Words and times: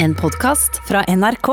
En 0.00 0.14
podkast 0.14 0.80
fra 0.88 1.00
NRK. 1.08 1.48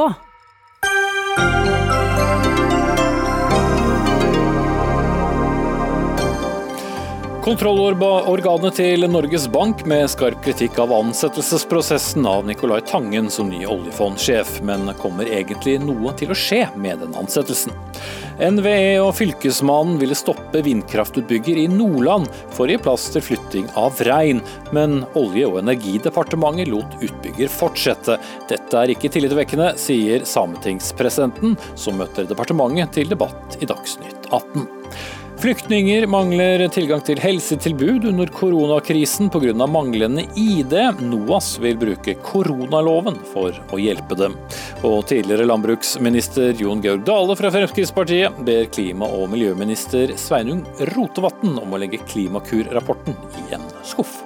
Kontrollorganet 7.41 8.77
til 8.77 9.07
Norges 9.09 9.47
Bank 9.49 9.81
med 9.89 10.05
skarp 10.13 10.45
kritikk 10.45 10.77
av 10.81 10.93
ansettelsesprosessen 10.93 12.29
av 12.29 12.45
Nicolai 12.45 12.83
Tangen 12.85 13.31
som 13.33 13.49
ny 13.49 13.63
oljefondsjef, 13.65 14.59
men 14.61 14.93
kommer 15.01 15.25
egentlig 15.25 15.79
noe 15.81 16.13
til 16.13 16.29
å 16.29 16.37
skje 16.37 16.67
med 16.77 17.01
den 17.01 17.17
ansettelsen? 17.17 17.73
NVE 18.35 18.97
og 18.99 19.13
Fylkesmannen 19.15 19.95
ville 20.01 20.15
stoppe 20.17 20.59
vindkraftutbygger 20.65 21.61
i 21.61 21.67
Nordland 21.71 22.27
for 22.51 22.65
å 22.65 22.73
gi 22.73 22.81
plass 22.83 23.07
til 23.13 23.23
flytting 23.23 23.69
av 23.79 24.01
rein, 24.07 24.41
men 24.75 25.03
Olje- 25.15 25.47
og 25.47 25.61
energidepartementet 25.61 26.71
lot 26.71 26.97
utbygger 26.99 27.51
fortsette. 27.51 28.17
Dette 28.51 28.81
er 28.81 28.91
ikke 28.91 29.11
tillitvekkende, 29.13 29.71
sier 29.79 30.27
sametingspresidenten, 30.27 31.55
som 31.79 31.95
møter 32.01 32.27
departementet 32.27 32.97
til 32.99 33.11
debatt 33.11 33.55
i 33.61 33.69
Dagsnytt 33.69 34.27
18. 34.33 34.67
Flyktninger 35.35 36.05
mangler 36.07 36.61
tilgang 36.71 37.01
til 37.03 37.19
helsetilbud 37.19 38.05
under 38.07 38.29
koronakrisen 38.31 39.27
pga. 39.29 39.67
manglende 39.67 40.23
ID. 40.39 40.73
NOAS 41.01 41.57
vil 41.59 41.77
bruke 41.77 42.15
koronaloven 42.23 43.19
for 43.33 43.51
å 43.51 43.79
hjelpe 43.79 44.15
dem. 44.15 44.37
Og 44.87 45.03
tidligere 45.11 45.47
landbruksminister 45.49 46.55
Jon 46.61 46.81
Georg 46.81 47.03
Dale 47.05 47.35
fra 47.35 47.51
Fremskrittspartiet 47.51 48.39
ber 48.47 48.71
klima- 48.71 49.11
og 49.11 49.29
miljøminister 49.33 50.15
Sveinung 50.15 50.63
Rotevatn 50.95 51.59
om 51.59 51.75
å 51.75 51.81
legge 51.83 51.99
Klimakur-rapporten 52.07 53.19
i 53.43 53.53
en 53.59 53.67
skuff. 53.83 54.23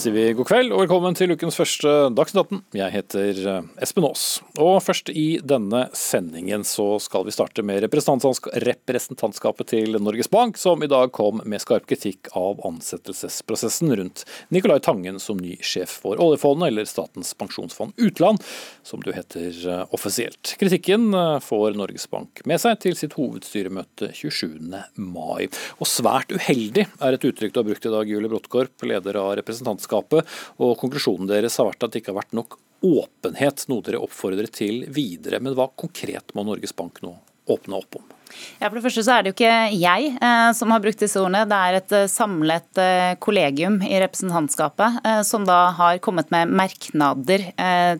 Sier 0.00 0.14
vi 0.16 0.30
god 0.32 0.46
kveld 0.48 0.72
og 0.72 0.80
velkommen 0.80 1.16
til 1.16 1.34
ukens 1.34 1.58
første 1.58 1.90
Dagsnytt 2.16 2.46
18. 2.54 2.60
Jeg 2.78 2.92
heter 2.94 3.38
eh, 3.52 3.64
Espen 3.84 4.06
Aas. 4.06 4.22
Og 4.56 4.78
først 4.80 5.10
i 5.12 5.24
denne 5.44 5.82
sendingen 5.96 6.62
så 6.64 6.94
skal 7.04 7.26
vi 7.26 7.34
starte 7.34 7.60
med 7.66 7.82
representantskapet 7.84 9.68
til 9.74 9.98
Norges 10.00 10.30
Bank, 10.32 10.56
som 10.56 10.80
i 10.80 10.88
dag 10.88 11.12
kom 11.12 11.42
med 11.44 11.60
skarp 11.60 11.84
kritikk 11.90 12.30
av 12.38 12.62
ansettelsesprosessen 12.64 13.92
rundt 14.00 14.22
Nicolai 14.48 14.78
Tangen 14.80 15.18
som 15.20 15.40
ny 15.42 15.58
sjef 15.60 15.98
for 16.06 16.16
oljefondet, 16.22 16.70
eller 16.70 16.88
Statens 16.88 17.34
pensjonsfond 17.36 17.92
utland, 18.00 18.40
som 18.86 19.04
du 19.04 19.12
heter 19.12 19.52
eh, 19.52 19.84
offisielt. 19.92 20.54
Kritikken 20.62 21.10
eh, 21.12 21.34
får 21.44 21.76
Norges 21.76 22.08
Bank 22.08 22.40
med 22.48 22.62
seg 22.64 22.80
til 22.86 22.96
sitt 22.96 23.18
hovedstyremøte 23.20 24.14
27. 24.16 24.56
mai. 24.96 25.50
Og 25.76 25.92
svært 25.92 26.32
uheldig 26.32 26.88
er 26.88 27.20
et 27.20 27.30
uttrykk 27.32 27.52
du 27.52 27.62
har 27.64 27.68
brukt 27.68 27.92
i 27.92 27.94
dag, 27.98 28.16
Julie 28.16 28.32
Bråttkorp, 28.32 28.88
leder 28.88 29.20
av 29.20 29.36
representantskapet 29.42 29.89
selskapet. 29.90 30.26
Og 30.58 30.78
konklusjonen 30.78 31.28
deres 31.28 31.58
har 31.58 31.66
vært 31.70 31.84
at 31.84 31.92
det 31.92 32.02
ikke 32.02 32.14
har 32.14 32.22
vært 32.22 32.36
nok 32.36 32.58
åpenhet, 32.82 33.66
noe 33.68 33.82
dere 33.84 34.00
oppfordrer 34.00 34.48
til 34.48 34.86
videre. 34.88 35.40
Men 35.40 35.54
hva 35.54 35.68
konkret 35.76 36.34
må 36.34 36.44
Norges 36.44 36.74
Bank 36.76 37.02
nå 37.02 37.16
åpne 37.50 37.76
opp 37.76 38.00
om? 38.00 38.19
Ja, 38.60 38.68
for 38.68 38.78
det 38.78 38.84
første 38.84 39.04
så 39.06 39.16
er 39.16 39.24
det 39.24 39.32
jo 39.32 39.36
ikke 39.38 39.54
jeg 39.80 40.12
eh, 40.16 40.50
som 40.56 40.72
har 40.74 40.82
brukt 40.82 41.00
disse 41.02 41.20
ordene. 41.20 41.44
Det 41.48 41.58
er 41.58 41.78
et 41.78 41.94
eh, 41.96 42.08
samlet 42.10 42.80
eh, 42.80 43.12
kollegium 43.22 43.80
i 43.86 43.98
representantskapet 44.02 45.00
eh, 45.04 45.20
som 45.26 45.46
da 45.48 45.60
har 45.78 46.00
kommet 46.04 46.30
med 46.34 46.50
merknader 46.50 47.48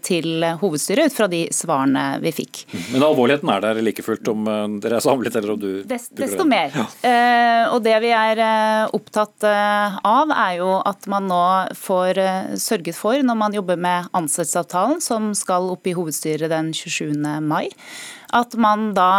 til 0.05 0.45
hovedstyret 0.61 1.11
ut 1.11 1.14
fra 1.14 1.27
de 1.31 1.42
svarene 1.55 2.20
vi 2.23 2.33
fikk. 2.34 2.62
Men 2.92 3.05
alvorligheten 3.05 3.51
er 3.53 3.62
der 3.64 3.81
like 3.84 4.03
fullt 4.05 4.28
om 4.31 4.47
dere 4.83 4.98
er 4.98 5.05
samlet 5.05 5.36
eller 5.36 5.55
om 5.55 5.61
du 5.61 5.69
Des, 5.89 6.08
Desto 6.17 6.45
mer. 6.48 6.73
Ja. 6.75 6.86
og 7.73 7.83
det 7.84 7.97
vi 8.05 8.12
er 8.14 8.41
opptatt 8.97 9.45
av 9.47 10.33
er 10.34 10.58
jo 10.61 10.70
at 10.86 11.08
man 11.11 11.28
nå 11.31 11.42
får 11.78 12.20
sørget 12.61 12.98
for, 12.98 13.19
når 13.27 13.39
man 13.42 13.56
jobber 13.56 13.81
med 13.81 14.11
ansettelsesavtalen 14.17 15.03
som 15.05 15.31
skal 15.36 15.70
opp 15.75 15.86
i 15.89 15.95
hovedstyret 15.96 16.51
den 16.52 16.73
27. 16.77 17.14
mai, 17.45 17.69
at 18.36 18.55
man 18.61 18.91
da 18.95 19.11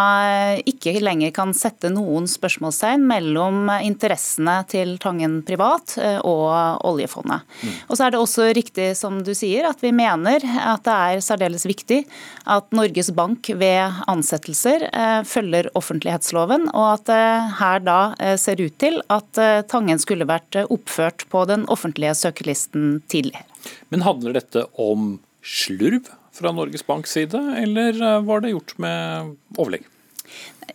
ikke 0.67 0.93
lenger 1.03 1.33
kan 1.35 1.53
sette 1.57 1.91
noen 1.91 2.27
spørsmålstegn 2.29 3.03
mellom 3.07 3.69
interessene 3.83 4.61
til 4.71 4.95
Tangen 5.01 5.39
privat 5.47 5.95
eh, 6.01 6.19
og 6.27 6.85
oljefondet. 6.87 7.45
Mm. 7.61 7.73
Og 7.87 7.97
så 7.97 8.05
er 8.05 8.13
det 8.13 8.21
også 8.21 8.49
riktig 8.55 8.91
som 8.99 9.19
du 9.25 9.33
sier, 9.37 9.67
at 9.69 9.81
vi 9.83 9.93
mener 9.95 10.43
at 10.43 10.85
det 10.87 10.95
er 10.95 11.23
særdeles 11.25 11.67
viktig 11.69 12.03
at 12.49 12.71
Norges 12.75 13.11
Bank 13.15 13.51
ved 13.61 14.01
ansettelser 14.11 14.87
eh, 14.91 15.19
følger 15.27 15.71
offentlighetsloven, 15.77 16.69
og 16.71 16.87
at 16.95 17.07
det 17.11 17.25
her 17.59 17.83
da 17.85 17.99
eh, 18.19 18.37
ser 18.41 18.61
ut 18.63 18.77
til 18.81 19.01
at 19.11 19.43
Tangen 19.71 19.99
skulle 20.01 20.27
vært 20.27 20.55
oppført 20.63 21.25
på 21.31 21.43
den 21.49 21.63
offentlige 21.71 22.13
søkelisten 22.17 23.01
tidligere. 23.11 23.45
Men 23.93 24.03
handler 24.05 24.35
dette 24.39 24.65
om 24.79 25.15
slurv? 25.41 26.09
Fra 26.33 26.51
Norges 26.51 26.85
Banks 26.87 27.11
side, 27.11 27.39
eller 27.57 28.01
eh, 28.01 28.21
var 28.21 28.41
det 28.41 28.53
gjort 28.55 28.77
med 28.77 29.35
overlegg? 29.57 29.87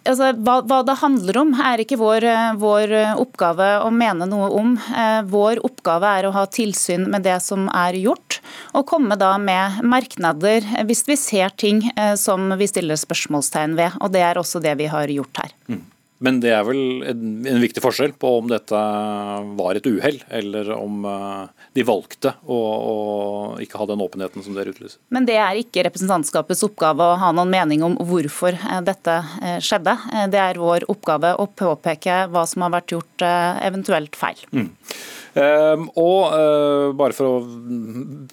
Altså, 0.06 0.30
hva, 0.44 0.60
hva, 0.68 0.82
det 0.86 0.98
handler 1.00 1.38
om, 1.40 1.54
er 1.58 1.82
ikke 1.82 1.98
vår, 1.98 2.26
eh, 2.28 2.52
vår, 2.60 2.92
oppgave 3.22 3.70
å 3.82 3.90
mene 3.94 4.28
noe 4.30 4.50
om. 4.54 4.76
Eh, 4.76 5.22
vår 5.26 5.62
oppgave 5.66 6.12
er 6.18 6.28
å 6.28 6.34
ha 6.36 6.44
tilsyn 6.46 7.08
med 7.10 7.26
det 7.26 7.38
som 7.42 7.66
er 7.72 7.98
gjort, 7.98 8.40
og 8.76 8.86
komme 8.90 9.18
da 9.18 9.32
med 9.40 9.80
merknader 9.86 10.66
hvis 10.86 11.06
vi 11.08 11.16
ser 11.18 11.54
ting 11.58 11.82
som 12.20 12.52
vi 12.60 12.68
stiller 12.70 13.00
spørsmålstegn 13.00 13.76
ved. 13.78 13.98
og 14.00 14.12
Det 14.14 14.22
er 14.22 14.38
også 14.38 14.62
det 14.62 14.76
vi 14.78 14.90
har 14.92 15.10
gjort 15.10 15.42
her. 15.42 15.54
Mm. 15.72 15.84
Men 16.24 16.38
det 16.40 16.52
er 16.56 16.62
vel 16.64 16.78
en, 17.04 17.24
en, 17.44 17.60
viktig 17.60 17.82
forskjell 17.84 18.14
på 18.16 18.30
om 18.38 18.48
dette 18.48 18.82
var 19.58 19.76
et 19.76 19.88
uhell, 19.88 20.22
eller 20.32 20.70
om 20.72 21.04
uh, 21.04 21.55
de 21.76 21.84
valgte 21.86 22.32
å, 22.48 22.56
å, 22.56 22.94
ikke 23.62 23.80
ha 23.80 23.88
den 23.90 24.02
åpenheten 24.04 24.44
som 24.44 24.56
dere 24.56 24.72
utlyser. 24.72 24.98
Men 25.12 25.28
det 25.28 25.36
er 25.40 25.60
ikke 25.60 25.84
representantskapets 25.86 26.64
oppgave 26.66 27.04
å 27.04 27.18
ha 27.20 27.32
noen 27.36 27.52
mening 27.52 27.84
om 27.86 27.98
hvorfor 28.08 28.56
uh, 28.56 28.80
dette 28.86 29.18
uh, 29.20 29.58
skjedde. 29.62 29.96
Det 30.32 30.40
er 30.40 30.60
vår 30.60 30.88
oppgave 30.92 31.34
å 31.36 31.48
påpeke 31.48 32.24
hva 32.32 32.46
som 32.48 32.64
har 32.66 32.74
vært 32.78 32.96
gjort 32.96 33.24
eventuelt 33.66 34.16
feil. 34.18 34.40
Mm. 34.52 34.70
Ehm, 35.36 35.90
og 36.00 36.32
eh, 36.32 36.90
bare 36.96 37.12
for 37.16 37.28
å 37.28 37.40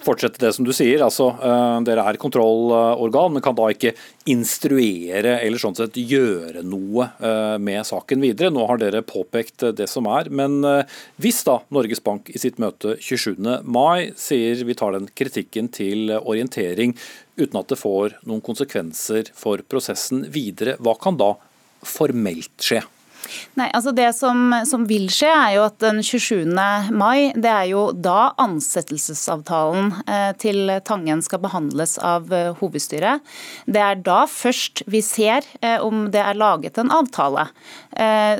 fortsette 0.04 0.40
det 0.40 0.54
som 0.56 0.64
du 0.64 0.72
sier, 0.72 1.02
altså 1.04 1.26
eh, 1.36 1.76
dere 1.84 2.06
er 2.08 2.18
kontrollorgan, 2.20 3.34
men 3.34 3.44
kan 3.44 3.56
da 3.58 3.66
ikke 3.72 3.92
instruere 4.32 5.36
eller 5.44 5.60
sånn 5.60 5.76
sett 5.76 5.98
gjøre 6.00 6.62
noe 6.64 7.10
eh, 7.18 7.56
med 7.60 7.84
saken 7.84 8.24
videre. 8.24 8.52
Nå 8.54 8.64
har 8.70 8.80
dere 8.80 9.04
påpekt 9.04 9.66
det 9.76 9.88
som 9.90 10.08
er, 10.08 10.32
men 10.32 10.62
hvis 11.20 11.42
da 11.44 11.58
Norges 11.74 12.00
Bank 12.04 12.30
i 12.32 12.40
sitt 12.40 12.56
møte 12.62 12.96
27. 13.02 13.36
mai 13.68 14.14
sier 14.16 14.64
vi 14.64 14.76
tar 14.78 14.96
den 14.96 15.10
kritikken 15.12 15.68
til 15.74 16.14
orientering 16.16 16.96
uten 17.36 17.60
at 17.60 17.68
det 17.68 17.80
får 17.80 18.16
noen 18.24 18.42
konsekvenser 18.44 19.28
for 19.36 19.60
prosessen 19.68 20.24
videre, 20.32 20.78
hva 20.80 20.96
kan 20.96 21.20
da 21.20 21.34
formelt 21.84 22.54
skje? 22.64 22.80
Nei, 23.58 23.68
altså 23.76 23.92
Det 23.94 24.08
som, 24.16 24.52
som, 24.68 24.84
vil 24.88 25.06
skje, 25.12 25.30
er 25.30 25.54
jo 25.56 25.64
at 25.68 25.78
den 25.82 26.00
27. 26.04 26.44
mai, 26.94 27.32
det 27.36 27.50
er 27.50 27.68
jo 27.70 27.84
da 27.92 28.32
ansettelsesavtalen 28.42 29.92
eh, 30.10 30.30
til 30.40 30.72
Tangen 30.86 31.22
skal 31.24 31.42
behandles 31.44 31.96
av 32.02 32.32
eh, 32.34 32.52
hovedstyret. 32.60 33.22
Det 33.70 33.82
er 33.82 34.00
da 34.04 34.24
først 34.30 34.84
vi 34.90 35.02
ser 35.04 35.46
eh, 35.60 35.78
om 35.82 36.08
det 36.14 36.22
er 36.22 36.38
laget 36.38 36.80
en 36.80 36.92
avtale 36.94 37.48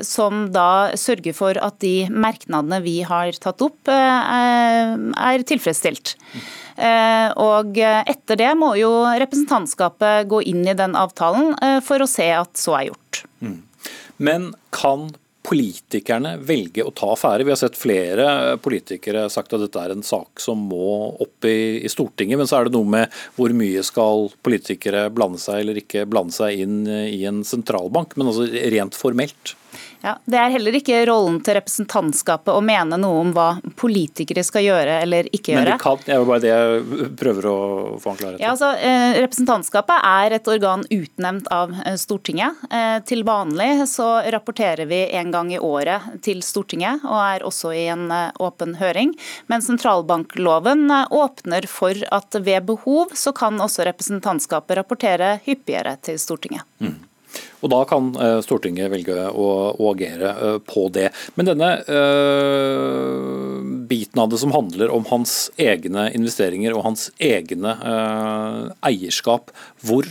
som 0.03 0.49
da 0.51 0.91
sørger 0.99 1.35
for 1.35 1.55
at 1.63 1.77
de 1.79 2.09
merknadene 2.11 2.81
vi 2.83 2.97
har 3.07 3.31
tatt 3.39 3.61
opp, 3.63 3.87
er 3.87 5.45
tilfredsstilt. 5.47 6.15
Og 7.39 7.79
etter 7.79 8.41
det 8.41 8.51
må 8.59 8.73
jo 8.75 8.91
representantskapet 9.07 10.27
gå 10.31 10.41
inn 10.51 10.65
i 10.67 10.75
den 10.75 10.97
avtalen 10.99 11.55
for 11.87 12.03
å 12.03 12.09
se 12.09 12.27
at 12.35 12.59
så 12.59 12.75
er 12.81 12.89
gjort. 12.89 13.23
Men 14.17 14.53
kan 14.75 15.09
politikerne 15.45 16.35
velge 16.41 16.83
å 16.85 16.93
ta 16.95 17.11
affære? 17.13 17.45
Vi 17.45 17.53
har 17.53 17.59
sett 17.59 17.77
flere 17.77 18.55
politikere 18.63 19.27
sagt 19.29 19.53
at 19.53 19.61
dette 19.61 19.81
er 19.81 19.93
en 19.93 20.05
sak 20.05 20.41
som 20.41 20.63
må 20.71 21.11
opp 21.21 21.45
i, 21.45 21.83
i, 21.85 21.91
Stortinget. 21.91 22.39
Men 22.39 22.49
så 22.49 22.59
er 22.59 22.67
det 22.69 22.75
noe 22.77 22.89
med 22.95 23.19
hvor 23.37 23.53
mye 23.53 23.83
skal 23.85 24.29
politikere 24.45 25.07
blande 25.13 25.41
seg 25.41 25.61
eller 25.61 25.81
ikke 25.83 26.07
blande 26.09 26.33
seg 26.35 26.65
inn 26.65 26.81
i 26.87 27.21
en 27.29 27.43
sentralbank. 27.45 28.17
Men 28.17 28.31
altså 28.31 28.49
rent 28.73 28.97
formelt. 28.97 29.55
Ja, 30.05 30.15
Det 30.25 30.37
er 30.39 30.51
heller 30.53 30.75
ikke 30.77 31.01
rollen 31.09 31.39
til 31.45 31.57
representantskapet 31.57 32.53
å 32.53 32.61
mene 32.63 32.97
noe 33.01 33.21
om 33.23 33.31
hva 33.35 33.47
politikere 33.79 34.43
skal 34.45 34.65
gjøre 34.65 34.99
eller 35.03 35.29
ikke 35.31 35.53
gjøre. 35.53 35.63
Men 35.63 35.71
det 35.71 35.77
kan, 35.81 36.01
det 36.05 36.13
er 36.13 36.21
jo 36.21 36.27
bare 36.29 36.43
det 36.43 36.51
jeg 36.51 37.09
prøver 37.19 37.47
å 37.49 37.55
få 38.01 38.13
en 38.13 38.19
klarhet 38.19 38.39
i. 38.39 38.43
Ja, 38.43 38.53
altså, 38.53 38.71
eh, 38.77 39.17
representantskapet 39.23 40.07
er 40.11 40.37
et 40.37 40.51
organ 40.51 40.85
utnevnt 40.93 41.49
av 41.53 41.73
eh, 41.85 41.97
Stortinget. 42.01 42.65
Eh, 42.69 42.99
til 43.07 43.25
vanlig 43.27 43.71
så 43.91 44.09
rapporterer 44.35 44.89
vi 44.89 45.01
en 45.17 45.33
gang 45.33 45.51
i 45.53 45.61
året 45.61 46.21
til 46.25 46.43
Stortinget, 46.45 47.05
og 47.05 47.17
er 47.21 47.47
også 47.47 47.73
i 47.75 47.87
en 47.93 48.07
åpen 48.41 48.77
høring. 48.79 49.15
Men 49.51 49.63
sentralbankloven 49.65 50.87
åpner 51.09 51.67
for 51.69 52.05
at 52.15 52.37
ved 52.45 52.67
behov 52.69 53.15
så 53.17 53.33
kan 53.35 53.59
også 53.61 53.87
representantskapet 53.89 54.79
rapportere 54.79 55.35
hyppigere 55.45 55.95
til 56.05 56.19
Stortinget. 56.21 56.65
Mm. 56.79 56.97
Og 57.63 57.71
Da 57.73 57.81
kan 57.89 58.11
Stortinget 58.45 58.91
velge 58.93 59.15
å, 59.29 59.47
å 59.73 59.91
agere 59.91 60.59
på 60.67 60.87
det. 60.93 61.09
Men 61.35 61.49
denne 61.49 61.71
uh, 61.87 63.61
biten 63.89 64.21
av 64.21 64.29
det 64.31 64.39
som 64.41 64.53
handler 64.55 64.93
om 64.93 65.07
hans 65.09 65.49
egne 65.57 66.07
investeringer 66.15 66.75
og 66.75 66.85
hans 66.85 67.09
egne 67.17 67.73
uh, 67.81 68.69
eierskap, 68.85 69.53
hvor 69.85 70.07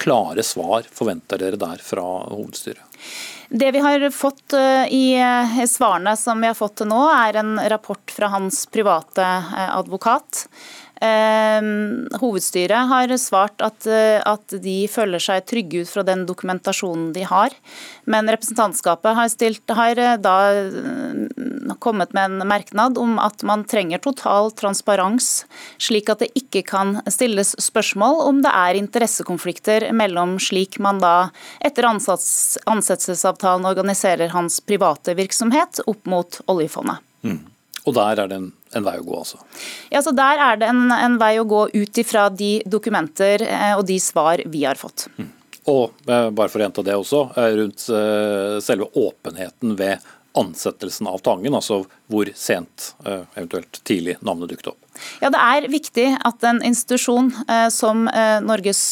klare 0.00 0.44
svar 0.46 0.86
forventer 0.92 1.40
dere 1.40 1.60
der 1.60 1.82
fra 1.84 2.04
hovedstyret? 2.30 2.84
Det 3.50 3.72
vi 3.74 3.80
har 3.82 4.04
fått 4.14 4.54
i 4.94 5.18
svarene 5.66 6.12
som 6.16 6.38
vi 6.40 6.46
har 6.46 6.54
fått 6.54 6.76
til 6.80 6.88
nå, 6.92 7.00
er 7.10 7.40
en 7.40 7.56
rapport 7.72 8.12
fra 8.14 8.28
hans 8.30 8.62
private 8.70 9.26
advokat 9.74 10.44
hovedstyret 12.20 12.88
har 12.90 13.12
svart 13.16 13.62
at, 13.64 13.86
eh, 13.86 14.20
at, 14.26 14.52
de 14.60 14.84
føler 14.90 15.22
seg 15.22 15.46
trygge 15.48 15.82
ut 15.82 15.88
fra 15.88 16.04
den 16.04 16.26
dokumentasjonen 16.28 17.12
de 17.14 17.24
har. 17.24 17.54
Men 18.04 18.28
representantskapet 18.28 19.16
har, 19.16 19.30
stilt, 19.32 19.64
har 19.72 19.98
eh, 19.98 20.18
da 20.20 20.36
eh, 20.52 21.74
kommet 21.80 22.12
med 22.12 22.24
en 22.24 22.48
merknad 22.48 22.98
om 23.00 23.18
at 23.22 23.42
man 23.48 23.64
trenger 23.64 24.02
total 24.04 24.52
transparens, 24.52 25.46
slik 25.80 26.10
at 26.12 26.20
det 26.20 26.30
ikke 26.36 26.64
kan 26.68 26.98
stilles 27.08 27.54
spørsmål 27.56 28.20
om 28.28 28.42
det 28.44 28.52
er 28.52 28.80
interessekonflikter 28.82 29.90
mellom 29.96 30.36
slik 30.42 30.78
man 30.82 31.00
da 31.00 31.30
etter 31.64 31.88
ansettelsesavtalen 31.88 33.68
organiserer 33.70 34.34
hans 34.34 34.60
private 34.60 35.16
virksomhet 35.16 35.80
opp 35.86 36.04
mot 36.04 36.42
oljefondet. 36.50 37.00
Mm. 37.24 37.46
Og 37.88 37.96
der 37.96 38.20
er 38.20 38.28
det 38.28 38.36
en, 38.36 38.50
en, 38.72 38.86
vei 38.86 38.98
å 39.00 39.06
gå, 39.06 39.18
altså? 39.18 39.40
Ja, 39.90 40.02
så 40.02 40.14
Der 40.16 40.38
er 40.38 40.60
det 40.60 40.70
en, 40.70 40.86
en 40.94 41.18
vei 41.20 41.34
å 41.40 41.48
gå 41.48 41.66
ut 41.72 42.00
ifra 42.02 42.28
de 42.30 42.60
dokumenter 42.70 43.42
eh, 43.46 43.74
og 43.76 43.86
de 43.88 43.98
svar 44.02 44.42
vi 44.46 44.64
har 44.66 44.78
fått. 44.80 45.08
Mm. 45.18 45.28
Og 45.70 46.06
eh, 46.06 46.30
bare 46.30 46.48
for 46.52 46.60
å 46.60 46.66
gjenta 46.66 46.86
det 46.86 46.96
også, 46.98 47.26
eh, 47.34 47.52
rundt 47.60 47.84
selve 48.64 48.90
åpenheten 48.94 49.76
ved 49.78 50.08
ansettelsen 50.38 51.08
av 51.10 51.18
Tangen, 51.26 51.56
altså 51.58 51.80
hvor 52.06 52.28
sent, 52.38 52.92
eventuelt 53.34 53.80
tidlig, 53.82 54.14
navnet 54.22 54.52
dukket 54.52 54.68
opp? 54.70 54.84
Ja, 55.18 55.26
Det 55.34 55.40
er 55.42 55.66
viktig 55.72 56.04
at 56.28 56.46
en 56.46 56.60
institusjon 56.62 57.32
som 57.74 58.04
Norges 58.46 58.82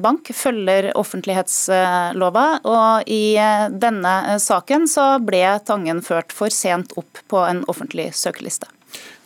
Bank 0.00 0.30
følger 0.32 0.88
offentlighetslova. 0.96 2.46
og 2.64 3.12
I 3.12 3.36
denne 3.76 4.14
saken 4.40 4.88
så 4.88 5.06
ble 5.20 5.44
Tangen 5.68 6.00
ført 6.00 6.32
for 6.32 6.48
sent 6.48 6.96
opp 6.96 7.20
på 7.28 7.44
en 7.44 7.60
offentlig 7.68 8.14
søkeliste. 8.16 8.72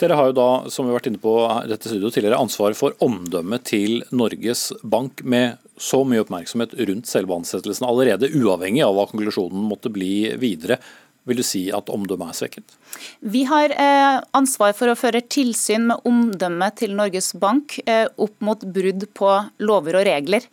Dere 0.01 0.17
har 0.17 0.31
jo 0.31 0.37
da, 0.37 0.49
som 0.73 0.87
vi 0.87 0.93
har 0.93 1.01
vært 1.01 1.11
inne 1.11 1.21
på 1.23 1.35
dette 1.69 1.91
studioet 1.91 2.17
tidligere, 2.17 2.41
ansvar 2.41 2.77
for 2.79 2.97
omdømmet 3.05 3.67
til 3.69 4.01
Norges 4.17 4.71
Bank 4.83 5.21
med 5.23 5.61
så 5.81 6.03
mye 6.05 6.23
oppmerksomhet 6.25 6.75
rundt 6.89 7.09
selve 7.09 7.37
ansettelsen 7.37 7.87
allerede, 7.89 8.33
uavhengig 8.37 8.85
av 8.85 8.97
hva 8.97 9.07
konklusjonen 9.11 9.69
måtte 9.69 9.93
bli 9.93 10.31
videre. 10.41 10.81
Vil 11.29 11.37
du 11.37 11.45
si 11.45 11.67
at 11.75 11.91
omdømmet 11.93 12.33
er 12.33 12.37
svekket? 12.39 12.77
Vi 13.21 13.43
har 13.49 13.75
eh, 13.75 14.21
ansvar 14.37 14.73
for 14.77 14.89
å 14.89 14.97
føre 14.99 15.21
tilsyn 15.21 15.85
med 15.91 16.07
omdømmet 16.09 16.79
til 16.81 16.95
Norges 16.97 17.35
Bank 17.39 17.77
eh, 17.85 18.07
opp 18.17 18.39
mot 18.45 18.65
brudd 18.65 19.05
på 19.17 19.29
lover 19.61 20.01
og 20.01 20.07
regler. 20.09 20.49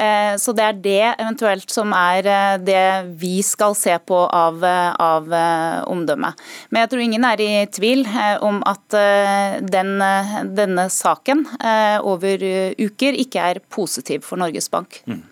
Eh, 0.00 0.32
så 0.40 0.54
det 0.56 0.64
er 0.64 0.80
det 0.86 1.04
eventuelt 1.10 1.72
som 1.72 1.92
er 1.96 2.30
det 2.64 2.86
vi 3.20 3.34
skal 3.44 3.76
se 3.76 3.92
på 4.08 4.22
av, 4.24 4.64
av 4.64 5.30
omdømmet. 5.92 6.42
Men 6.70 6.84
jeg 6.84 6.92
tror 6.92 7.04
ingen 7.04 7.28
er 7.28 7.44
i 7.44 7.52
tvil 7.76 8.04
om 8.44 8.62
at 8.66 8.98
den, 9.68 9.94
denne 10.56 10.88
saken 10.92 11.44
over 12.08 12.44
uker 12.80 13.20
ikke 13.20 13.48
er 13.52 13.64
positiv 13.72 14.24
for 14.26 14.40
Norges 14.40 14.72
Bank. 14.72 15.02
Mm. 15.06 15.24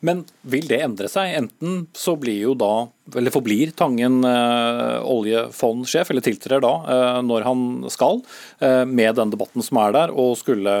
Men 0.00 0.22
vil 0.48 0.68
det 0.68 0.80
endre 0.80 1.10
seg? 1.12 1.34
Enten 1.36 1.82
så 1.96 2.14
blir 2.20 2.38
jo 2.40 2.54
da, 2.56 2.88
eller 3.20 3.34
forblir 3.34 3.74
Tangen 3.76 4.22
eh, 4.24 4.96
oljefondsjef, 5.04 6.12
eller 6.12 6.24
tiltrer 6.24 6.64
da 6.64 6.72
eh, 6.94 7.18
når 7.26 7.44
han 7.44 7.66
skal, 7.92 8.22
eh, 8.64 8.86
med 8.88 9.18
den 9.20 9.34
debatten 9.34 9.64
som 9.64 9.82
er 9.82 9.96
der, 9.98 10.14
og 10.16 10.38
skulle 10.40 10.78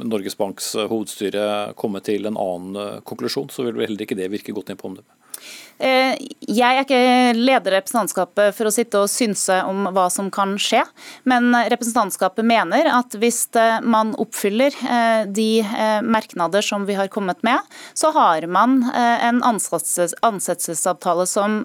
Norges 0.00 0.38
Banks 0.40 0.72
hovedstyre 0.76 1.74
komme 1.76 2.00
til 2.04 2.28
en 2.28 2.38
annen 2.40 2.78
eh, 2.80 3.02
konklusjon, 3.08 3.52
så 3.52 3.66
vil 3.66 3.76
vel 3.76 3.90
heller 3.90 4.06
ikke 4.06 4.16
det 4.18 4.30
virke 4.32 4.56
godt 4.56 4.72
inn 4.72 4.80
på 4.80 4.88
omdømmet. 4.88 5.21
Eh, 5.82 6.14
jeg 6.46 6.76
er 6.76 6.84
ikke 6.84 7.34
leder 7.34 7.74
representantskapet 7.78 8.54
for 8.54 8.68
å 8.68 8.72
sitte 8.74 9.00
og 9.02 9.10
synse 9.10 9.56
om 9.66 9.88
hva 9.94 10.04
som 10.14 10.28
kan 10.32 10.54
skje, 10.60 10.84
men 11.26 11.50
representantskapet 11.72 12.46
mener 12.46 12.86
at 12.92 13.16
hvis 13.18 13.44
eh, 13.58 13.80
man 13.82 14.12
oppfyller 14.22 14.76
eh, 14.86 15.24
de 15.26 15.48
merknader 16.06 16.62
som 16.62 16.86
vi 16.86 16.94
har 16.98 17.10
kommet 17.12 17.42
med, 17.46 17.58
så 17.98 18.12
har 18.14 18.46
man 18.50 18.80
en 18.92 19.40
ansettelsesavtale 19.46 21.24
som, 21.28 21.60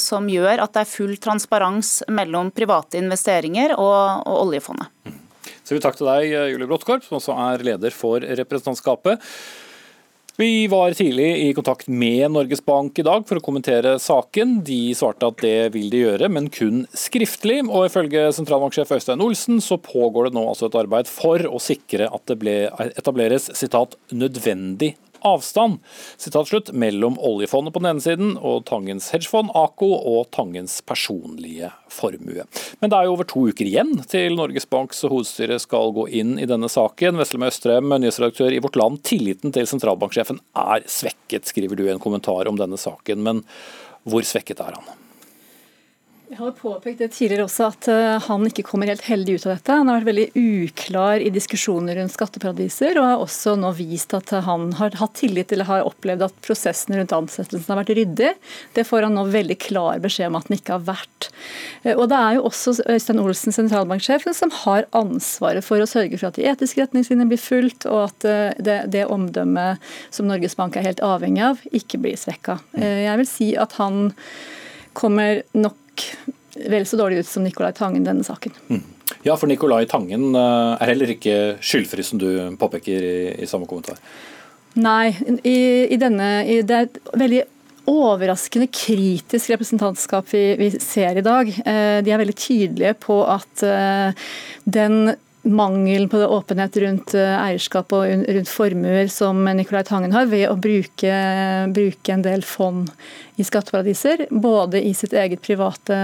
som 0.00 0.28
gjør 0.30 0.62
at 0.62 0.74
det 0.74 0.82
er 0.82 0.90
full 0.90 1.14
transparens 1.22 1.92
mellom 2.12 2.50
private 2.54 2.98
investeringer 3.00 3.74
og, 3.76 4.26
og 4.28 4.42
oljefondet. 4.46 4.90
Så 5.62 5.76
vi 5.76 5.82
takk 5.84 5.98
til 5.98 6.08
deg, 6.08 6.34
Julie 6.52 6.68
Bråttkorp, 6.68 7.06
som 7.06 7.18
også 7.18 7.36
er 7.48 7.64
leder 7.72 7.94
for 7.94 8.24
representantskapet. 8.24 9.22
Vi 10.40 10.66
var 10.66 10.92
tidlig 10.92 11.48
i 11.48 11.54
kontakt 11.54 11.88
med 11.88 12.30
Norges 12.30 12.64
Bank 12.64 12.98
i 12.98 13.02
dag 13.02 13.24
for 13.26 13.40
å 13.40 13.42
kommentere 13.42 13.96
saken. 13.98 14.60
De 14.62 14.92
svarte 14.94 15.26
at 15.26 15.40
det 15.42 15.72
vil 15.74 15.88
de 15.90 16.04
gjøre, 16.04 16.28
men 16.30 16.46
kun 16.54 16.84
skriftlig. 16.94 17.56
Og 17.66 17.88
ifølge 17.88 18.28
sentralbanksjef 18.36 18.92
Øystein 18.94 19.24
Olsen 19.24 19.58
så 19.58 19.80
pågår 19.82 20.28
det 20.28 20.36
nå 20.38 20.44
altså 20.46 20.68
et 20.68 20.78
arbeid 20.78 21.10
for 21.10 21.42
å 21.42 21.58
sikre 21.58 22.06
at 22.06 22.30
det 22.30 22.38
ble 22.38 22.54
etableres 22.92 23.50
citat, 23.58 23.98
nødvendig 24.14 24.92
avstand 25.26 25.78
slutt, 26.18 26.72
mellom 26.72 27.18
oljefondet 27.18 27.74
på 27.74 27.82
den 27.82 27.90
ene 27.90 28.04
siden 28.04 28.36
og 28.36 28.66
Tangens 28.68 29.10
hedgefond 29.14 29.50
AKO 29.56 29.88
og 29.96 30.30
Tangens 30.34 30.80
personlige 30.86 31.72
formue. 31.92 32.46
Men 32.80 32.90
det 32.92 32.98
er 32.98 33.08
jo 33.08 33.16
over 33.16 33.28
to 33.28 33.46
uker 33.48 33.68
igjen 33.68 33.96
til 34.10 34.38
Norges 34.38 34.68
Banks 34.68 35.02
hovedstyre 35.08 35.58
skal 35.62 35.92
gå 35.96 36.06
inn 36.20 36.36
i 36.38 36.48
denne 36.48 36.70
saken. 36.70 37.18
Veslem 37.20 37.48
Østrem, 37.48 37.90
nyhetsredaktør 37.90 38.54
i 38.54 38.62
Vårt 38.64 38.78
Land. 38.78 39.02
Tilliten 39.08 39.54
til 39.54 39.68
sentralbanksjefen 39.68 40.40
er 40.58 40.86
svekket, 40.88 41.48
skriver 41.50 41.78
du 41.78 41.86
i 41.86 41.92
en 41.94 42.02
kommentar 42.02 42.50
om 42.50 42.58
denne 42.60 42.78
saken. 42.80 43.24
Men 43.24 43.44
hvor 44.08 44.24
svekket 44.26 44.62
er 44.64 44.78
han? 44.78 45.07
Jeg 46.28 46.36
har 46.42 46.50
påpekt 46.52 46.98
det 47.00 47.06
tidligere 47.16 47.46
også 47.46 47.70
at 47.70 47.86
eh, 47.88 48.18
han 48.20 48.42
ikke 48.44 48.62
kommer 48.66 48.90
helt 48.90 49.06
heldig 49.06 49.38
ut 49.38 49.44
av 49.46 49.52
dette. 49.54 49.76
Han 49.78 49.88
har 49.88 50.02
vært 50.02 50.08
veldig 50.10 50.26
uklar 50.36 51.22
i 51.24 51.30
diskusjoner 51.32 51.96
rundt 51.96 52.12
skatteparadiser, 52.12 52.98
og 53.00 53.06
har 53.08 53.22
også 53.24 53.54
nå 53.56 53.70
vist 53.78 54.12
at 54.12 54.34
han 54.44 54.66
har 54.76 54.98
hatt 55.00 55.14
tillit 55.16 55.54
eller 55.56 55.70
har 55.70 55.86
opplevd 55.88 56.26
at 56.26 56.36
prosessen 56.44 56.98
rundt 56.98 57.14
ansettelsen 57.16 57.72
har 57.72 57.80
vært 57.80 57.94
ryddig. 57.96 58.34
Det 58.76 58.84
får 58.84 59.06
han 59.08 59.16
nå 59.16 59.24
veldig 59.32 59.56
klar 59.64 60.04
beskjed 60.04 60.28
om 60.28 60.36
at 60.36 60.50
den 60.50 60.58
ikke 60.58 60.76
har 60.76 60.84
vært. 60.90 61.30
Eh, 61.80 61.94
og 61.94 62.04
Det 62.12 62.20
er 62.20 62.36
jo 62.36 62.44
også 62.50 62.76
Øystein 62.84 63.24
Olsen, 63.24 63.56
sentralbanksjefen, 63.56 64.36
som 64.36 64.52
har 64.66 64.84
ansvaret 65.00 65.64
for 65.64 65.80
å 65.80 65.88
sørge 65.88 66.20
for 66.20 66.28
at 66.28 66.36
de 66.36 66.44
etiske 66.52 66.84
retningslinjene 66.84 67.32
blir 67.32 67.40
fulgt, 67.40 67.88
og 67.88 68.10
at 68.10 68.28
eh, 68.28 68.52
det, 68.60 68.78
det 68.92 69.08
omdømmet 69.08 69.80
som 70.12 70.28
Norges 70.28 70.60
Bank 70.60 70.76
er 70.76 70.90
helt 70.92 71.00
avhengig 71.00 71.46
av, 71.54 71.66
ikke 71.72 72.04
blir 72.04 72.20
svekka. 72.20 72.60
Jeg 72.76 73.16
vil 73.16 73.32
si 73.32 73.52
at 73.56 73.80
han 73.80 74.10
kommer 74.98 75.40
nok 75.56 75.78
vel 76.68 76.86
så 76.86 76.98
dårlig 76.98 77.22
ut 77.22 77.28
som 77.30 77.44
Nicolai 77.46 77.72
Tangen 77.76 78.06
denne 78.06 78.24
saken. 78.26 78.54
Mm. 78.68 78.82
Ja, 79.26 79.36
for 79.36 79.48
Nicolai 79.50 79.84
Tangen 79.90 80.34
eh, 80.34 80.72
er 80.78 80.92
heller 80.92 81.12
ikke 81.14 81.36
skyldfri, 81.64 82.04
som 82.06 82.20
du 82.20 82.28
påpeker 82.60 83.04
i, 83.04 83.20
i 83.42 83.48
samme 83.50 83.68
kommentar. 83.70 84.00
Nei, 84.78 85.10
i, 85.42 85.58
i 85.90 85.98
denne, 85.98 86.28
i 86.46 86.60
det 86.66 86.76
er 86.76 86.88
et 86.88 86.98
veldig 87.18 87.44
overraskende 87.88 88.68
kritisk 88.68 89.54
representantskap 89.54 90.28
vi, 90.30 90.42
vi, 90.60 90.70
ser 90.82 91.18
i 91.18 91.24
dag. 91.24 91.48
Eh, 91.48 92.00
de 92.04 92.12
er 92.12 92.20
veldig 92.20 92.36
tydelige 92.36 92.94
på 93.00 93.22
at 93.26 93.64
eh, 93.64 94.28
den 94.68 95.14
mangelen 95.48 96.08
på 96.12 96.20
åpenhet 96.22 96.76
rundt 96.82 97.14
eierskap 97.18 97.92
og 97.96 98.26
rundt 98.28 98.50
formuer 98.52 99.08
som 99.12 99.40
Nicolai 99.56 99.84
Tangen 99.88 100.12
har, 100.14 100.28
ved 100.30 100.46
å 100.50 100.56
bruke, 100.60 101.14
bruke 101.74 102.14
en 102.14 102.24
del 102.26 102.44
fond 102.46 102.90
i 103.38 103.44
skatteparadiser, 103.46 104.26
både 104.30 104.80
i 104.82 104.90
sitt 104.98 105.12
eget 105.14 105.42
private 105.46 105.96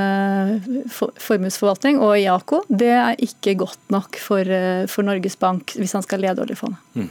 formuesforvaltning 1.18 1.98
og 1.98 2.14
i 2.20 2.28
AKO, 2.30 2.62
det 2.68 2.92
er 2.94 3.18
ikke 3.26 3.56
godt 3.64 3.90
nok 3.94 4.18
for, 4.22 4.46
eh, 4.46 4.86
for 4.86 5.06
Norges 5.06 5.36
Bank 5.40 5.74
hvis 5.74 5.96
han 5.98 6.06
skal 6.06 6.22
lede 6.22 6.44
oljefondet. 6.44 6.78
Mm. 6.94 7.10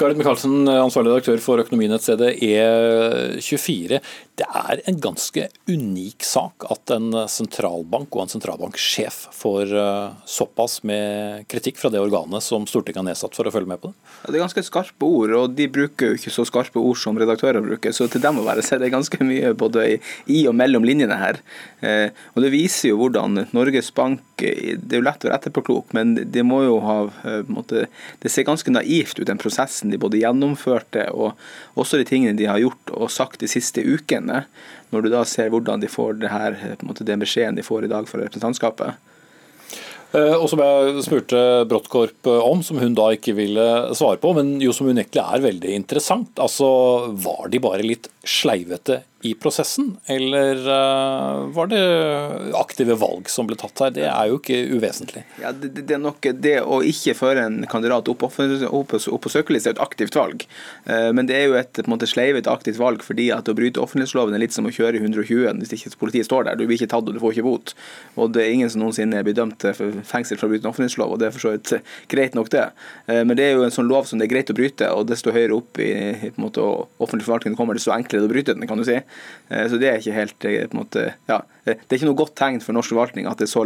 Gareth 0.00 0.18
Michaelsen, 0.18 0.64
ansvarlig 0.66 1.12
redaktør 1.12 1.40
for 1.44 1.60
økonominettstedet 1.60 2.40
E24. 2.40 4.00
Det 4.40 4.46
er 4.48 4.80
en 4.88 4.96
ganske 4.96 5.42
unik 5.68 6.24
sak 6.24 6.64
at 6.72 6.88
en 6.94 7.12
sentralbank 7.28 8.14
og 8.16 8.22
en 8.22 8.30
sentralbanksjef 8.32 9.26
får 9.36 9.74
eh, 9.76 10.14
såpass 10.24 10.78
med 10.88 11.44
kritikk 11.52 11.76
fra 11.76 11.90
det 11.92 12.00
organet 12.00 12.40
som 12.40 12.64
Stortinget 12.68 13.02
har 13.02 13.06
nedsatt 13.10 13.36
for 13.36 13.48
å 13.48 13.52
følge 13.52 13.68
med 13.68 13.82
på 13.82 13.90
det. 13.90 13.98
Ja, 14.22 14.30
det 14.30 14.38
er 14.38 14.44
ganske 14.46 14.64
skarpe 14.64 15.04
ord, 15.04 15.34
og 15.36 15.56
de 15.58 15.66
bruker 15.74 16.14
jo 16.14 16.16
ikke 16.16 16.32
så 16.32 16.46
skarpe 16.48 16.80
ord 16.80 16.96
som 17.02 17.20
redaktører 17.20 17.60
bruker. 17.64 17.92
Så 17.92 18.08
til 18.08 18.24
dem 18.24 18.40
å 18.40 18.46
være 18.46 18.64
så 18.64 18.78
er 18.78 18.86
det 18.86 18.92
ganske 18.94 19.20
mye 19.28 19.52
både 19.58 19.84
i 20.32 20.40
og 20.48 20.56
mellom 20.56 20.88
linjene 20.88 21.20
her. 21.20 21.42
Eh, 21.84 22.08
og 22.32 22.40
Det 22.46 22.54
viser 22.56 22.94
jo 22.94 23.02
hvordan 23.02 23.44
Norges 23.52 23.92
Bank 23.92 24.24
Det 24.40 24.48
er 24.56 24.98
jo 24.98 25.04
lett 25.04 25.22
å 25.22 25.28
være 25.28 25.36
etterpåklok, 25.38 25.92
men 25.94 26.16
det 26.16 26.42
må 26.42 26.62
jo 26.64 26.80
ha 26.82 26.96
måte, 27.46 27.84
Det 28.18 28.30
ser 28.32 28.48
ganske 28.48 28.72
naivt 28.72 29.20
ut, 29.20 29.28
den 29.28 29.38
prosessen 29.38 29.92
de 29.92 30.00
både 30.00 30.18
gjennomførte 30.18 31.04
og 31.12 31.36
også 31.78 32.00
de 32.00 32.06
tingene 32.08 32.38
de 32.38 32.48
har 32.50 32.58
gjort 32.58 32.90
og 32.96 33.12
sagt 33.12 33.42
de 33.42 33.50
siste 33.50 33.84
ukene 33.84 34.21
pågående, 34.22 34.44
når 34.90 35.02
du 35.02 35.10
da 35.10 35.24
ser 35.24 35.50
hvordan 35.50 35.80
de 35.80 35.88
får 35.88 36.20
det 36.20 36.30
her, 36.30 36.54
på 36.76 36.84
en 36.84 36.90
måte 36.90 37.04
den 37.04 37.20
beskjeden 37.20 37.56
de 37.56 37.62
får 37.62 37.84
i 37.84 37.92
dag 37.92 38.08
fra 38.08 38.20
representantskapet. 38.20 38.94
Eh, 40.12 40.36
og 40.36 40.48
som 40.50 40.60
jeg 40.60 41.04
spurte 41.06 41.64
Brottkorp 41.68 42.26
om, 42.26 42.62
som 42.62 42.78
hun 42.78 42.94
da 42.94 43.12
ikke 43.12 43.34
ville 43.34 43.94
svare 43.94 44.20
på, 44.20 44.34
men 44.36 44.60
jo 44.60 44.72
som 44.72 44.88
unektelig 44.88 45.22
er 45.24 45.46
veldig 45.46 45.72
interessant. 45.74 46.36
Altså, 46.36 47.12
Var 47.12 47.48
de 47.48 47.58
bare 47.62 47.82
litt 47.82 48.08
sleivete 48.22 49.02
i 49.22 49.34
prosessen, 49.34 49.96
eller 50.06 50.58
uh, 50.66 51.46
var 51.54 51.68
det 51.70 51.82
aktive 52.58 52.96
valg 52.98 53.28
som 53.30 53.46
ble 53.46 53.54
tatt 53.58 53.78
her? 53.84 53.92
Det 53.94 54.06
er 54.10 54.30
jo 54.30 54.40
ikke 54.40 54.58
uvesentlig. 54.74 55.22
Ja, 55.42 55.52
det, 55.54 55.70
det, 55.78 55.94
er 55.94 56.00
nok 56.02 56.26
det 56.42 56.56
å 56.62 56.80
ikke 56.86 57.14
føre 57.14 57.44
en 57.46 57.60
kandidat 57.70 58.10
opp, 58.10 58.24
på 58.26 59.32
søkerlista 59.32 59.70
er 59.70 59.76
et 59.76 59.82
aktivt 59.84 60.18
valg. 60.18 60.42
Uh, 60.88 61.12
men 61.14 61.30
det 61.30 61.36
er 61.38 61.46
jo 61.46 61.58
et 61.60 61.70
på 61.78 61.86
en 61.86 61.94
måte 61.94 62.10
sleivet 62.10 62.50
aktivt 62.50 62.80
valg 62.82 63.04
fordi 63.06 63.28
at 63.34 63.46
å 63.46 63.54
bryte 63.56 63.82
offentlighetsloven 63.82 64.34
er 64.34 64.42
litt 64.42 64.56
som 64.56 64.66
å 64.66 64.74
kjøre 64.74 64.98
i 64.98 65.04
120 65.04 65.62
hvis 65.62 65.76
ikke 65.78 65.94
politiet 66.02 66.26
står 66.26 66.48
der. 66.48 66.58
Du 66.58 66.66
blir 66.66 66.80
ikke 66.80 66.90
tatt 66.90 67.06
og 67.06 67.14
du 67.14 67.22
får 67.22 67.36
ikke 67.36 67.46
bot. 67.46 67.74
Og 68.18 68.34
det 68.34 68.42
er 68.42 68.56
ingen 68.56 68.74
som 68.74 68.82
noensinne 68.82 69.22
blir 69.22 69.38
dømt 69.38 69.68
for 69.78 70.02
fengsel 70.08 70.40
for 70.40 70.48
å 70.48 70.52
bryte 70.54 70.66
en 70.66 70.72
offentlighetslov, 70.72 71.14
og 71.14 71.22
det 71.22 71.30
er 71.30 71.36
for 71.36 71.46
så 71.46 71.54
vidt 71.54 71.76
greit 72.10 72.34
nok 72.38 72.50
det. 72.52 72.66
Men 73.06 73.36
det 73.38 73.46
er 73.46 73.56
jo 73.56 73.66
en 73.66 73.74
sånn 73.74 73.90
lov 73.90 74.08
som 74.08 74.18
det 74.18 74.26
er 74.26 74.34
greit 74.34 74.50
å 74.50 74.56
bryte, 74.56 74.88
og 74.90 75.06
desto 75.10 75.34
høyere 75.34 75.56
opp 75.56 75.78
i, 75.82 75.92
på 76.34 76.42
måte, 76.42 76.64
offentlig 77.02 77.26
forvaltning 77.28 77.56
kommer, 77.58 77.78
desto 77.78 77.94
enklere 77.94 78.26
å 78.26 78.32
bryte 78.32 78.56
den, 78.56 78.66
kan 78.70 78.80
du 78.80 78.86
si. 78.86 78.98
Eh, 79.52 79.68
så 79.68 79.78
det 79.80 79.88
er 79.88 80.00
ikke 80.00 80.16
helt 80.16 80.46
eh, 80.48 80.74
måte, 80.76 81.04
ja, 81.28 81.38
eh, 81.64 81.76
det 81.76 81.94
er 81.94 82.00
ikke 82.00 82.08
noe 82.08 82.18
godt 82.18 82.34
tegn 82.38 82.60
for 82.64 82.76
norsk 82.76 82.94
forvaltning 82.94 83.28
at 83.28 83.40
det 83.40 83.48
er 83.48 83.52
så, 83.52 83.64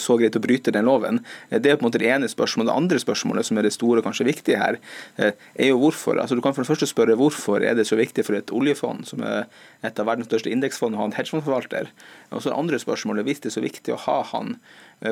så, 0.00 0.16
greit 0.20 0.38
å 0.38 0.42
bryte 0.42 0.74
den 0.74 0.88
loven. 0.88 1.22
Det 1.52 1.60
er 1.60 1.78
på 1.78 1.84
en 1.84 1.88
måte 1.88 2.02
det 2.02 2.10
ene 2.10 2.30
spørsmålet. 2.30 2.70
Det 2.70 2.78
andre 2.82 3.02
spørsmålet, 3.02 3.48
som 3.48 3.60
er 3.60 3.68
det 3.68 3.74
store 3.76 4.02
og 4.02 4.08
kanskje 4.08 4.28
viktige 4.28 4.60
her, 4.60 4.80
er 5.20 5.70
jo 5.70 5.80
hvorfor. 5.82 6.18
Altså, 6.20 6.38
du 6.38 6.44
kan 6.44 6.56
for 6.56 6.64
det 6.64 6.72
første 6.72 6.90
spørre 6.90 7.18
hvorfor 7.18 7.64
er 7.66 7.78
det 7.78 7.86
så 7.88 7.98
viktig 8.00 8.26
for 8.26 8.38
et 8.38 8.52
oljefond, 8.54 9.06
som 9.08 9.24
er 9.26 9.46
et 9.86 10.00
av 10.00 10.08
verdens 10.08 10.28
største 10.30 10.52
indeksfond, 10.52 10.96
å 10.96 11.02
ha 11.02 11.08
en 11.10 11.16
hedgefondforvalter. 11.16 11.90
Og 12.30 12.42
så 12.42 12.50
det 12.50 12.58
andre 12.58 12.80
spørsmålet, 12.82 13.26
hvis 13.26 13.42
det 13.44 13.52
er 13.52 13.58
så 13.58 13.64
viktig 13.64 13.94
å 13.94 14.02
ha 14.06 14.20
han, 14.34 14.58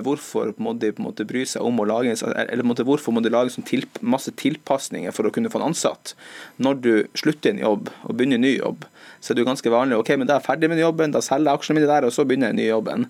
hvorfor 0.05 0.53
må 0.61 0.75
de 0.77 0.91
på 0.93 1.01
en 1.01 1.09
måte 1.09 1.25
bry 1.29 1.45
seg 1.49 1.65
om 1.65 1.81
å 1.81 1.87
lage 1.89 2.13
eller 2.13 2.61
på 2.61 2.67
en 2.67 2.71
måte, 2.71 2.85
hvorfor 2.85 3.15
må 3.17 3.23
de 3.25 3.33
lage 3.33 3.55
sånn 3.55 3.67
til, 3.69 3.87
masse 4.05 4.33
tilpasninger 4.37 5.15
for 5.17 5.29
å 5.29 5.33
kunne 5.33 5.51
få 5.53 5.63
en 5.63 5.71
ansatt? 5.71 6.13
Når 6.61 6.81
du 6.85 6.93
slutter 7.19 7.55
en 7.55 7.63
jobb 7.63 7.89
og 8.05 8.15
begynner 8.15 8.41
en 8.41 8.45
ny 8.45 8.55
jobb, 8.59 8.85
så 9.21 9.33
er 9.33 9.39
det 9.39 9.45
jo 9.45 9.49
ganske 9.49 9.73
vanlig 9.73 9.99
ok, 9.99 10.15
men 10.19 10.29
da 10.29 10.37
er 10.37 10.43
jeg 10.43 10.49
ferdig 10.51 10.71
med 10.71 10.83
jobben, 10.83 11.15
da 11.15 11.23
selger 11.25 11.51
jeg 11.51 11.61
aksjene 11.61 11.81
mine 11.81 11.91
der, 11.91 12.07
og 12.07 12.15
så 12.15 12.27
begynner 12.29 12.51
jeg 12.51 12.57
den 12.57 12.63
nye 12.63 12.73
jobben. 12.75 13.07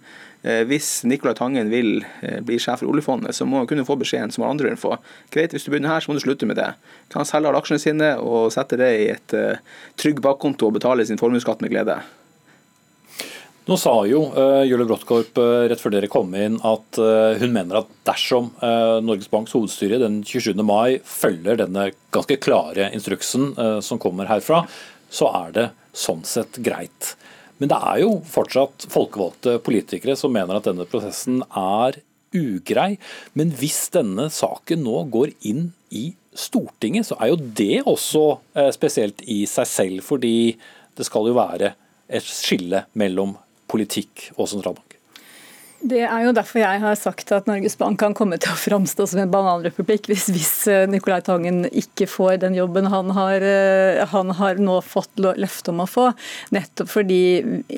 Eh, 0.47 0.63
hvis 0.71 0.91
Nicolai 1.09 1.35
Tangen 1.37 1.73
vil 1.73 2.05
eh, 2.23 2.39
bli 2.47 2.61
sjef 2.63 2.85
for 2.85 2.93
oljefondet, 2.93 3.35
så 3.37 3.47
må 3.49 3.61
han 3.61 3.69
kunne 3.71 3.87
få 3.89 3.99
beskjeden 4.01 4.33
som 4.35 4.47
andre 4.47 4.71
vil 4.71 4.79
få. 4.81 4.95
Greit, 5.35 5.53
hvis 5.53 5.67
du 5.67 5.73
begynner 5.75 5.97
her, 5.97 6.05
så 6.05 6.13
må 6.13 6.17
du 6.17 6.23
slutte 6.25 6.49
med 6.49 6.61
det. 6.61 6.71
Kan 7.11 7.25
han 7.25 7.29
selge 7.29 7.51
alle 7.51 7.61
aksjene 7.61 7.83
sine 7.83 8.13
og 8.23 8.53
sette 8.55 8.79
det 8.81 8.93
i 9.03 9.11
et 9.17 9.37
trygg 9.99 10.23
bakkonto 10.25 10.71
og 10.71 10.79
betale 10.79 11.07
sin 11.09 11.21
formuesskatt 11.21 11.65
med 11.65 11.75
glede. 11.75 11.99
Nå 13.69 13.77
sa 13.77 13.93
jo 14.09 14.23
uh, 14.33 14.63
Julie 14.65 14.87
Bråttkorp 14.89 15.37
uh, 15.37 15.67
rett 15.69 15.83
før 15.83 15.93
dere 15.93 16.09
kom 16.09 16.33
inn 16.33 16.57
at 16.65 17.01
uh, 17.03 17.37
hun 17.37 17.53
mener 17.53 17.83
at 17.83 17.91
dersom 18.09 18.49
Norges 19.05 19.29
Banks 19.29 19.53
hovedstyre 19.53 20.01
den 20.01 20.23
27. 20.25 20.55
mai 20.65 20.99
følger 21.05 21.61
denne 21.61 21.91
ganske 22.15 22.39
klare 22.41 22.89
instruksen 22.97 23.51
som 23.85 24.01
kommer 24.01 24.31
herfra, 24.31 24.63
så 25.13 25.29
er 25.45 25.53
det 25.53 25.67
sånn 25.93 26.25
sett 26.25 26.57
greit. 26.65 27.13
Men 27.59 27.69
det 27.69 27.79
er 27.91 28.01
jo 28.05 28.13
fortsatt 28.25 28.87
folkevalgte 28.89 29.59
politikere 29.67 30.17
som 30.17 30.33
mener 30.33 30.57
at 30.57 30.69
denne 30.71 30.87
prosessen 30.89 31.43
er 31.49 32.01
ugrei. 32.35 32.97
Men 33.37 33.53
hvis 33.59 33.89
denne 33.95 34.29
saken 34.33 34.85
nå 34.87 35.03
går 35.13 35.35
inn 35.49 35.73
i 35.91 36.13
Stortinget, 36.39 37.09
så 37.09 37.19
er 37.19 37.33
jo 37.33 37.41
det 37.59 37.83
også 37.83 38.25
eh, 38.55 38.71
spesielt 38.75 39.25
i 39.27 39.43
seg 39.51 39.67
selv. 39.67 40.05
Fordi 40.07 40.55
det 40.99 41.07
skal 41.09 41.31
jo 41.31 41.39
være 41.39 41.73
et 42.09 42.25
skille 42.25 42.85
mellom 42.99 43.35
politikk 43.71 44.31
og 44.37 44.49
sentralbank. 44.51 44.99
Det 45.79 46.01
er 46.03 46.25
jo 46.25 46.33
derfor 46.35 46.59
jeg 46.59 46.81
har 46.83 46.97
sagt 46.99 47.29
at 47.31 47.47
Norges 47.47 47.77
Bank 47.79 48.01
kan 48.01 48.15
komme 48.17 48.35
til 48.43 48.51
å 48.51 48.59
framstå 48.59 49.05
som 49.07 49.21
en 49.23 49.31
bananrepublikk 49.31 50.09
hvis, 50.11 50.25
hvis 50.35 50.51
eh, 50.73 50.87
Nicolai 50.91 51.21
Tangen 51.23 51.69
ikke 51.71 52.09
får 52.11 52.41
den 52.43 52.57
jobben 52.59 52.89
han 52.91 53.13
har, 53.15 53.45
eh, 53.47 54.03
han 54.11 54.33
har 54.41 54.59
nå 54.59 54.81
fått 54.83 55.23
løfte 55.23 55.71
om 55.71 55.85
å 55.85 55.87
få. 55.87 56.09
Nettopp 56.57 56.91
fordi 56.91 57.21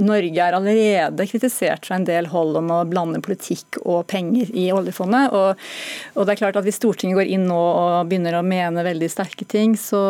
Norge 0.01 0.47
er 0.47 0.57
allerede 0.57 1.27
kritisert 1.29 1.91
fra 1.91 1.99
en 1.99 2.09
del 2.09 2.31
hold 2.33 2.57
om 2.63 2.73
å 2.73 2.81
blande 2.89 3.21
politikk 3.21 3.83
og 3.83 4.07
penger 4.09 4.49
i 4.57 4.71
oljefondet. 4.73 5.37
Og, 5.37 5.69
og 6.17 6.25
det 6.25 6.35
er 6.35 6.41
klart 6.41 6.57
at 6.57 6.65
Hvis 6.65 6.81
Stortinget 6.81 7.21
går 7.21 7.35
inn 7.37 7.45
nå 7.51 7.61
og 7.61 8.09
begynner 8.09 8.39
å 8.39 8.45
mene 8.47 8.87
veldig 8.87 9.13
sterke 9.13 9.45
ting, 9.45 9.77
så 9.77 10.01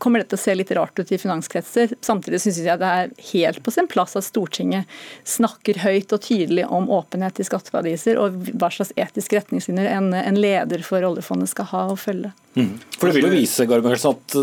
kommer 0.00 0.22
det 0.22 0.30
til 0.30 0.38
å 0.40 0.42
se 0.42 0.56
litt 0.56 0.72
rart 0.76 0.98
ut 0.98 1.12
i 1.12 1.18
finanskretser. 1.20 1.94
Samtidig 2.04 2.42
syns 2.42 2.60
jeg 2.64 2.80
det 2.80 2.90
er 2.90 3.14
helt 3.30 3.62
på 3.64 3.74
sin 3.74 3.88
plass 3.90 4.16
at 4.18 4.26
Stortinget 4.26 4.90
snakker 5.28 5.82
høyt 5.84 6.12
og 6.16 6.24
tydelig 6.24 6.66
om 6.66 6.90
åpenhet 6.92 7.40
i 7.40 7.46
skatteparadiser, 7.46 8.20
og 8.20 8.52
hva 8.54 8.72
slags 8.72 8.94
etiske 8.96 9.38
retningslinjer 9.38 9.90
en, 9.92 10.12
en 10.16 10.40
leder 10.40 10.84
for 10.86 11.04
oljefondet 11.06 11.52
skal 11.52 11.70
ha 11.72 11.86
og 11.92 12.00
følge. 12.02 12.32
Mm. 12.54 12.80
For 12.98 13.06
det 13.06 13.14
vil 13.14 13.28
jo 13.28 13.30
vise 13.30 13.64
Garbjørn, 13.70 14.00
at 14.10 14.34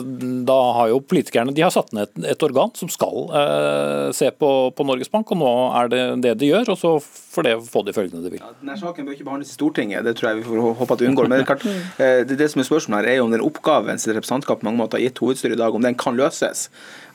da 0.47 0.55
har 0.77 0.91
jo 0.93 1.01
politikerne 1.03 1.51
de 1.51 1.63
har 1.65 1.73
satt 1.75 1.89
ned 1.91 2.07
et, 2.07 2.21
et 2.31 2.43
organ 2.45 2.71
som 2.77 2.87
skal 2.87 3.33
eh, 3.35 4.05
se 4.15 4.29
på, 4.31 4.51
på, 4.71 4.85
Norges 4.87 5.11
Bank, 5.11 5.33
og 5.35 5.41
nå 5.41 5.49
er 5.75 5.91
det 5.91 6.03
det 6.23 6.33
de 6.39 6.53
gjør. 6.53 6.71
og 6.71 6.79
så 6.79 6.93
får 7.03 7.47
det 7.49 7.55
få 7.67 7.83
de 7.83 7.95
følgene 7.97 8.23
de 8.23 8.31
vil. 8.31 8.41
Ja, 8.41 8.53
denne 8.61 8.77
saken 8.79 9.05
bør 9.07 9.17
ikke 9.17 9.27
behandles 9.27 9.51
i 9.51 9.57
Stortinget, 9.57 10.07
det 10.07 10.15
tror 10.17 10.31
jeg 10.31 10.39
vi 10.39 10.47
får 10.47 10.79
håpe 10.79 10.95
at 10.95 11.03
vi 11.03 11.09
unngår. 11.11 11.29
Men 11.33 11.43
det, 11.43 11.75
eh, 11.99 12.21
det, 12.29 12.39
det 12.39 12.47
som 12.53 12.63
er 12.63 12.69
spørsmålet 12.69 13.03
her 13.03 13.11
er 13.11 13.19
jo 13.19 13.27
om 13.27 13.35
den 13.35 13.43
oppgaven 13.43 13.99
som 13.99 14.15
representantskapet 14.15 14.63
på 14.63 14.69
mange 14.69 14.81
måter 14.81 15.01
har 15.01 15.09
gitt 15.09 15.21
hovedstyret 15.21 15.47
i 15.54 15.60
dag, 15.60 15.75
om 15.75 15.84
den 15.84 15.98
kan 16.00 16.18
løses. 16.18 16.68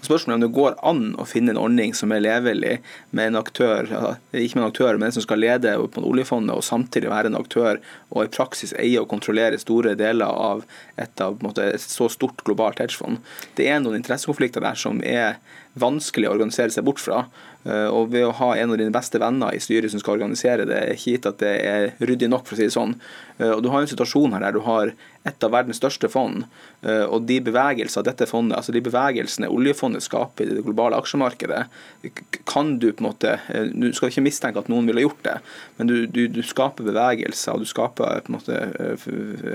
Spørsmålet 0.03 0.33
er 0.33 0.39
om 0.39 0.43
det 0.43 0.57
går 0.57 0.79
an 0.89 1.03
å 1.21 1.27
finne 1.31 1.53
en 1.53 1.61
ordning 1.63 1.93
som 1.95 2.11
er 2.11 2.25
levelig 2.25 2.73
med 3.15 3.31
en 3.31 3.39
aktør, 3.39 3.87
ikke 4.35 4.59
med 4.59 4.65
en 4.65 4.71
aktør, 4.71 4.99
men 4.99 5.07
en 5.09 5.15
som 5.15 5.23
skal 5.23 5.39
lede 5.39 5.77
på 5.95 6.03
oljefondet 6.03 6.57
og 6.57 6.67
samtidig 6.67 7.13
være 7.13 7.31
en 7.31 7.39
aktør 7.39 7.79
og 8.11 8.25
i 8.25 8.33
praksis 8.35 8.75
eie 8.83 8.99
og 8.99 9.07
kontrollere 9.13 9.61
store 9.63 9.95
deler 9.99 10.27
av 10.27 10.65
et, 10.97 11.15
av, 11.23 11.39
måte, 11.45 11.69
et 11.77 11.85
så 11.85 12.11
stort 12.11 12.43
globalt 12.47 12.83
hedgefond. 12.83 13.23
Det 13.55 13.71
er 13.71 13.79
noen 13.83 14.01
interessekonflikter 14.01 14.65
der 14.67 14.81
som 14.81 14.99
er 15.07 15.39
vanskelig 15.81 16.29
å 16.29 16.35
organisere 16.37 16.73
seg 16.75 16.85
bort 16.85 17.01
fra. 17.01 17.25
Eh, 17.63 17.87
og 17.95 18.11
ved 18.11 18.25
å 18.27 18.35
ha 18.41 18.49
en 18.59 18.73
av 18.75 18.79
dine 18.81 18.93
beste 18.95 19.21
venner 19.23 19.55
i 19.55 19.61
styret 19.63 19.93
som 19.93 20.01
skal 20.03 20.17
organisere 20.17 20.67
det, 20.67 20.79
er 20.79 20.97
ikke 20.97 21.15
gitt 21.15 21.29
at 21.31 21.39
det 21.43 21.53
er 21.63 21.93
ryddig 22.03 22.29
nok, 22.33 22.49
for 22.49 22.57
å 22.57 22.59
si 22.59 22.67
det 22.67 22.75
sånn. 22.75 22.97
Eh, 23.39 23.53
og 23.53 23.63
Du 23.63 23.71
har 23.71 23.85
en 23.85 23.91
situasjon 23.91 24.35
her 24.35 24.43
der 24.43 24.57
du 24.57 24.65
har 24.67 24.91
et 25.23 25.47
av 25.47 25.53
verdens 25.55 25.79
største 25.79 26.11
fond, 26.11 26.43
eh, 26.83 27.05
og 27.07 27.29
de 27.29 27.37
bevegelser 27.47 28.03
dette 28.03 28.27
fondet, 28.27 28.57
altså 28.59 28.75
de 28.75 28.83
bevegelsene 28.83 29.51
oljefondet 29.55 30.03
skaper 30.03 30.49
i 30.49 30.57
det 30.59 30.65
globale 30.67 30.99
aksjemarkedet, 30.99 31.63
kan 32.51 32.75
du 32.83 32.89
på 32.91 33.05
en 33.05 33.07
måte 33.07 33.37
Du 33.71 33.93
skal 33.95 34.11
ikke 34.11 34.25
mistenke 34.27 34.59
at 34.59 34.69
noen 34.73 34.89
ville 34.91 35.05
gjort 35.05 35.23
det, 35.23 35.37
men 35.79 35.87
du, 35.87 35.95
du, 36.11 36.27
du 36.27 36.43
skaper 36.43 36.89
bevegelser 36.91 37.55
og 37.55 37.63
du 37.63 37.71
skaper 37.71 38.25
på 38.27 38.33
en 38.33 38.39
måte 38.41 38.59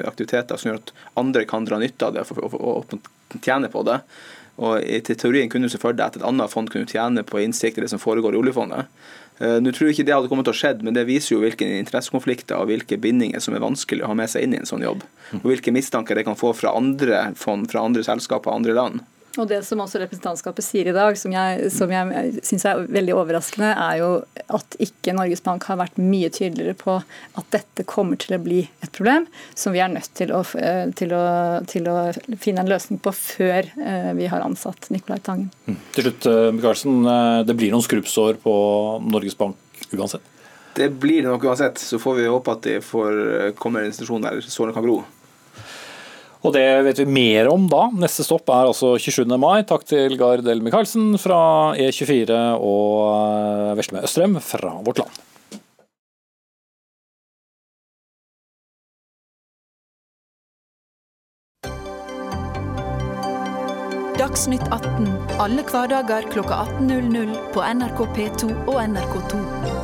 aktiviteter 0.07 0.55
som 0.55 0.71
gjør 0.71 0.79
at 0.79 0.93
andre 1.19 1.43
kan 1.49 1.67
dra 1.67 1.81
nytte 1.81 2.07
av 2.07 2.15
det 2.15 2.23
og, 2.31 2.55
og, 2.55 2.95
og 2.95 3.41
tjene 3.43 3.67
på 3.67 3.83
det. 3.83 3.99
Og 4.57 4.81
til 5.05 5.17
teorien 5.19 5.49
kunne 5.51 5.69
du 5.69 5.73
se 5.73 5.81
for 5.81 5.93
deg 5.93 6.07
at 6.07 6.17
et 6.17 6.25
annet 6.25 6.49
fond 6.49 6.69
kunne 6.71 6.89
tjene 6.89 7.21
på 7.27 7.41
innsikt 7.43 7.77
i 7.77 7.83
det 7.83 7.91
som 7.91 8.01
foregår 8.01 8.33
i 8.33 8.39
oljefondet. 8.39 8.89
Uh, 9.37 9.59
Nå 9.61 9.69
tror 9.69 9.89
jeg 9.89 9.97
ikke 9.97 10.07
det 10.07 10.15
hadde 10.15 10.31
kommet 10.31 10.47
til 10.49 10.55
å 10.55 10.57
skjedd, 10.57 10.81
men 10.85 10.95
det 10.97 11.05
viser 11.09 11.35
jo 11.35 11.43
hvilke 11.43 11.67
interessekonflikter 11.77 12.57
og 12.57 12.71
hvilke 12.71 12.97
bindinger 13.01 13.43
som 13.43 13.53
er 13.53 13.61
vanskelig 13.61 14.05
å 14.05 14.09
ha 14.09 14.17
med 14.17 14.31
seg 14.33 14.47
inn 14.47 14.55
i 14.57 14.61
en 14.63 14.69
sånn 14.69 14.85
jobb. 14.85 15.05
Og 15.43 15.45
hvilke 15.51 15.73
mistanker 15.75 16.17
det 16.17 16.25
kan 16.25 16.39
få 16.39 16.55
fra 16.57 16.73
andre 16.77 17.27
fond, 17.37 17.69
fra 17.69 17.85
andre 17.85 18.05
selskaper 18.07 18.55
andre 18.55 18.73
land. 18.77 19.05
Og 19.37 19.47
Det 19.49 19.59
som 19.65 19.81
også 19.83 20.01
representantskapet 20.01 20.65
sier 20.65 20.89
i 20.89 20.95
dag, 20.95 21.17
som 21.19 21.33
jeg, 21.33 21.69
som 21.73 21.91
jeg 21.93 22.41
syns 22.45 22.65
er 22.65 22.83
veldig 22.89 23.13
overraskende, 23.17 23.69
er 23.69 23.99
jo 24.01 24.09
at 24.53 24.77
ikke 24.81 25.13
Norges 25.17 25.43
Bank 25.45 25.67
har 25.69 25.79
vært 25.79 25.99
mye 26.01 26.29
tydeligere 26.33 26.77
på 26.77 26.97
at 26.97 27.51
dette 27.53 27.85
kommer 27.89 28.19
til 28.21 28.37
å 28.37 28.41
bli 28.41 28.63
et 28.65 28.93
problem 28.95 29.27
som 29.57 29.75
vi 29.75 29.81
er 29.83 29.91
nødt 29.93 30.09
til 30.17 30.33
å, 30.33 30.41
eh, 30.57 30.85
til 30.97 31.13
å, 31.15 31.25
til 31.69 31.89
å 31.91 31.97
finne 32.41 32.63
en 32.63 32.71
løsning 32.71 33.01
på 33.03 33.13
før 33.15 33.67
eh, 33.67 34.11
vi 34.17 34.29
har 34.31 34.45
ansatt 34.45 34.89
Nicolai 34.93 35.19
Tangen. 35.23 35.51
Mm. 35.67 35.77
Til 35.95 36.07
slutt, 36.07 36.29
eh, 36.31 36.49
Michaelsen, 36.57 36.97
det 37.47 37.57
blir 37.57 37.73
noen 37.73 37.85
skrubbsår 37.85 38.41
på 38.43 38.55
Norges 39.05 39.37
Bank 39.37 39.85
uansett? 39.93 40.33
Det 40.77 40.91
blir 41.01 41.23
det 41.23 41.29
nok 41.29 41.45
uansett. 41.49 41.79
Så 41.81 41.97
får 41.97 42.19
vi 42.19 42.27
håpe 42.29 42.53
at 42.53 42.65
det 42.65 42.79
får, 42.85 43.53
kommer 43.57 43.81
en 43.81 43.89
institusjon 43.89 44.25
der 44.25 44.43
sårene 44.45 44.75
kan 44.75 44.85
gro. 44.85 44.99
Og 46.45 46.53
det 46.55 46.65
vet 46.85 46.99
vi 47.01 47.07
mer 47.09 47.49
om 47.51 47.65
da. 47.71 47.87
Neste 47.97 48.25
stopp 48.25 48.49
er 48.53 48.69
altså 48.69 48.95
27. 49.01 49.25
mai. 49.41 49.63
Takk 49.67 49.87
til 49.89 50.17
Gard 50.19 50.47
El 50.47 50.61
Michaelsen 50.65 51.15
fra 51.21 51.73
E24 51.79 52.41
og 52.61 53.77
Veslemø 53.79 54.05
Østrem 54.05 54.37
fra 54.43 54.77
Vårt 54.85 55.01
Land. 55.03 55.23
Dagsnytt 64.17 64.63
18 64.73 65.05
alle 65.39 65.61
hverdager 65.61 66.25
klokka 66.33 66.63
18.00 66.79 67.35
på 67.53 67.61
NRK 67.61 68.01
P2 68.17 68.49
og 68.65 68.79
NRK2. 68.81 69.76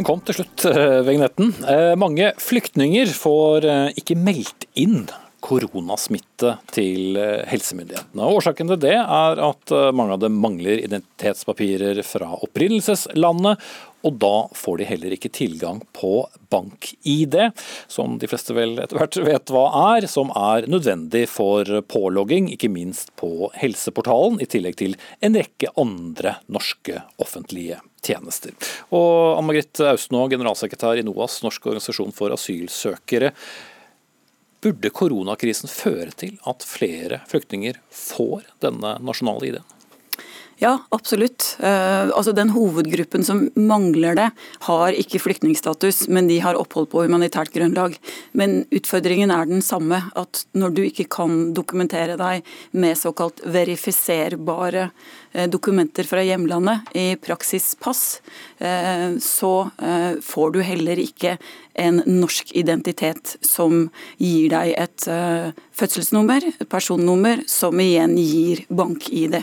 Den 0.00 0.06
kom 0.08 0.22
til 0.24 0.38
slutt, 0.38 0.62
eh, 0.64 1.02
vignetten. 1.04 1.50
Eh, 1.68 1.94
mange 1.94 2.30
flyktninger 2.40 3.10
får 3.12 3.64
eh, 3.68 3.98
ikke 4.00 4.14
meldt 4.16 4.64
inn 4.80 5.02
koronasmitte 5.44 6.54
til 6.72 7.18
helsemyndighetene. 7.48 8.28
Årsaken 8.28 8.68
til 8.72 8.80
det 8.80 8.94
er 8.96 9.40
at 9.44 9.72
mange 9.96 10.16
av 10.16 10.20
dem 10.20 10.36
mangler 10.40 10.82
identitetspapirer 10.84 12.00
fra 12.04 12.28
opprinnelseslandet, 12.44 13.60
og 14.04 14.18
da 14.20 14.34
får 14.56 14.80
de 14.80 14.88
heller 14.88 15.16
ikke 15.16 15.32
tilgang 15.32 15.80
på 15.96 16.26
bank-ID, 16.52 17.38
som 17.88 18.18
de 18.20 18.28
fleste 18.28 18.56
vel 18.56 18.76
etter 18.84 19.00
hvert 19.00 19.20
vet 19.30 19.52
hva 19.52 19.66
er, 19.96 20.08
som 20.12 20.32
er 20.36 20.68
nødvendig 20.68 21.26
for 21.32 21.68
pålogging, 21.88 22.52
ikke 22.52 22.72
minst 22.72 23.12
på 23.20 23.48
Helseportalen, 23.60 24.40
i 24.44 24.48
tillegg 24.48 24.80
til 24.80 24.96
en 25.24 25.40
rekke 25.40 25.72
andre 25.80 26.38
norske 26.52 27.00
offentlige 27.20 27.80
tjenester. 28.04 28.54
Og 28.94 29.38
Ann 29.38 29.48
Margrit 29.48 29.82
Austenå, 29.90 30.26
generalsekretær 30.32 31.00
i 31.00 31.04
NOAS, 31.06 31.40
Norsk 31.44 31.68
organisasjon 31.70 32.14
for 32.16 32.34
asylsøkere. 32.36 33.32
Burde 34.60 34.92
koronakrisen 34.92 35.72
føre 35.72 36.12
til 36.20 36.36
at 36.48 36.64
flere 36.66 37.22
flyktninger 37.30 37.80
får 37.96 38.48
denne 38.64 38.98
nasjonale 39.04 39.52
ID-en? 39.52 39.79
Ja, 40.60 40.74
absolutt. 40.92 41.56
Uh, 41.62 42.12
altså 42.12 42.34
Den 42.36 42.50
hovedgruppen 42.52 43.24
som 43.24 43.46
mangler 43.56 44.16
det, 44.18 44.26
har 44.66 44.92
ikke 44.92 45.22
flyktningstatus, 45.24 46.02
men 46.12 46.28
de 46.28 46.36
har 46.44 46.58
opphold 46.60 46.90
på 46.92 47.06
humanitært 47.06 47.54
grunnlag. 47.54 47.96
Men 48.36 48.66
utfordringen 48.68 49.32
er 49.32 49.48
den 49.48 49.64
samme, 49.64 50.02
at 50.20 50.42
når 50.52 50.74
du 50.76 50.82
ikke 50.84 51.08
kan 51.16 51.54
dokumentere 51.56 52.18
deg 52.20 52.44
med 52.76 52.98
såkalt 53.00 53.40
verifiserbare 53.48 54.90
uh, 54.90 55.46
dokumenter 55.48 56.04
fra 56.04 56.26
hjemlandet, 56.28 56.92
i 56.92 57.16
praksis 57.16 57.72
pass, 57.80 58.20
uh, 58.60 59.16
så 59.16 59.52
får 60.24 60.52
du 60.52 60.58
heller 60.64 61.00
ikke 61.00 61.36
en 61.80 62.02
norsk 62.04 62.50
identitet 62.58 63.36
som 63.46 63.86
gir 64.20 64.50
deg 64.52 64.72
et 64.76 65.06
fødselsnummer, 65.76 66.44
et 66.50 66.68
personnummer, 66.68 67.44
som 67.48 67.78
igjen 67.80 68.16
gir 68.20 68.64
bank-ID. 68.68 69.38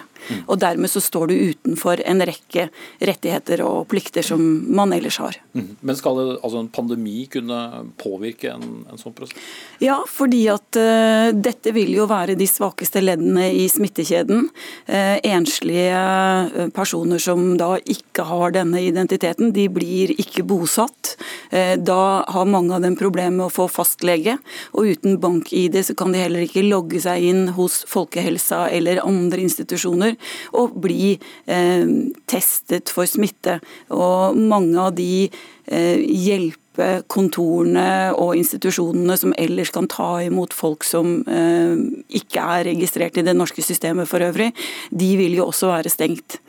Og 0.48 0.60
Dermed 0.62 0.92
så 0.92 1.02
står 1.04 1.32
du 1.32 1.36
utenfor 1.52 2.02
en 2.06 2.24
rekke 2.26 2.68
rettigheter 3.00 3.62
og 3.66 3.88
plikter 3.92 4.26
som 4.26 4.42
man 4.76 4.94
ellers 4.96 5.20
har. 5.22 5.38
Mm. 5.54 5.70
Men 5.82 6.00
skal 6.00 6.20
det, 6.20 6.26
altså 6.42 6.62
en 6.62 6.72
pandemi 6.74 7.26
kunne 7.32 7.60
påvirke 8.02 8.52
en, 8.56 8.84
en 8.92 9.00
sånn 9.00 9.16
prosess? 9.18 9.38
Ja, 9.84 10.00
fordi 10.10 10.44
at 10.52 10.80
uh, 10.80 11.30
dette 11.34 11.74
vil 11.76 11.94
jo 11.96 12.08
være 12.10 12.38
de 12.40 12.48
svakeste 12.50 13.04
leddene 13.04 13.50
i 13.56 13.68
smittekjeden. 13.72 14.48
Uh, 14.90 15.18
enslige 15.28 16.02
uh, 16.02 16.68
personer 16.76 17.22
som 17.22 17.54
da 17.60 17.76
ikke 17.84 18.26
har 18.28 18.56
denne 18.56 18.82
identiteten, 18.84 19.54
de 19.56 19.68
blir 19.72 20.14
ikke 20.18 20.46
bosatt. 20.48 21.16
da 21.52 22.24
har 22.28 22.50
mange 22.50 22.74
av 22.76 22.82
dem 22.84 22.96
problemer 22.98 23.36
med 23.38 23.46
å 23.48 23.54
få 23.54 23.68
fastlege, 23.72 24.36
og 24.76 24.90
uten 24.92 25.18
bank-ID 25.22 25.78
så 25.86 25.96
kan 25.98 26.12
de 26.14 26.22
heller 26.22 26.44
ikke 26.44 26.66
logge 26.66 27.00
seg 27.04 27.24
inn 27.30 27.44
hos 27.58 27.80
folkehelsa 27.90 28.66
eller 28.74 29.04
andre 29.04 29.46
institusjoner 29.46 30.17
og 30.58 30.78
bli 30.84 31.18
eh, 31.46 31.88
testet 32.30 32.94
for 32.94 33.10
smitte. 33.10 33.60
Og 33.94 34.38
mange 34.38 34.80
av 34.82 34.96
de 34.98 35.28
eh, 35.28 36.00
hjelpekontorene 36.02 38.14
og 38.18 38.36
institusjonene 38.40 39.18
som 39.20 39.36
ellers 39.40 39.72
kan 39.76 39.90
ta 39.92 40.10
imot 40.26 40.56
folk 40.56 40.86
som 40.88 41.22
eh, 41.28 41.76
ikke 42.20 42.46
er 42.58 42.70
registrert 42.72 43.20
i 43.20 43.26
det 43.28 43.36
norske 43.38 43.64
systemet 43.66 44.10
for 44.10 44.24
øvrig, 44.24 44.54
de 44.92 45.12
vil 45.20 45.38
jo 45.40 45.50
også 45.50 45.72
være 45.72 45.94
stengt. 45.94 46.40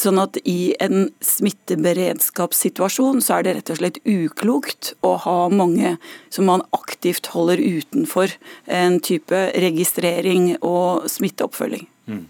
Sånn 0.00 0.18
at 0.22 0.38
i 0.42 0.74
en 0.82 1.08
smitteberedskapssituasjon 1.24 3.22
så 3.24 3.38
er 3.38 3.46
det 3.46 3.56
rett 3.58 3.74
og 3.74 3.80
slett 3.80 4.02
uklokt 4.04 4.94
å 5.06 5.16
ha 5.26 5.38
mange 5.52 5.96
som 6.34 6.50
man 6.50 6.66
aktivt 6.74 7.30
holder 7.34 7.62
utenfor 7.62 8.34
en 8.66 9.00
type 9.04 9.38
registrering 9.54 10.54
og 10.60 11.08
smitteoppfølging. 11.10 11.86
Mm. 12.10 12.24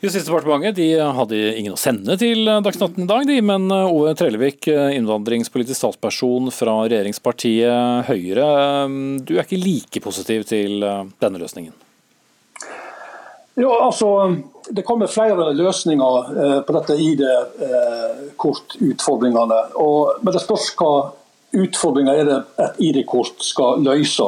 Justisdepartementet 0.00 0.76
de 0.76 1.00
hadde 1.00 1.56
ingen 1.56 1.72
å 1.72 1.76
sende 1.80 2.18
til 2.20 2.44
Dagsnytt 2.44 2.98
i 3.00 3.06
dag, 3.08 3.24
de, 3.24 3.40
men 3.40 3.64
eh, 3.72 3.88
Ove 3.88 4.12
Trellevik, 4.18 4.68
eh, 4.68 4.92
innvandringspolitisk 4.98 5.78
statsperson 5.80 6.50
fra 6.52 6.84
regjeringspartiet 6.84 8.04
Høyre. 8.10 8.44
Eh, 8.44 8.88
du 9.24 9.32
er 9.38 9.44
ikke 9.46 9.62
like 9.62 10.00
positiv 10.04 10.44
til 10.50 10.84
denne 10.84 11.38
løsningen? 11.40 11.72
Ja, 13.56 13.72
altså, 13.86 14.36
Det 14.68 14.84
kommer 14.84 15.08
flere 15.08 15.54
løsninger 15.56 16.62
på 16.66 16.72
dette 16.76 16.94
ID-kortutfordringene. 17.00 19.60
Men 20.20 20.32
det 20.34 20.42
spørs 20.42 20.74
hva 20.76 21.16
utfordringer 21.56 22.14
er 22.20 22.24
det 22.28 22.44
et 22.60 22.76
ID-kort 22.90 23.40
skal 23.46 23.80
løse. 23.86 24.26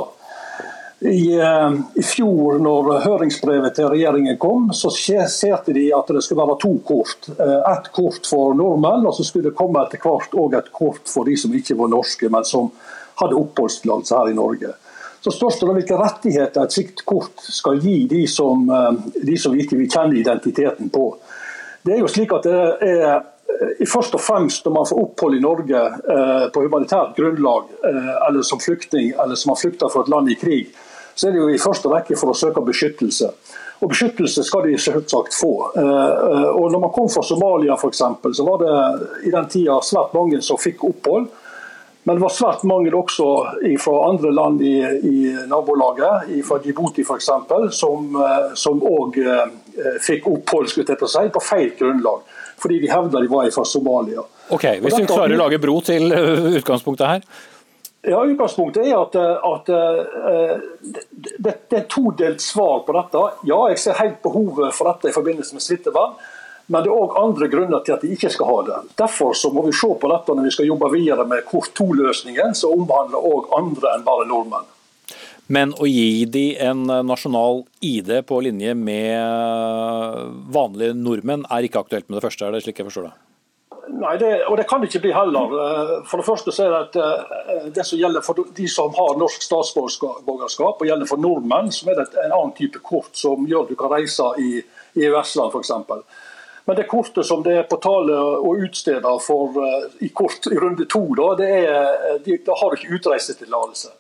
I, 1.01 1.41
eh, 1.41 1.73
I, 1.95 2.03
fjor, 2.03 2.59
når 2.59 2.89
høringsbrevet 3.05 3.77
til 3.77 3.87
regjeringen 3.93 4.39
kom, 4.43 4.73
så 4.75 4.91
skisserte 4.91 5.71
de 5.77 5.85
at 5.95 6.11
det 6.11 6.25
skulle 6.27 6.43
være 6.43 6.59
to 6.59 6.73
kort. 6.87 7.29
Eh, 7.37 7.59
ett 7.71 7.87
kort 7.95 8.27
for 8.27 8.57
nordmenn, 8.59 9.07
og 9.07 9.15
så 9.15 9.27
skulle 9.27 9.53
det 9.53 9.59
komme 9.59 9.85
etter 9.85 10.03
hvert 10.03 10.35
òg 10.35 10.57
et 10.59 10.73
kort 10.75 11.07
for 11.07 11.29
de 11.29 11.37
som 11.39 11.55
ikke 11.55 11.77
var 11.79 11.93
norske, 11.93 12.31
men 12.35 12.47
som 12.47 12.73
hadde 13.23 13.39
oppholdstillatelse 13.39 14.19
her 14.19 14.33
i 14.33 14.39
Norge. 14.39 14.73
Så 15.23 15.35
spørs 15.35 15.61
det 15.61 15.69
hvilke 15.77 15.99
rettigheter 15.99 16.67
et 16.67 16.75
slikt 16.75 17.05
kort 17.07 17.47
skal 17.47 17.79
gi 17.83 18.01
de 18.11 18.25
som, 18.27 18.67
eh, 18.67 19.23
de 19.23 19.39
som 19.39 19.55
ikke 19.55 19.79
vil 19.79 19.91
kjenne 19.91 20.19
identiteten 20.19 20.91
på. 20.91 21.13
Det 21.87 21.95
er 21.95 22.03
jo 22.03 22.11
slik 22.11 22.35
at 22.35 22.43
det 22.43 22.59
er 22.83 23.87
først 23.87 24.19
og 24.19 24.21
fremst 24.21 24.67
når 24.67 24.75
man 24.75 24.87
får 24.91 24.99
opphold 25.03 25.39
i 25.39 25.41
Norge 25.41 25.81
på 26.53 26.63
humanitært 26.63 27.15
grunnlag, 27.17 27.71
eller 28.29 28.43
som 28.43 28.61
flyktning, 28.61 29.15
eller 29.15 29.39
som 29.41 29.55
har 29.55 29.61
flykta 29.63 29.89
fra 29.89 30.03
et 30.03 30.11
land 30.13 30.29
i 30.31 30.37
krig, 30.37 30.75
så 31.19 31.27
er 31.27 31.35
det 31.35 31.41
jo 31.41 31.49
i 31.51 31.59
første 31.59 31.91
rekke 31.91 32.15
for 32.19 32.31
å 32.31 32.37
søke 32.39 32.63
beskyttelse. 32.63 33.33
Og 33.79 33.91
Beskyttelse 33.93 34.43
skal 34.47 34.65
de 34.67 34.79
selvsagt 34.79 35.35
få. 35.35 35.53
Eh, 35.79 35.83
eh, 35.83 36.49
og 36.51 36.71
når 36.73 36.81
man 36.83 36.95
kom 36.95 37.11
fra 37.11 37.23
Somalia 37.27 37.75
f.eks., 37.79 38.03
så 38.39 38.47
var 38.47 38.63
det 38.63 39.27
i 39.27 39.35
den 39.35 39.51
tida 39.51 39.79
svært 39.87 40.15
mange 40.15 40.41
som 40.43 40.59
fikk 40.59 40.83
opphold. 40.87 41.29
Men 42.07 42.17
det 42.17 42.23
var 42.23 42.33
svært 42.33 42.63
mange 42.67 42.91
også 42.95 43.27
fra 43.83 43.97
andre 44.09 44.31
land 44.33 44.63
i, 44.65 44.77
i 45.11 45.17
nabolaget, 45.51 46.31
fra 46.47 46.59
Djibouti 46.65 47.05
f.eks., 47.05 47.29
som 48.63 48.83
òg 48.95 49.19
eh, 49.23 49.45
fikk 50.03 50.31
opphold 50.31 50.71
si, 50.71 50.87
på 50.87 51.45
feil 51.45 51.75
grunnlag. 51.79 52.25
Fordi 52.59 52.81
de 52.83 52.91
hevda 52.91 53.23
de 53.23 53.31
var 53.31 53.51
fra 53.55 53.67
Somalia. 53.67 54.25
Ok, 54.55 54.71
Hvis 54.83 54.97
du 54.97 55.07
klarer 55.07 55.37
å 55.37 55.45
lage 55.45 55.61
bro 55.63 55.79
til 55.85 56.11
utgangspunktet 56.59 57.11
her? 57.11 57.27
Ja, 58.07 58.21
Utgangspunktet 58.23 58.87
er 58.87 58.95
at, 58.95 59.17
at 59.19 59.71
uh, 59.75 60.61
det, 61.11 61.55
det, 61.69 61.79
er 61.81 61.87
todelt 61.91 62.43
svar 62.43 62.85
på 62.87 62.95
dette. 62.95 63.23
Ja, 63.49 63.59
jeg 63.73 63.81
ser 63.83 63.99
helt 63.99 64.21
behovet 64.23 64.77
for 64.77 64.91
dette 64.93 65.11
i 65.11 65.17
forbindelse 65.17 65.57
med 65.59 65.65
smittevern. 65.65 66.15
Men 66.69 66.85
det 66.85 66.93
er 66.93 67.01
òg 67.01 67.15
andre 67.17 67.49
grunner 67.49 67.81
til 67.85 67.95
at 67.97 68.03
de 68.05 68.13
ikke 68.13 68.31
skal 68.31 68.51
ha 68.51 68.57
det. 68.67 68.79
Derfor 69.01 69.33
må 69.57 69.65
vi 69.67 69.75
se 69.75 69.89
på 69.89 70.11
dette 70.13 70.35
når 70.37 70.47
vi 70.47 70.55
skal 70.55 70.69
jobbe 70.69 70.91
videre 70.93 71.25
med 71.27 71.47
kort 71.49 71.73
to-løsningen, 71.79 72.53
som 72.55 72.85
omhandler 72.85 73.25
òg 73.25 73.49
andre 73.57 73.95
enn 73.97 74.05
bare 74.07 74.27
nordmenn. 74.29 74.69
Men 75.49 75.73
å 75.81 75.89
gi 75.89 76.27
de 76.29 76.45
en 76.61 76.85
nasjonal 77.09 77.63
ID 77.81 78.19
på 78.29 78.43
linje 78.45 78.75
med 78.77 80.37
vanlige 80.53 80.93
nordmenn 80.93 81.49
er 81.49 81.65
ikke 81.65 81.81
aktuelt 81.87 82.11
med 82.11 82.21
det 82.21 82.27
første, 82.27 82.45
er 82.45 82.53
det 82.53 82.67
slik 82.67 82.83
jeg 82.83 82.91
forstår 82.91 83.09
det? 83.09 83.17
Nei, 83.99 84.15
det, 84.21 84.31
og 84.47 84.57
det 84.59 84.67
kan 84.71 84.83
det 84.83 84.91
ikke 84.93 85.01
bli 85.09 85.13
heller. 85.15 85.55
Eh, 85.65 85.93
for 86.07 86.21
det 86.21 86.27
første 86.29 86.53
så 86.55 86.67
er 86.67 86.75
det 86.75 86.81
at 86.85 86.99
eh, 87.03 87.69
det 87.75 87.85
som 87.87 87.99
gjelder 87.99 88.23
for 88.23 88.39
de 88.55 88.67
som 88.71 88.95
har 88.95 89.19
norsk 89.19 89.43
statsborgerskap, 89.43 90.79
og 90.79 90.87
gjelder 90.87 91.09
for 91.09 91.23
nordmenn, 91.23 91.73
så 91.75 91.91
er 91.91 91.99
det 91.99 92.09
en 92.23 92.35
annen 92.35 92.55
type 92.59 92.83
kort 92.85 93.19
som 93.19 93.47
gjør 93.49 93.67
at 93.67 93.73
du 93.73 93.79
kan 93.81 93.91
reise 93.93 94.29
i, 94.43 94.51
EØS-land 94.99 95.55
f.eks. 95.55 95.73
Men 96.69 96.77
det 96.77 96.87
kortet 96.91 97.27
som 97.27 97.43
det 97.43 97.55
er 97.57 97.67
på 97.71 97.79
tale 97.83 98.17
å 98.19 98.55
utstede 98.61 99.15
for, 99.25 99.59
eh, 99.65 99.89
i, 100.07 100.13
kort, 100.15 100.47
i 100.47 100.59
runde 100.59 100.87
to, 100.91 101.03
da, 101.19 101.33
det 101.41 101.51
er, 101.65 102.23
da 102.47 102.59
har 102.61 102.71
du 102.71 102.79
ikke 102.79 103.01
utreisetillatelse. 103.01 103.95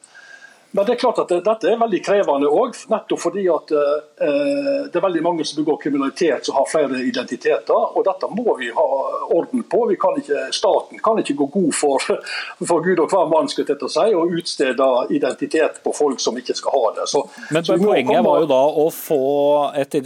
Men 0.70 0.86
det 0.86 0.92
er 0.92 1.00
klart 1.00 1.18
at 1.22 1.30
dette 1.32 1.70
er 1.70 1.78
veldig 1.80 1.98
krevende 2.04 2.48
òg, 2.52 2.76
nettopp 2.92 3.22
fordi 3.22 3.46
at 3.48 3.70
eh, 3.72 4.88
det 4.92 4.98
er 4.98 5.04
veldig 5.04 5.22
mange 5.24 5.46
som 5.48 5.62
begår 5.62 5.78
kriminalitet 5.80 6.44
som 6.44 6.58
har 6.58 6.68
flere 6.68 7.00
identiteter. 7.08 7.72
og 7.96 8.04
Dette 8.04 8.28
må 8.28 8.56
vi 8.58 8.68
ha 8.76 8.88
orden 9.32 9.64
på. 9.64 9.86
Kan 10.00 10.20
ikke, 10.20 10.48
staten 10.52 11.00
kan 11.04 11.20
ikke 11.22 11.38
gå 11.38 11.46
god 11.54 11.72
for, 11.76 12.04
for 12.68 12.84
Gud 12.84 13.00
og 13.00 13.08
hver 13.08 13.30
mann 13.32 13.48
skal 13.48 13.64
dette 13.70 13.88
si, 13.92 14.04
og 14.12 14.34
utstede 14.36 14.90
identitet 15.16 15.80
på 15.84 15.94
folk 15.96 16.20
som 16.20 16.36
ikke 16.36 16.58
skal 16.58 16.76
ha 16.76 16.92
det. 17.00 17.08
Så, 17.14 17.24
Men 17.54 17.64
så 17.64 17.78
Poenget 17.80 18.12
komme... 18.12 18.26
var 18.28 18.44
jo 18.44 18.50
da 18.52 18.60
å 18.84 18.86
få 18.92 19.22
et, 19.78 19.96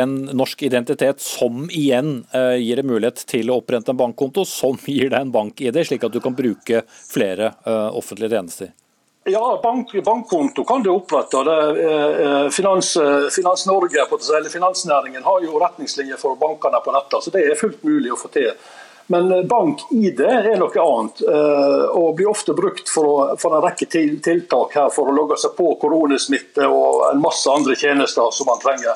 en 0.00 0.16
norsk 0.32 0.64
identitet 0.70 1.20
som 1.20 1.68
igjen 1.68 2.22
eh, 2.32 2.56
gir 2.62 2.80
deg 2.80 2.88
mulighet 2.88 3.26
til 3.28 3.52
å 3.52 3.60
opprette 3.60 3.92
en 3.92 4.00
bankkonto, 4.00 4.48
som 4.48 4.80
gir 4.80 5.12
deg 5.12 5.20
en 5.20 5.36
bank-ID, 5.36 5.82
slik 5.84 6.08
at 6.08 6.16
du 6.16 6.22
kan 6.24 6.36
bruke 6.36 6.86
flere 6.88 7.52
eh, 7.68 7.88
offentlige 7.92 8.32
tjenester. 8.32 8.72
Ja, 9.28 9.60
bank, 9.62 10.04
bankkonto 10.04 10.64
kan 10.64 10.82
du 10.82 10.90
opprette. 10.90 11.44
Det, 11.44 11.82
eh, 11.82 12.48
Finans, 12.48 12.96
eh, 12.96 13.28
Finans 13.36 13.66
Norge, 13.66 13.98
eller 14.38 14.48
Finansnæringen 14.48 15.24
har 15.24 15.40
jo 15.40 15.58
retningslinjer 15.58 16.16
for 16.16 16.36
bankene 16.36 16.80
på 16.84 16.92
nettet, 16.92 17.24
så 17.24 17.30
det 17.30 17.42
er 17.42 17.58
fullt 17.58 17.82
mulig 17.82 18.12
å 18.12 18.18
få 18.20 18.28
til. 18.30 18.52
Men 19.06 19.32
eh, 19.32 19.42
bank-ID 19.42 20.20
er 20.20 20.46
noe 20.60 20.84
annet, 20.84 21.22
og 21.90 22.14
blir 22.14 22.30
ofte 22.30 22.54
brukt 22.54 22.86
for, 22.88 23.34
for, 23.42 23.56
en 23.56 23.64
rekke 23.66 23.88
tiltak 23.90 24.78
her 24.78 24.94
for 24.94 25.10
å 25.10 25.16
logge 25.16 25.40
seg 25.42 25.56
på 25.58 25.74
koronasmitte 25.82 26.70
og 26.70 27.10
en 27.10 27.20
masse 27.20 27.50
andre 27.50 27.74
tjenester 27.74 28.30
som 28.30 28.46
man 28.46 28.62
trenger. 28.62 28.94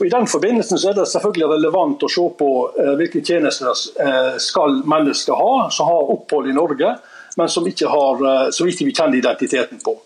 Og 0.00 0.06
I 0.06 0.12
den 0.16 0.26
forbindelsen 0.26 0.82
er 0.82 0.98
det 0.98 1.06
selvfølgelig 1.14 1.52
relevant 1.54 2.02
å 2.02 2.10
se 2.10 2.26
på 2.42 2.50
hvilke 2.98 3.22
tjenester 3.22 3.86
skal 4.42 4.82
mennesker 4.82 5.38
ha 5.38 5.70
som 5.70 5.94
har 5.94 6.14
opphold 6.18 6.50
i 6.50 6.58
Norge 6.58 6.96
men 7.36 7.48
som 7.48 7.66
ikke, 7.66 7.88
har, 7.88 8.24
eh, 8.30 8.50
som 8.50 8.68
ikke 8.68 8.88
vi 8.88 8.94
kjenner 8.94 9.18
identiteten 9.18 9.82
på. 9.84 9.96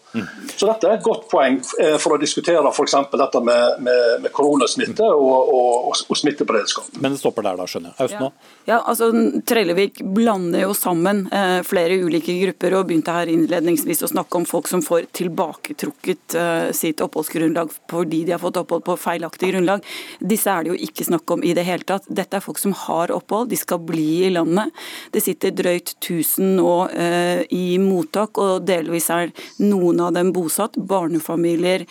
Så 0.55 0.68
Dette 0.68 0.88
er 0.88 0.98
et 0.98 1.05
godt 1.05 1.27
poeng 1.31 1.59
eh, 1.83 1.96
for 2.03 2.14
å 2.14 2.18
diskutere 2.20 2.70
f.eks. 2.70 2.96
dette 3.11 3.40
med, 3.44 3.81
med, 3.83 4.03
med 4.22 4.33
koronasmitte 4.35 5.07
og, 5.11 5.55
og, 5.55 5.88
og, 6.05 6.18
smitteberedskap. 6.18 6.92
Men 7.03 7.16
det 7.16 7.22
stopper 7.22 7.46
der, 7.46 7.59
da, 7.59 7.66
skjønner 7.70 7.94
jeg. 7.94 8.05
Aust 8.05 8.14
Ja. 8.14 8.31
Ja, 8.64 8.79
altså 8.88 9.11
Trellevik 9.44 9.98
blander 10.16 10.62
jo 10.62 10.74
sammen 10.77 11.27
eh, 11.35 11.59
flere 11.66 11.98
ulike 12.00 12.33
grupper 12.40 12.79
og 12.79 12.87
begynte 12.88 13.12
her 13.12 13.29
innledningsvis 13.29 14.05
å 14.07 14.09
snakke 14.09 14.38
om 14.38 14.46
folk 14.48 14.70
som 14.70 14.81
får 14.85 15.11
tilbaketrukket 15.18 16.37
eh, 16.40 16.68
sitt 16.77 17.03
oppholdsgrunnlag 17.05 17.74
fordi 17.90 18.22
de 18.24 18.33
har 18.33 18.40
fått 18.40 18.62
opphold 18.62 18.87
på 18.87 18.96
feilaktig 19.03 19.50
grunnlag. 19.53 19.85
Disse 20.22 20.53
er 20.53 20.64
det 20.64 20.72
jo 20.72 20.79
ikke 20.87 21.09
snakk 21.11 21.35
om 21.35 21.44
i 21.44 21.53
det 21.57 21.66
hele 21.68 21.85
tatt. 21.85 22.09
Dette 22.09 22.38
er 22.38 22.44
folk 22.44 22.62
som 22.62 22.72
har 22.87 23.12
opphold, 23.12 23.50
de 23.53 23.59
skal 23.61 23.83
bli 23.85 24.09
i 24.29 24.33
landet. 24.33 24.72
Det 25.12 25.20
sitter 25.24 25.53
drøyt 25.53 25.96
1000 25.98 26.55
nå 26.61 26.72
eh, 26.94 27.44
i 27.53 27.77
mottak, 27.83 28.40
og 28.40 28.64
delvis 28.68 29.11
er 29.12 29.35
noen 29.61 30.00
av 30.00 30.04
av 30.05 30.14
dem 30.17 30.33
bosatt, 30.37 30.77
barnefamilier 30.77 31.87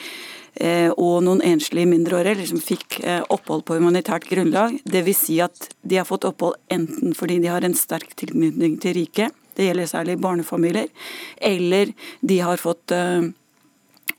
eh, 0.55 0.89
og 0.91 1.23
noen 1.25 1.43
enslige 1.45 1.89
mindreårige 1.89 2.47
som 2.51 2.61
fikk 2.63 2.99
eh, 3.03 3.21
opphold 3.33 3.65
på 3.67 3.77
humanitært 3.79 4.27
grunnlag. 4.29 4.79
Dvs. 4.85 5.23
Si 5.27 5.39
at 5.43 5.69
de 5.81 5.99
har 6.01 6.09
fått 6.09 6.27
opphold 6.29 6.59
enten 6.73 7.15
fordi 7.17 7.41
de 7.43 7.51
har 7.53 7.65
en 7.65 7.77
sterk 7.77 8.15
tilknytning 8.19 8.79
til 8.83 8.97
riket, 8.99 9.35
det 9.53 9.67
gjelder 9.67 9.89
særlig 9.89 10.17
barnefamilier, 10.21 10.89
eller 11.37 11.91
de 12.25 12.39
har 12.41 12.61
fått 12.61 12.93
eh, 12.95 13.29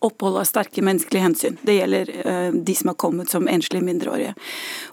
opphold 0.04 0.38
av 0.40 0.48
sterke 0.48 0.84
menneskelige 0.84 1.24
hensyn. 1.24 1.58
Det 1.62 1.78
gjelder 1.78 2.12
uh, 2.24 2.50
de 2.54 2.74
som 2.76 2.92
har 2.92 2.98
kommet 3.00 3.32
som 3.32 3.48
enslige 3.50 3.84
mindreårige. 3.86 4.34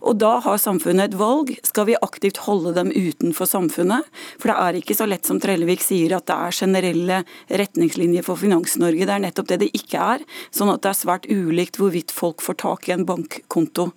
Og 0.01 0.17
Da 0.21 0.37
har 0.43 0.59
samfunnet 0.61 1.11
et 1.11 1.17
valg. 1.19 1.53
Skal 1.67 1.87
vi 1.89 1.97
aktivt 2.01 2.41
holde 2.45 2.73
dem 2.77 2.91
utenfor 2.91 3.49
samfunnet? 3.49 4.07
For 4.39 4.51
det 4.51 4.57
er 4.57 4.79
ikke 4.79 4.97
så 4.97 5.07
lett 5.09 5.27
som 5.27 5.39
Trellevik 5.41 5.83
sier 5.83 6.15
at 6.17 6.27
det 6.29 6.37
er 6.37 6.57
generelle 6.61 7.21
retningslinjer 7.49 8.25
for 8.25 8.39
Finans-Norge. 8.39 9.07
Det 9.07 9.15
er 9.15 9.23
nettopp 9.25 9.49
det 9.51 9.59
det 9.65 9.71
ikke 9.77 10.01
er. 10.15 10.25
Sånn 10.53 10.71
at 10.73 10.83
det 10.83 10.91
er 10.91 10.99
svært 10.99 11.27
ulikt 11.31 11.79
hvorvidt 11.81 12.13
folk 12.13 12.43
får 12.45 12.59
tak 12.63 12.89
i 12.89 12.95
en 12.95 13.05
bankkonto. 13.09 13.89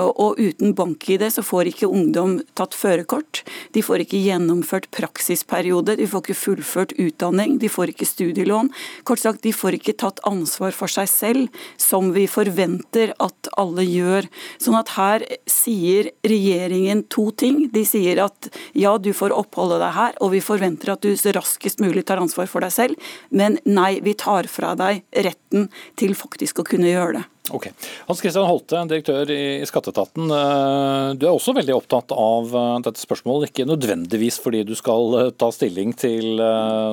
Og 0.00 0.40
uten 0.40 0.74
bank-ID 0.78 1.26
så 1.34 1.44
får 1.46 1.72
ikke 1.72 1.90
ungdom 1.90 2.38
tatt 2.58 2.76
førerkort. 2.76 3.42
De 3.74 3.82
får 3.84 4.04
ikke 4.04 4.20
gjennomført 4.20 4.90
praksisperiode, 4.94 5.96
de 5.98 6.08
får 6.10 6.24
ikke 6.24 6.38
fullført 6.38 6.94
utdanning, 7.00 7.58
de 7.60 7.70
får 7.72 7.94
ikke 7.94 8.08
studielån. 8.08 8.70
Kort 9.08 9.22
sagt, 9.22 9.42
de 9.46 9.52
får 9.54 9.78
ikke 9.78 9.96
tatt 10.00 10.20
ansvar 10.28 10.59
ansvar 10.60 10.76
for 10.76 10.88
seg 10.88 11.08
selv, 11.08 11.48
som 11.78 12.12
vi 12.12 12.26
forventer 12.28 13.14
at 13.18 13.48
alle 13.56 13.84
gjør. 13.84 14.28
Sånn 14.60 14.76
at 14.76 14.92
her 14.96 15.24
sier 15.48 16.10
regjeringen 16.22 17.06
to 17.08 17.30
ting. 17.32 17.70
De 17.72 17.84
sier 17.84 18.20
at 18.22 18.50
ja, 18.74 18.98
du 18.98 19.12
får 19.12 19.32
oppholde 19.32 19.80
deg 19.80 19.94
her, 19.94 20.14
og 20.20 20.32
vi 20.34 20.40
forventer 20.40 20.92
at 20.92 21.02
du 21.02 21.16
så 21.16 21.32
raskest 21.32 21.80
mulig 21.80 22.04
tar 22.06 22.20
ansvar 22.20 22.46
for 22.46 22.60
deg 22.60 22.72
selv, 22.72 23.10
men 23.30 23.58
nei, 23.64 24.00
vi 24.02 24.14
tar 24.14 24.48
fra 24.50 24.74
deg 24.76 25.04
retten 25.16 25.70
til 25.96 26.14
faktisk 26.14 26.60
å 26.60 26.66
kunne 26.66 26.90
gjøre 26.90 27.20
det. 27.20 27.26
Ok. 27.50 27.66
Hans 28.06 28.20
Christian 28.22 28.46
Holte, 28.46 28.78
direktør 28.90 29.30
i 29.34 29.66
Skatteetaten. 29.66 30.30
Eh, 30.30 31.06
du 31.18 31.26
er 31.26 31.32
også 31.32 31.54
veldig 31.56 31.74
opptatt 31.74 32.14
av 32.14 32.52
eh, 32.54 32.76
dette 32.86 33.02
spørsmålet, 33.02 33.50
ikke 33.50 33.66
nødvendigvis 33.68 34.38
fordi 34.42 34.62
du 34.68 34.76
skal 34.78 35.16
eh, 35.18 35.30
ta 35.34 35.50
stilling 35.54 35.94
til 35.98 36.40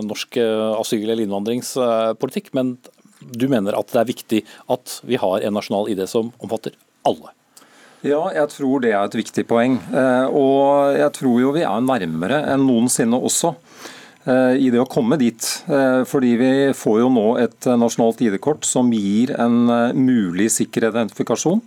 norsk 0.08 0.40
asyl- 0.40 1.06
eller 1.06 1.26
innvandringspolitikk, 1.26 2.52
men 2.58 2.78
du 3.20 3.48
mener 3.52 3.78
at 3.78 3.90
det 3.94 4.02
er 4.02 4.12
viktig 4.12 4.44
at 4.74 5.00
vi 5.08 5.20
har 5.22 5.42
en 5.42 5.58
nasjonal 5.58 5.90
ID 5.94 6.06
som 6.10 6.32
omfatter 6.44 6.78
alle? 7.08 7.34
Ja, 8.06 8.28
jeg 8.36 8.52
tror 8.54 8.84
det 8.84 8.92
er 8.94 9.08
et 9.08 9.18
viktig 9.18 9.44
poeng. 9.50 9.80
Eh, 9.90 10.28
og 10.30 10.98
jeg 11.00 11.10
tror 11.18 11.40
jo 11.42 11.54
vi 11.56 11.66
er 11.66 11.82
nærmere 11.82 12.44
enn 12.54 12.68
noensinne 12.68 13.18
også 13.18 13.56
i 14.28 14.72
det 14.74 14.82
å 14.82 14.90
komme 14.90 15.16
dit. 15.20 15.46
Eh, 15.72 16.02
fordi 16.10 16.34
vi 16.40 16.52
får 16.76 17.00
jo 17.00 17.12
nå 17.14 17.28
et 17.40 17.70
nasjonalt 17.80 18.22
ID-kort 18.26 18.68
som 18.68 18.92
gir 18.92 19.32
en 19.40 19.70
mulig 19.96 20.50
sikker 20.52 20.90
identifikasjon. 20.90 21.62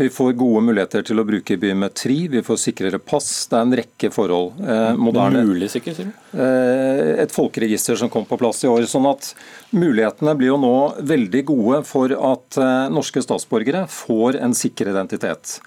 Vi 0.00 0.08
får 0.10 0.32
gode 0.32 0.62
muligheter 0.64 1.02
til 1.04 1.20
å 1.20 1.26
bruke 1.28 1.58
biometri, 1.60 2.22
vi 2.32 2.40
får 2.44 2.56
sikrere 2.62 3.00
pass. 3.04 3.28
Det 3.50 3.58
er 3.58 3.66
en 3.66 3.74
rekke 3.82 4.08
forhold. 4.14 4.60
Eh, 4.64 4.94
moderne, 4.96 5.42
mulig 5.44 5.68
sikker, 5.74 5.96
sier 5.96 6.08
du? 6.08 6.38
Eh, 6.40 7.20
et 7.20 7.34
folkeregister 7.34 7.98
som 8.00 8.08
kom 8.08 8.24
på 8.24 8.38
plass 8.40 8.64
i 8.64 8.70
år. 8.70 8.86
sånn 8.88 9.10
at 9.10 9.34
Mulighetene 9.76 10.32
blir 10.38 10.54
jo 10.54 10.56
nå 10.58 10.74
veldig 11.06 11.44
gode 11.46 11.82
for 11.86 12.10
at 12.16 12.56
eh, 12.58 12.88
norske 12.90 13.20
statsborgere 13.22 13.84
får 13.92 14.40
en 14.40 14.56
sikker 14.56 14.90
identitet. 14.94 15.58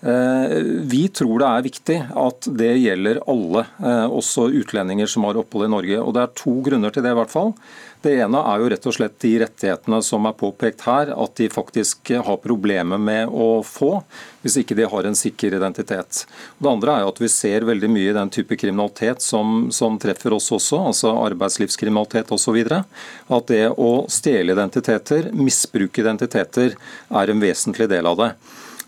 Eh, 0.00 0.58
vi 0.62 1.08
tror 1.08 1.40
det 1.42 1.48
er 1.48 1.64
viktig 1.66 1.96
at 2.22 2.46
det 2.60 2.70
gjelder 2.78 3.18
alle, 3.26 3.64
eh, 3.82 4.06
også 4.06 4.46
utlendinger 4.60 5.10
som 5.10 5.26
har 5.26 5.40
opphold 5.40 5.66
i 5.66 5.74
Norge. 5.74 5.98
Og 5.98 6.14
Det 6.14 6.22
er 6.22 6.36
to 6.36 6.62
grunner 6.62 6.90
til 6.92 7.02
det. 7.02 7.10
i 7.10 7.18
hvert 7.18 7.30
fall. 7.30 7.54
Det 8.00 8.12
ene 8.22 8.38
er 8.38 8.60
jo 8.60 8.68
rett 8.70 8.86
og 8.86 8.94
slett 8.94 9.18
de 9.18 9.32
rettighetene 9.42 9.98
som 10.06 10.24
er 10.26 10.36
påpekt 10.38 10.84
her, 10.86 11.10
at 11.10 11.34
de 11.34 11.48
faktisk 11.48 12.12
har 12.24 12.36
problemer 12.36 12.98
med 12.98 13.26
å 13.28 13.64
få, 13.66 14.04
hvis 14.42 14.58
ikke 14.62 14.76
de 14.76 14.86
har 14.86 15.04
en 15.08 15.18
sikker 15.18 15.56
identitet. 15.58 16.24
Det 16.62 16.70
andre 16.70 16.94
er 16.94 17.00
jo 17.02 17.08
at 17.08 17.18
vi 17.18 17.28
ser 17.32 17.66
veldig 17.66 17.90
mye 17.90 18.10
i 18.12 18.14
den 18.14 18.30
type 18.30 18.54
kriminalitet 18.54 19.20
som, 19.20 19.72
som 19.72 19.98
treffer 19.98 20.32
oss 20.32 20.46
også, 20.54 20.78
altså 20.92 21.10
arbeidslivskriminalitet 21.24 22.30
osv. 22.30 22.60
At 22.70 23.50
det 23.50 23.66
å 23.74 24.06
stjele 24.06 24.54
identiteter, 24.54 25.32
misbruke 25.34 25.98
identiteter, 25.98 26.78
er 27.10 27.30
en 27.30 27.42
vesentlig 27.42 27.88
del 27.90 28.06
av 28.06 28.16
det. 28.22 28.32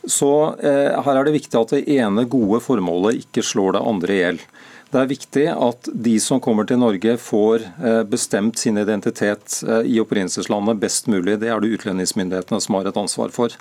Så 0.05 0.33
eh, 0.65 0.97
her 1.05 1.19
er 1.19 1.27
det 1.27 1.37
viktig 1.37 1.59
at 1.61 1.75
det 1.75 1.85
ene 1.93 2.25
gode 2.31 2.63
formålet 2.65 3.21
ikke 3.25 3.45
slår 3.45 3.77
det 3.77 3.87
andre 3.93 4.15
i 4.15 4.21
hjel. 4.21 4.43
Det 4.91 4.99
er 4.99 5.11
viktig 5.11 5.45
at 5.55 5.89
de 6.07 6.17
som 6.19 6.41
kommer 6.43 6.67
til 6.67 6.81
Norge 6.83 7.13
får 7.23 7.63
eh, 7.79 8.01
bestemt 8.11 8.59
sin 8.59 8.81
identitet 8.81 9.61
eh, 9.63 9.85
i 9.87 10.01
opprinnelseslandet 10.03 10.81
best 10.83 11.07
mulig. 11.07 11.37
Det 11.39 11.53
er 11.53 11.63
det 11.63 11.77
utlendingsmyndighetene 11.77 12.59
som 12.65 12.79
har 12.79 12.91
et 12.91 12.99
ansvar 12.99 13.31
for. 13.35 13.55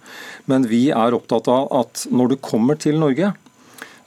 Men 0.50 0.66
vi 0.72 0.88
er 0.90 1.18
opptatt 1.18 1.52
av 1.52 1.70
at 1.84 2.08
når 2.10 2.34
du 2.34 2.40
kommer 2.42 2.80
til 2.82 2.98
Norge, 3.02 3.36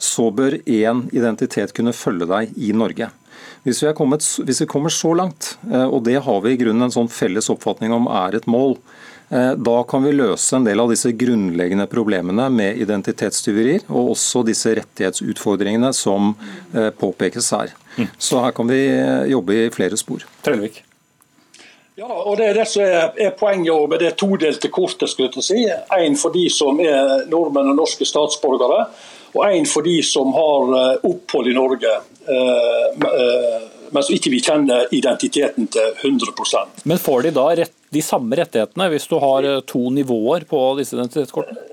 så 0.03 0.27
bør 0.35 0.57
én 0.67 1.05
identitet 1.15 1.71
kunne 1.77 1.95
følge 1.95 2.27
deg 2.27 2.57
i 2.59 2.73
Norge. 2.75 3.07
Hvis 3.63 3.79
vi, 3.79 3.93
kommet, 3.95 4.25
hvis 4.43 4.59
vi, 4.65 4.67
kommer 4.67 4.91
så 4.91 5.13
langt, 5.15 5.53
eh, 5.71 5.87
og 5.87 6.03
det 6.03 6.19
har 6.25 6.43
vi 6.43 6.57
i 6.57 6.59
grunnen 6.59 6.89
en 6.89 6.97
sånn 6.97 7.11
felles 7.11 7.47
oppfatning 7.53 7.95
om 7.95 8.11
er 8.11 8.35
et 8.35 8.49
mål, 8.51 8.75
da 9.57 9.83
kan 9.89 10.03
vi 10.03 10.11
løse 10.13 10.55
en 10.55 10.65
del 10.67 10.79
av 10.79 10.91
disse 10.91 11.11
grunnleggende 11.17 11.87
problemene 11.89 12.45
med 12.53 12.77
identitetstyverier, 12.83 13.87
og 13.89 14.13
også 14.13 14.43
disse 14.45 14.75
rettighetsutfordringene 14.77 15.89
som 15.95 16.33
eh, 16.75 16.89
påpekes 16.93 17.51
her. 17.55 17.73
Mm. 17.97 18.09
Så 18.17 18.41
her 18.43 18.53
kan 18.55 18.69
vi 18.69 18.81
eh, 18.91 19.29
jobbe 19.31 19.57
i 19.57 19.69
flere 19.73 19.97
spor. 19.97 20.25
Trellevik. 20.45 20.83
Ja, 21.95 22.09
og 22.09 22.37
Det 22.37 22.47
er 22.49 22.57
det 22.57 22.67
som 22.69 22.81
er, 22.83 23.11
er 23.21 23.35
poenget 23.37 23.89
med 23.89 24.01
det 24.01 24.15
todelte 24.17 24.69
kortet. 24.73 25.09
skulle 25.09 25.29
jeg 25.29 25.43
si. 25.45 25.65
En 25.97 26.15
for 26.17 26.33
de 26.33 26.47
som 26.49 26.79
er 26.81 27.27
nordmenn 27.29 27.69
og 27.69 27.77
norske 27.83 28.05
statsborgere, 28.05 28.87
og 29.33 29.43
en 29.45 29.65
for 29.69 29.85
de 29.85 29.99
som 30.05 30.33
har 30.33 30.97
opphold 31.05 31.49
i 31.49 31.53
Norge. 31.53 31.93
men 33.93 34.03
som 34.03 34.15
ikke 34.15 34.31
vi 34.33 34.41
kjenner 34.41 34.87
identiteten 34.91 35.67
til 35.67 35.89
100% 36.01 36.85
Men 36.85 36.97
får 36.97 37.21
de 37.21 37.31
da 37.35 37.45
rett 37.61 37.82
de 37.93 38.01
samme 38.03 38.37
rettighetene 38.39 38.89
hvis 38.93 39.07
du 39.11 39.17
har 39.21 39.47
eh, 39.47 39.61
to 39.69 39.87
nivåer 39.93 40.47
på 40.49 40.63
disse 40.79 40.97
identitetskortene? 40.97 41.69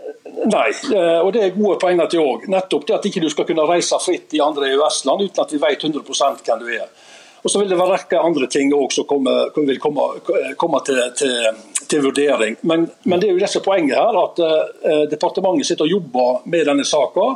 Nei, 0.51 0.69
eh, 0.95 1.19
og 1.21 1.33
det 1.35 1.45
er 1.45 1.55
gode 1.57 1.77
poenger 1.83 2.09
til 2.11 2.25
òg. 2.25 2.47
Nettopp 2.51 2.87
det 2.89 2.97
at 2.97 3.07
ikke 3.11 3.23
du 3.25 3.29
skal 3.33 3.47
kunne 3.49 3.67
reise 3.69 3.99
fritt 4.01 4.33
i 4.37 4.43
andre 4.45 4.71
EØS-land 4.73 5.27
uten 5.27 5.45
at 5.45 5.55
vi 5.55 5.61
vet 5.63 5.87
100% 5.89 6.45
hvem 6.47 6.63
du 6.63 6.71
er. 6.79 6.91
Og 7.41 7.51
så 7.53 7.61
vil 7.61 7.71
det 7.71 7.79
være 7.79 7.97
rekke 7.97 8.21
andre 8.21 8.47
ting 8.53 8.73
òg 8.77 8.93
som 8.93 9.07
vil 9.57 9.81
komme, 9.81 10.07
komme 10.61 10.81
til, 10.85 11.01
til, 11.17 11.37
til, 11.87 12.03
vurdering. 12.05 12.59
Men, 12.69 12.85
men, 13.05 13.21
det 13.21 13.31
er 13.31 13.33
jo 13.33 13.41
disse 13.41 13.57
som 13.57 13.65
poenget 13.65 13.97
her, 13.97 14.19
at 14.21 14.43
uh, 14.45 15.07
departementet 15.09 15.71
sitter 15.71 15.87
og 15.87 15.95
jobber 15.95 16.43
med 16.53 16.69
denne 16.69 16.85
saka. 16.85 17.31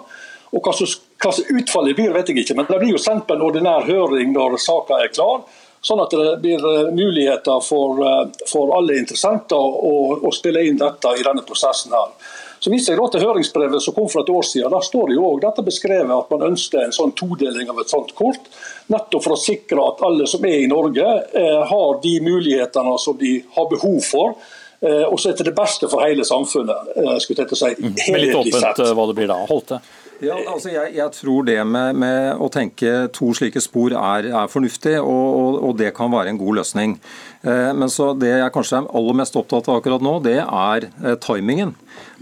Og 0.54 0.60
hva, 0.60 0.74
som, 0.76 0.90
hva 1.24 1.32
utfallet 1.56 1.96
blir, 1.96 2.12
vet 2.12 2.30
jeg 2.30 2.44
ikke. 2.44 2.58
Men 2.58 2.68
det 2.68 2.82
blir 2.82 2.92
jo 2.92 3.00
sendt 3.00 3.24
på 3.26 3.38
en 3.38 3.46
ordinær 3.46 3.88
høring 3.88 4.36
når 4.36 4.58
saka 4.62 5.00
er 5.00 5.14
klar. 5.14 5.46
Sånn 5.84 6.00
at 6.00 6.14
det 6.16 6.38
blir 6.40 6.64
eh, 6.64 6.92
muligheter 6.96 7.60
for, 7.64 8.00
for 8.48 8.72
alle 8.76 8.96
interessenter 9.02 9.60
å, 9.60 9.94
å, 10.16 10.32
spille 10.32 10.64
inn 10.64 10.80
dette 10.80 11.12
i 11.18 11.26
denne 11.26 11.44
prosessen. 11.44 11.92
her. 11.92 12.32
Så 12.64 12.70
viser 12.72 12.94
jeg 12.94 13.00
da 13.02 13.10
til 13.12 13.26
høringsbrevet 13.26 13.82
som 13.84 13.92
kom 13.92 14.06
for 14.08 14.24
et 14.24 14.30
år 14.32 14.46
siden. 14.48 14.72
Der 14.72 14.84
står 14.86 15.10
det 15.10 15.18
jo 15.18 15.26
også 15.28 15.42
dette 15.42 15.64
beskrevet 15.66 16.12
at 16.16 16.30
man 16.32 16.46
ønsker 16.46 16.80
en 16.80 16.94
sånn 16.96 17.12
todeling 17.12 17.68
av 17.68 17.82
et 17.82 17.92
sånt 17.92 18.14
kort. 18.16 18.46
Nettopp 18.88 19.26
for 19.26 19.36
å 19.36 19.40
sikre 19.42 19.84
at 19.84 20.00
alle 20.08 20.24
som 20.30 20.46
er 20.48 20.62
i 20.62 20.70
Norge, 20.70 21.04
eh, 21.36 21.60
har 21.68 21.98
de 22.00 22.14
mulighetene 22.24 22.94
som 23.04 23.18
de 23.20 23.34
har 23.58 23.68
behov 23.68 24.00
for. 24.08 24.38
Eh, 24.80 25.04
og 25.04 25.20
så 25.20 25.30
er 25.30 25.36
det 25.36 25.50
det 25.50 25.54
beste 25.56 25.90
for 25.92 26.04
hele 26.04 26.24
samfunnet. 26.24 26.88
Eh, 26.96 27.18
skulle 27.20 27.44
jeg 27.44 27.52
til 27.52 27.58
å 27.58 27.60
si, 27.60 27.70
mm. 27.84 28.00
Men 28.14 28.20
litt 28.24 28.40
åpent 28.40 28.64
sett. 28.64 28.82
hva 28.96 29.06
det 29.12 29.18
blir 29.20 29.28
da? 29.28 29.38
Holdt 29.52 29.74
det? 29.74 29.82
Ja, 30.22 30.37
altså 30.46 30.70
jeg, 30.70 30.92
jeg, 30.94 31.11
tror 31.12 31.42
det 31.46 31.59
med, 31.66 31.96
med, 31.98 32.37
å 32.38 32.48
tenke 32.53 33.09
to 33.14 33.33
slike 33.35 33.61
spor 33.62 33.96
er, 33.98 34.29
er 34.31 34.50
fornuftig, 34.50 34.94
og, 35.00 35.24
og, 35.40 35.59
og, 35.59 35.72
det 35.79 35.90
kan 35.96 36.12
være 36.12 36.31
en 36.31 36.38
god 36.38 36.61
løsning. 36.61 36.96
Eh, 37.44 37.74
men 37.76 37.90
så 37.92 38.12
det 38.16 38.33
jeg 38.33 38.52
kanskje 38.54 38.80
er 38.80 38.90
aller 38.96 39.16
mest 39.20 39.35
opptatt 39.37 39.68
av 39.68 39.80
akkurat 39.80 40.04
nå, 40.04 40.16
det 40.24 40.38
er 40.40 40.87
eh, 40.88 41.16
timingen. 41.20 41.74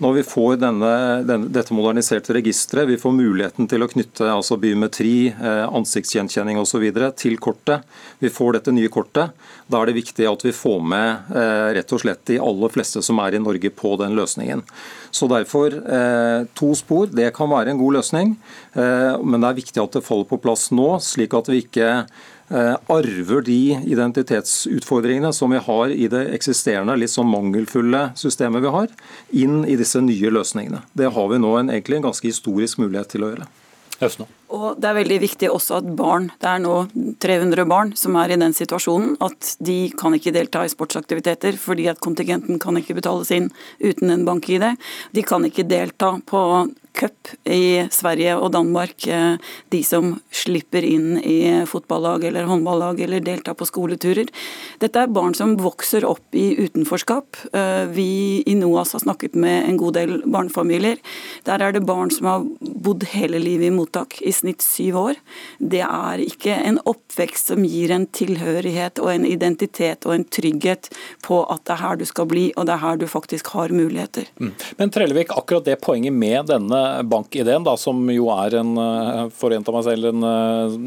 Når 0.02 0.16
vi 0.16 0.24
får 0.26 0.56
denne, 0.58 0.92
denne, 1.28 1.50
dette 1.54 1.74
moderniserte 1.76 2.34
registeret, 2.34 2.88
vi 2.90 2.98
får 2.98 3.14
muligheten 3.14 3.68
til 3.70 3.84
å 3.84 3.88
knytte 3.92 4.26
altså 4.32 4.58
biometri, 4.60 5.30
eh, 5.30 5.62
ansiktsgjenkjenning 5.68 6.58
osv. 6.58 6.88
til 7.18 7.38
kortet, 7.38 7.86
vi 8.18 8.32
får 8.32 8.58
dette 8.58 8.74
nye 8.74 8.90
kortet, 8.92 9.30
da 9.70 9.80
er 9.80 9.92
det 9.92 10.00
viktig 10.00 10.26
at 10.28 10.42
vi 10.44 10.52
får 10.52 10.82
med 10.84 11.30
rett 11.76 11.92
og 11.94 12.00
slett 12.02 12.26
de 12.28 12.36
aller 12.42 12.72
fleste 12.72 13.00
som 13.04 13.20
er 13.22 13.36
i 13.36 13.40
Norge 13.40 13.70
på 13.72 13.94
den 14.00 14.16
løsningen. 14.18 14.60
Så 15.14 15.28
derfor, 15.30 15.72
to 16.58 16.72
spor, 16.76 17.06
det 17.08 17.30
kan 17.36 17.48
være 17.48 17.72
en 17.72 17.80
god 17.80 17.96
løsning, 17.96 18.34
men 18.74 19.38
det 19.38 19.48
er 19.48 19.58
viktig 19.58 19.80
at 19.80 19.96
det 19.96 20.04
faller 20.04 20.28
på 20.28 20.40
plass 20.44 20.68
nå, 20.74 20.90
slik 21.04 21.36
at 21.38 21.48
vi 21.48 21.62
ikke 21.64 21.88
arver 22.52 23.44
de 23.46 23.58
identitetsutfordringene 23.88 25.32
som 25.32 25.52
vi 25.54 25.60
har 25.62 25.94
i 25.94 26.08
det 26.12 26.26
eksisterende, 26.36 26.98
litt 27.00 27.12
sånn 27.12 27.30
mangelfulle 27.30 28.10
systemet 28.18 28.64
vi 28.64 28.74
har, 28.76 28.92
inn 29.44 29.62
i 29.64 29.78
disse 29.80 30.02
nye 30.04 30.32
løsningene. 30.34 30.82
Det 30.92 31.12
har 31.14 31.32
vi 31.32 31.40
nå 31.40 31.56
en, 31.58 31.72
egentlig 31.72 32.00
en 32.00 32.08
ganske 32.10 32.28
historisk 32.28 32.82
mulighet 32.82 33.14
til 33.14 33.26
å 33.26 33.32
gjøre. 33.32 33.48
Østene. 34.02 34.26
Og 34.52 34.80
Det 34.80 34.88
er 34.88 34.96
veldig 34.98 35.18
viktig 35.22 35.48
også 35.48 35.78
at 35.80 35.88
barn, 35.96 36.28
det 36.42 36.48
er 36.48 36.60
nå 36.60 36.74
300 37.22 37.64
barn 37.70 37.92
som 37.96 38.16
er 38.20 38.34
i 38.34 38.38
den 38.40 38.54
situasjonen, 38.56 39.14
at 39.24 39.54
de 39.64 39.92
kan 39.98 40.16
ikke 40.16 40.34
delta 40.34 40.64
i 40.66 40.72
sportsaktiviteter 40.72 41.56
fordi 41.60 41.88
at 41.92 42.02
kontingenten 42.04 42.60
kan 42.62 42.76
ikke 42.76 42.98
betales 42.98 43.30
inn 43.34 43.48
uten 43.80 44.12
en 44.12 44.26
bank-ID. 44.28 44.66
De 45.16 45.24
kan 45.24 45.46
ikke 45.46 45.68
delta 45.68 46.16
på 46.26 46.42
cup 46.92 47.28
i 47.44 47.88
Sverige 47.90 48.36
og 48.36 48.52
Danmark, 48.52 49.06
eh, 49.06 49.36
de 49.68 49.82
som 49.84 50.14
slipper 50.30 50.84
inn 50.84 51.16
i 51.18 51.64
fotballag 51.68 52.24
eller 52.28 52.48
håndballag 52.48 53.00
eller 53.00 53.24
deltar 53.24 53.56
på 53.58 53.66
skoleturer. 53.68 54.28
Dette 54.82 55.00
er 55.00 55.12
barn 55.12 55.34
som 55.34 55.56
vokser 55.60 56.04
opp 56.08 56.34
i 56.36 56.52
utenforskap. 56.58 57.36
Eh, 57.52 57.84
vi 57.94 58.42
i 58.46 58.54
NOAS 58.58 58.92
har 58.92 59.04
snakket 59.04 59.34
med 59.34 59.68
en 59.68 59.76
god 59.80 59.94
del 59.94 60.22
barnefamilier. 60.26 60.98
Der 61.44 61.62
er 61.62 61.72
det 61.72 61.86
barn 61.86 62.10
som 62.10 62.26
har 62.26 62.46
bodd 62.60 63.06
hele 63.14 63.40
livet 63.42 63.70
i 63.70 63.74
mottak, 63.74 64.20
i 64.22 64.32
snitt 64.32 64.62
syv 64.62 64.98
år. 65.02 65.20
Det 65.58 65.82
er 65.86 66.22
ikke 66.22 66.54
en 66.54 66.80
oppvekst 66.84 67.52
som 67.52 67.64
gir 67.64 67.94
en 67.94 68.06
tilhørighet 68.06 69.00
og 69.02 69.12
en 69.14 69.26
identitet 69.26 70.06
og 70.06 70.16
en 70.16 70.24
trygghet 70.24 70.90
på 71.22 71.42
at 71.50 71.64
det 71.64 71.76
er 71.76 71.82
her 71.82 72.00
du 72.00 72.06
skal 72.08 72.28
bli, 72.30 72.50
og 72.56 72.66
det 72.68 72.76
er 72.76 72.84
her 72.84 73.00
du 73.00 73.06
faktisk 73.10 73.52
har 73.56 73.72
muligheter. 73.74 74.28
Mm. 74.40 74.52
Men 74.78 74.92
Trellevik, 74.92 75.32
akkurat 75.36 75.64
det 75.64 75.80
poenget 75.82 76.12
med 76.12 76.50
denne 76.50 76.81
bankideen, 77.08 77.64
da, 77.66 77.76
som 77.80 78.00
jo 78.12 78.28
er 78.34 78.58
en, 78.60 78.72
forent 79.34 79.68
av 79.68 79.76
meg 79.76 79.86
selv, 79.86 80.10
en, 80.12 80.26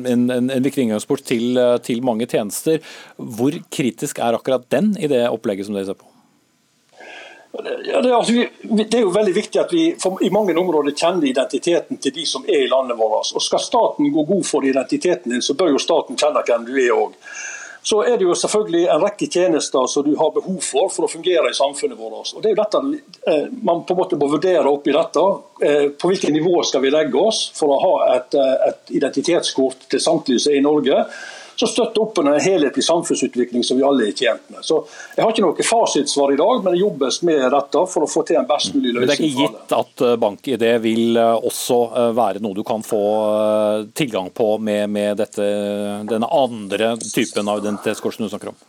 en, 0.05 0.25
en, 0.31 0.49
en 0.49 0.65
viktig 0.65 0.85
inngangsport 0.85 1.23
til, 1.25 1.55
eh, 1.57 1.77
til, 1.85 2.03
mange 2.05 2.27
tjenester. 2.29 2.81
Hvor 3.17 3.55
kritisk 3.73 4.19
er 4.19 4.37
akkurat 4.37 4.67
den 4.73 4.93
i 4.99 5.09
det 5.11 5.25
opplegget 5.29 5.67
som 5.67 5.77
dere 5.77 5.89
ser 5.89 5.99
på? 5.99 6.11
Ja, 7.55 8.01
det, 8.03 8.09
er, 8.09 8.15
altså, 8.17 8.33
det, 8.75 8.97
er 8.97 9.05
jo 9.05 9.13
veldig 9.15 9.33
viktig 9.35 9.59
at 9.61 9.71
vi 9.71 9.85
i 9.95 10.31
mange 10.33 10.57
områder 10.59 10.91
kjenner 10.91 11.29
identiteten 11.29 12.01
til 12.03 12.11
de 12.17 12.25
som 12.27 12.43
er 12.51 12.65
i 12.65 12.71
landet 12.71 12.99
vårt. 12.99 13.31
Og 13.31 13.43
Skal 13.43 13.63
staten 13.63 14.11
gå 14.11 14.25
god 14.27 14.43
for 14.47 14.67
identiteten 14.67 15.31
din, 15.31 15.43
så 15.45 15.55
bør 15.55 15.71
jo 15.71 15.79
staten 15.79 16.19
kjenne 16.19 16.43
hvem 16.43 16.67
du 16.67 16.73
er 16.75 16.91
òg. 16.91 17.15
Så 17.85 17.99
er 18.03 18.17
det 18.17 18.25
jo 18.25 18.33
selvfølgelig 18.33 18.87
en 18.89 19.03
rekke 19.03 19.27
tjenester 19.29 19.85
som 19.87 20.03
du 20.07 20.15
har 20.17 20.31
behov 20.33 20.57
for 20.65 20.89
for 20.89 21.05
å 21.05 21.09
fungere 21.11 21.51
i 21.51 21.57
samfunnet 21.57 21.99
vårt. 21.99 22.31
Og 22.33 22.41
det 22.41 22.49
er 22.49 22.55
jo 22.55 22.63
dette 22.63 22.81
eh, 23.29 23.43
Man 23.61 23.83
på 23.85 23.93
en 23.93 23.99
måte 23.99 24.17
må 24.17 24.29
vurdere 24.31 24.71
oppi 24.71 24.95
dette. 24.95 25.25
Eh, 25.61 25.85
på 25.93 26.09
hvilket 26.09 26.33
nivå 26.33 26.63
skal 26.65 26.81
vi 26.81 26.93
legge 26.95 27.21
oss 27.21 27.43
for 27.53 27.75
å 27.75 27.77
ha 27.83 27.93
et, 28.15 28.37
eh, 28.41 28.69
et 28.71 28.95
identitetskort 28.97 29.85
til 29.91 30.01
samtlige 30.01 30.47
som 30.47 30.55
er 30.55 30.63
i 30.63 30.65
Norge 30.65 31.03
som 31.55 31.71
støtter 31.71 32.01
opp 32.01 32.17
under 32.19 32.35
en 32.35 32.43
helhetlig 32.43 32.83
samfunnsutvikling 32.83 33.63
som 33.63 33.79
vi 33.79 33.85
alle 33.87 34.09
er 34.09 34.11
tjent 34.17 34.49
med. 34.51 34.59
Så 34.65 34.81
Jeg 35.15 35.23
har 35.23 35.31
ikke 35.31 35.45
noe 35.45 35.67
fasitsvar 35.69 36.33
i 36.33 36.39
dag, 36.39 36.63
men 36.63 36.75
det 36.75 36.81
jobbes 36.81 37.21
med 37.27 37.45
dette 37.55 37.85
for 37.91 38.05
å 38.05 38.11
få 38.11 38.25
til 38.27 38.39
en 38.41 38.49
best 38.49 38.75
mulig 38.75 38.93
løsning. 38.93 39.05
Men 39.05 39.11
det 39.11 39.15
er 39.15 39.25
ikke 39.29 39.47
gitt 39.47 39.75
at 39.79 40.05
eh, 40.05 40.15
bank-ID 40.25 40.67
vil 40.83 41.19
eh, 41.21 41.47
også 41.51 41.79
eh, 41.87 42.11
være 42.17 42.43
noe 42.43 42.57
du 42.57 42.63
kan 42.67 42.83
få 42.85 43.03
tilgang 43.95 44.29
på 44.35 44.55
med, 44.57 44.89
med 44.91 45.19
dette, 45.19 45.49
denne 46.09 46.29
andre 46.31 46.95
typen 47.01 47.47
av 47.47 47.63
identitetskort 47.63 48.19
du 48.19 48.29
snakker 48.29 48.51
om? 48.53 48.63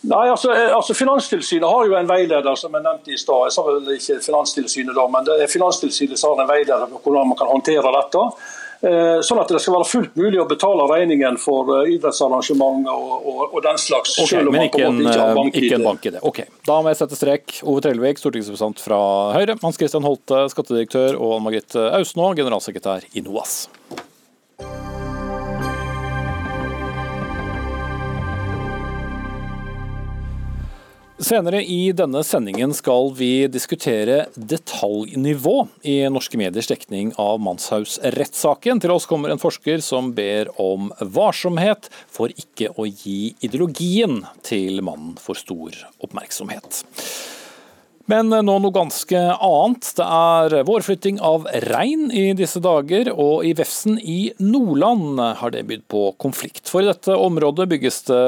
Nei, 0.00 0.28
altså, 0.30 0.52
altså, 0.52 0.94
Finanstilsynet 0.94 1.66
har 1.66 1.88
jo 1.88 1.96
en 1.98 2.06
veileder 2.06 2.54
som 2.56 2.74
jeg 2.74 2.84
nevnte 2.84 3.10
i 3.10 3.18
stad. 3.18 3.48
Jeg 3.48 3.54
sa 3.56 3.64
vel 3.66 3.88
ikke 3.96 4.20
Finanstilsynet 4.22 4.94
da, 4.94 5.06
men 5.10 5.26
det 5.26 5.40
er 5.42 5.50
Finanstilsynet 5.50 6.20
som 6.20 6.36
har 6.36 6.44
en 6.44 6.50
veileder 6.52 6.86
på 6.92 7.00
hvordan 7.02 7.32
man 7.32 7.38
kan 7.40 7.50
håndtere 7.50 7.92
dette. 7.96 8.22
Eh, 8.78 9.20
sånn 9.26 9.40
at 9.42 9.50
det 9.50 9.58
skal 9.58 9.74
være 9.74 9.86
fullt 9.90 10.18
mulig 10.18 10.38
å 10.38 10.44
betale 10.46 10.84
regningen 10.86 11.38
for 11.42 11.66
eh, 11.80 11.96
idrettsarrangement 11.96 12.86
og, 12.92 13.08
og, 13.18 13.40
og, 13.48 13.58
den 13.64 13.80
slags. 13.82 14.14
Okay, 14.22 14.44
men 14.46 14.68
ikke 14.68 14.84
en, 14.86 15.00
ikke, 15.02 15.64
ikke 15.64 15.80
en 15.80 15.88
bank 15.88 16.06
i 16.06 16.12
det. 16.14 16.22
Ok, 16.22 16.44
Da 16.68 16.78
må 16.78 16.92
jeg 16.92 17.00
sette 17.00 17.18
strek. 17.18 17.58
Ove 17.66 17.82
Trellevik, 17.82 18.22
stortingsrepresentant 18.22 18.84
fra 18.84 19.00
Høyre. 19.34 19.58
Hans 19.64 19.80
Christian 19.80 20.06
Holte, 20.06 20.44
skattedirektør. 20.54 21.18
Og 21.18 21.38
Ann 21.40 21.48
Margrethe 21.48 21.88
Austnå, 21.98 22.30
generalsekretær 22.38 23.08
i 23.18 23.24
NOAS. 23.26 23.64
Senere 31.18 31.64
i 31.64 31.92
denne 31.92 32.20
sendingen 32.22 32.70
skal 32.74 33.08
vi 33.18 33.48
diskutere 33.50 34.28
detaljnivå 34.38 35.54
i 35.82 35.96
norske 36.14 36.38
mediers 36.38 36.68
dekning 36.70 37.10
av 37.18 37.40
Manshaus-rettssaken. 37.42 38.78
Til 38.78 38.94
oss 38.94 39.08
kommer 39.10 39.34
en 39.34 39.42
forsker 39.42 39.82
som 39.82 40.12
ber 40.14 40.52
om 40.62 40.92
varsomhet 41.02 41.90
for 42.06 42.30
ikke 42.30 42.70
å 42.78 42.86
gi 42.86 43.32
ideologien 43.42 44.20
til 44.46 44.78
mannen 44.86 45.18
for 45.18 45.34
stor 45.34 45.74
oppmerksomhet. 46.06 46.84
Men 48.08 48.32
nå 48.32 48.54
noe 48.56 48.72
ganske 48.72 49.18
annet. 49.36 49.90
Det 49.98 50.04
er 50.04 50.64
vårflytting 50.64 51.18
av 51.24 51.44
rein 51.66 52.06
i 52.08 52.30
disse 52.36 52.60
dager, 52.64 53.10
og 53.12 53.44
i 53.44 53.52
Vefsn 53.58 53.98
i 54.00 54.30
Nordland 54.40 55.20
har 55.40 55.52
det 55.52 55.66
bydd 55.68 55.84
på 55.92 56.04
konflikt. 56.16 56.64
For 56.72 56.80
i 56.80 56.88
dette 56.88 57.12
området 57.12 57.68
bygges 57.68 58.00
det 58.08 58.22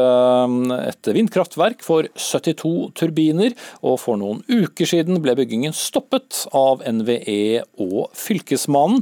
et 0.91 1.11
vindkraftverk 1.17 1.81
for 1.87 2.11
72 2.13 2.91
turbiner, 3.01 3.57
og 3.81 3.97
for 4.03 4.21
noen 4.21 4.45
uker 4.51 4.91
siden 4.93 5.23
ble 5.25 5.39
byggingen 5.39 5.73
stoppet 5.77 6.45
av 6.53 6.85
NVE 6.85 7.65
og 7.81 8.13
Fylkesmannen 8.21 9.01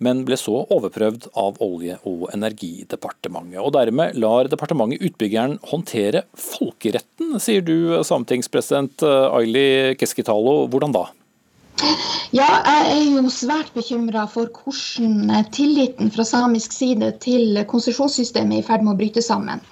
men 0.00 0.24
ble 0.28 0.36
så 0.40 0.62
overprøvd 0.72 1.28
av 1.38 1.60
Olje- 1.64 1.98
og 2.08 2.28
energidepartementet. 2.34 3.60
Og 3.60 3.72
Dermed 3.76 4.16
lar 4.20 4.48
departementet 4.50 5.04
utbyggeren 5.04 5.58
håndtere 5.70 6.24
folkeretten, 6.34 7.36
sier 7.42 7.64
du, 7.64 8.00
sametingspresident 8.06 9.04
Aili 9.04 9.96
Keskitalo. 10.00 10.64
Hvordan 10.72 10.96
da? 10.96 11.06
Ja, 12.36 12.46
jeg 12.62 12.90
er 12.92 13.06
jo 13.16 13.30
svært 13.32 13.72
bekymra 13.74 14.26
for 14.30 14.50
hvordan 14.54 15.44
tilliten 15.54 16.12
fra 16.14 16.26
samisk 16.28 16.74
side 16.76 17.12
til 17.22 17.62
konsesjonssystemet 17.70 18.58
er 18.58 18.64
i 18.64 18.66
ferd 18.66 18.84
med 18.86 18.94
å 18.94 18.98
bryte 19.00 19.24
sammen. 19.24 19.62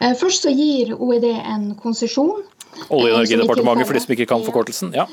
Eh, 0.00 0.12
først 0.18 0.44
så 0.44 0.52
gir 0.52 0.92
OED 0.96 1.26
en 1.32 1.70
konsesjon. 1.80 2.44
Olje- 2.92 3.14
og 3.14 3.22
energidepartementet, 3.22 3.88
for 3.88 3.96
de 3.96 4.04
som 4.04 4.14
ikke 4.16 4.28
kan 4.34 4.44
forkortelsen? 4.44 4.94
ja. 4.94 5.08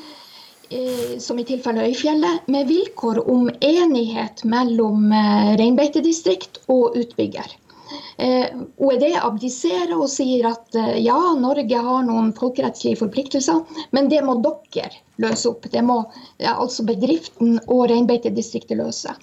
Eh, 0.74 1.18
som 1.18 1.38
i 1.38 1.44
tilfelle 1.46 1.84
Øyfjellet, 1.86 2.48
med 2.50 2.66
vilkår 2.66 3.20
om 3.30 3.50
enighet 3.60 4.40
mellom 4.44 5.12
eh, 5.14 5.52
reinbeitedistrikt 5.60 6.58
og 6.66 6.96
utbygger. 6.98 7.52
Eh, 8.18 8.48
OED 8.82 9.04
abdiserer 9.20 9.92
og 9.94 10.08
sier 10.10 10.48
at 10.50 10.78
ja, 10.98 11.18
Norge 11.38 11.82
har 11.88 12.02
noen 12.08 12.32
folkerettslige 12.34 12.98
forpliktelser, 13.04 13.60
men 13.94 14.10
det 14.10 14.24
må 14.26 14.34
dere 14.42 14.90
løse 15.22 15.52
opp. 15.52 15.68
Det 15.70 15.84
må 15.86 16.00
ja, 16.42 16.56
altså 16.56 16.86
bedriften 16.88 17.60
og 17.68 17.86
reinbeitedistriktet 17.92 18.80
løse. 18.80 19.14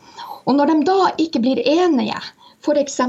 Og 0.45 0.55
når 0.55 0.71
de 0.71 0.79
da 0.87 1.11
ikke 1.25 1.43
blir 1.43 1.59
enige 1.67 2.21
f.eks. 2.61 2.99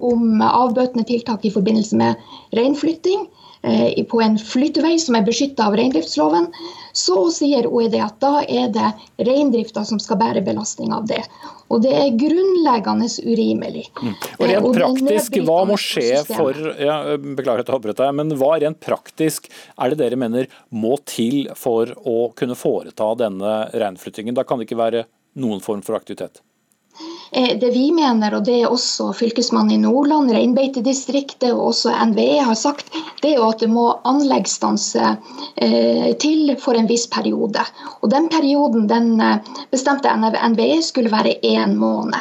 om 0.00 0.42
avbøtende 0.48 1.04
tiltak 1.12 1.44
i 1.44 1.52
forbindelse 1.52 2.00
med 2.00 2.28
reinflytting 2.56 3.28
på 4.10 4.20
en 4.24 4.38
flyttevei 4.38 4.96
som 4.98 5.14
er 5.14 5.26
beskytta 5.26 5.68
av 5.68 5.76
reindriftsloven, 5.78 6.48
så 6.92 7.16
sier 7.32 7.68
OED 7.70 7.94
at 8.02 8.18
da 8.22 8.42
er 8.42 8.72
det 8.74 8.90
reindrifta 9.22 9.84
som 9.86 10.00
skal 10.02 10.18
bære 10.20 10.42
belastning 10.44 10.92
av 10.94 11.06
det. 11.08 11.22
Og 11.72 11.80
det 11.84 11.92
er 11.96 12.10
grunnleggende 12.20 13.08
urimelig. 13.24 13.86
Mm. 14.02 14.12
Og 14.12 14.44
rent 14.50 14.66
Og 14.66 14.76
er 14.76 14.82
praktisk, 14.82 15.38
hva 15.46 15.62
må 15.68 15.78
skje 15.80 16.20
for 16.28 16.58
ja, 16.76 16.98
Beklager 17.16 17.64
at 17.64 17.70
jeg 17.70 17.78
avbrøt 17.78 18.02
deg, 18.02 18.12
men 18.18 18.36
hva 18.36 18.52
rent 18.60 18.80
praktisk 18.84 19.48
er 19.48 19.92
det 19.92 20.02
dere 20.02 20.20
mener 20.20 20.52
må 20.68 20.98
til 21.08 21.48
for 21.56 21.94
å 22.04 22.32
kunne 22.36 22.58
foreta 22.58 23.12
denne 23.22 23.56
reinflyttingen? 23.72 24.36
Da 24.36 24.44
kan 24.44 24.60
det 24.60 24.68
ikke 24.68 24.82
være 24.82 25.06
noen 25.40 25.62
form 25.64 25.80
for 25.86 25.96
aktivitet? 25.96 26.42
Eh, 27.32 27.58
Det 27.58 27.70
vi 27.70 27.92
mener, 27.92 28.34
og 28.36 28.44
det 28.44 28.58
er 28.60 28.72
også 28.72 29.12
Fylkesmannen 29.16 29.72
i 29.72 29.80
Nordland, 29.80 30.30
Reinbeitedistriktet 30.36 31.54
og 31.54 31.70
også 31.70 31.94
NVE 32.10 32.42
har 32.44 32.58
sagt, 32.58 32.90
det 33.22 33.30
er 33.30 33.38
jo 33.38 33.46
at 33.48 33.62
det 33.64 33.70
må 33.72 33.86
anleggsstanse 34.08 35.14
eh, 35.56 36.10
til 36.20 36.52
for 36.60 36.76
en 36.76 36.90
viss 36.90 37.06
periode. 37.08 37.64
Og 38.02 38.10
Den 38.12 38.28
perioden 38.28 38.84
den 38.90 39.14
eh, 39.20 39.54
bestemte 39.72 40.12
NVE 40.12 40.82
skulle 40.84 41.12
være 41.12 41.38
én 41.42 41.78
måned. 41.80 42.20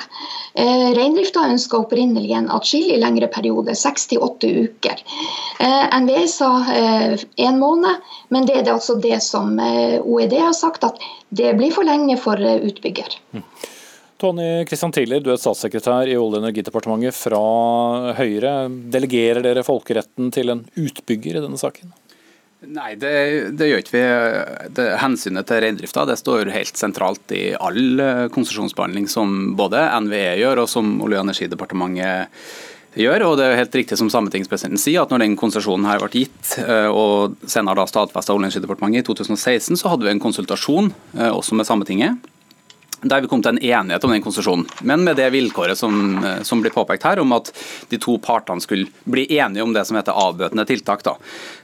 Reindrifta 0.51 1.45
ønska 1.47 1.77
opprinnelig 1.79 2.33
en 2.35 2.49
atskillig 2.51 2.97
lengre 2.99 3.29
periode, 3.31 3.71
seks 3.79 4.09
til 4.11 4.19
åtte 4.19 4.49
uker. 4.65 4.99
NVE 5.95 6.25
sa 6.27 6.49
én 7.39 7.55
måned, 7.55 8.03
men 8.35 8.49
det 8.49 8.57
er 8.57 8.65
det 8.67 8.73
altså 8.73 8.97
det 8.99 9.21
som 9.23 9.55
OED 9.55 10.35
har 10.35 10.51
sagt, 10.51 10.83
at 10.83 10.99
det 11.29 11.53
blir 11.55 11.71
for 11.71 11.87
lenge 11.87 12.19
for 12.19 12.35
utbygger. 12.35 13.15
utbygger. 13.31 13.70
Tony 14.21 14.65
Kristian 14.69 14.93
Tiller, 14.93 15.23
du 15.23 15.31
er 15.33 15.39
statssekretær 15.41 16.05
i 16.05 16.13
Olje- 16.13 16.37
og 16.37 16.43
energidepartementet 16.43 17.17
fra 17.17 17.41
Høyre. 18.19 18.53
Delegerer 18.93 19.41
dere 19.41 19.65
folkeretten 19.65 20.29
til 20.35 20.53
en 20.53 20.61
utbygger 20.77 21.39
i 21.39 21.41
denne 21.41 21.57
saken? 21.57 21.89
Nei, 22.69 22.91
det, 23.01 23.13
det 23.57 23.71
gjør 23.71 23.79
ikke 23.81 23.95
vi. 23.95 24.01
Det, 24.77 24.83
hensynet 25.01 25.47
til 25.49 25.63
reindrifta 25.63 26.03
står 26.19 26.51
helt 26.53 26.77
sentralt 26.77 27.33
i 27.33 27.47
all 27.57 28.03
eh, 28.03 28.27
konsesjonsbehandling 28.33 29.07
som 29.09 29.55
både 29.57 29.81
NVE 30.05 30.35
gjør 30.43 30.61
og 30.61 30.69
som 30.69 30.91
Olje- 31.01 31.17
og 31.17 31.25
energidepartementet 31.25 32.29
gjør. 33.01 33.25
og 33.25 33.39
det 33.39 33.47
er 33.47 33.57
helt 33.57 33.77
riktig 33.79 33.97
som 33.97 34.11
Sametingspresidenten 34.13 34.83
sier, 34.83 35.01
at 35.01 35.09
når 35.09 35.23
den 35.25 35.39
konsesjonen 35.39 35.89
her 35.89 36.03
ble 36.03 36.11
gitt, 36.13 36.59
eh, 36.61 36.93
og 36.93 37.41
senere 37.49 37.81
da 37.81 37.87
stadfesta 37.89 38.35
Olje- 38.35 38.43
og 38.43 38.51
energidepartementet 38.51 39.01
i 39.01 39.09
2016, 39.09 39.81
så 39.81 39.95
hadde 39.95 40.05
vi 40.05 40.13
en 40.13 40.21
konsultasjon 40.21 40.93
eh, 41.17 41.31
også 41.31 41.57
med 41.57 41.65
Sametinget 41.65 42.29
der 43.01 43.21
vi 43.21 43.29
kom 43.31 43.41
til 43.41 43.55
en 43.55 43.63
enighet 43.63 44.03
om 44.05 44.13
den 44.13 44.23
konsesjonen, 44.23 44.67
men 44.87 45.05
med 45.05 45.17
det 45.17 45.29
vilkåret 45.33 45.77
som, 45.77 46.23
eh, 46.23 46.41
som 46.47 46.61
blir 46.61 46.73
påpekt 46.73 47.03
her, 47.07 47.19
om 47.19 47.33
at 47.33 47.51
de 47.89 47.97
to 47.97 48.17
partene 48.21 48.61
skulle 48.61 48.91
bli 49.03 49.25
enige 49.37 49.63
om 49.63 49.73
det 49.73 49.85
som 49.87 49.97
heter 49.97 50.17
avbøtende 50.17 50.65
tiltak. 50.69 51.03
Da. 51.03 51.15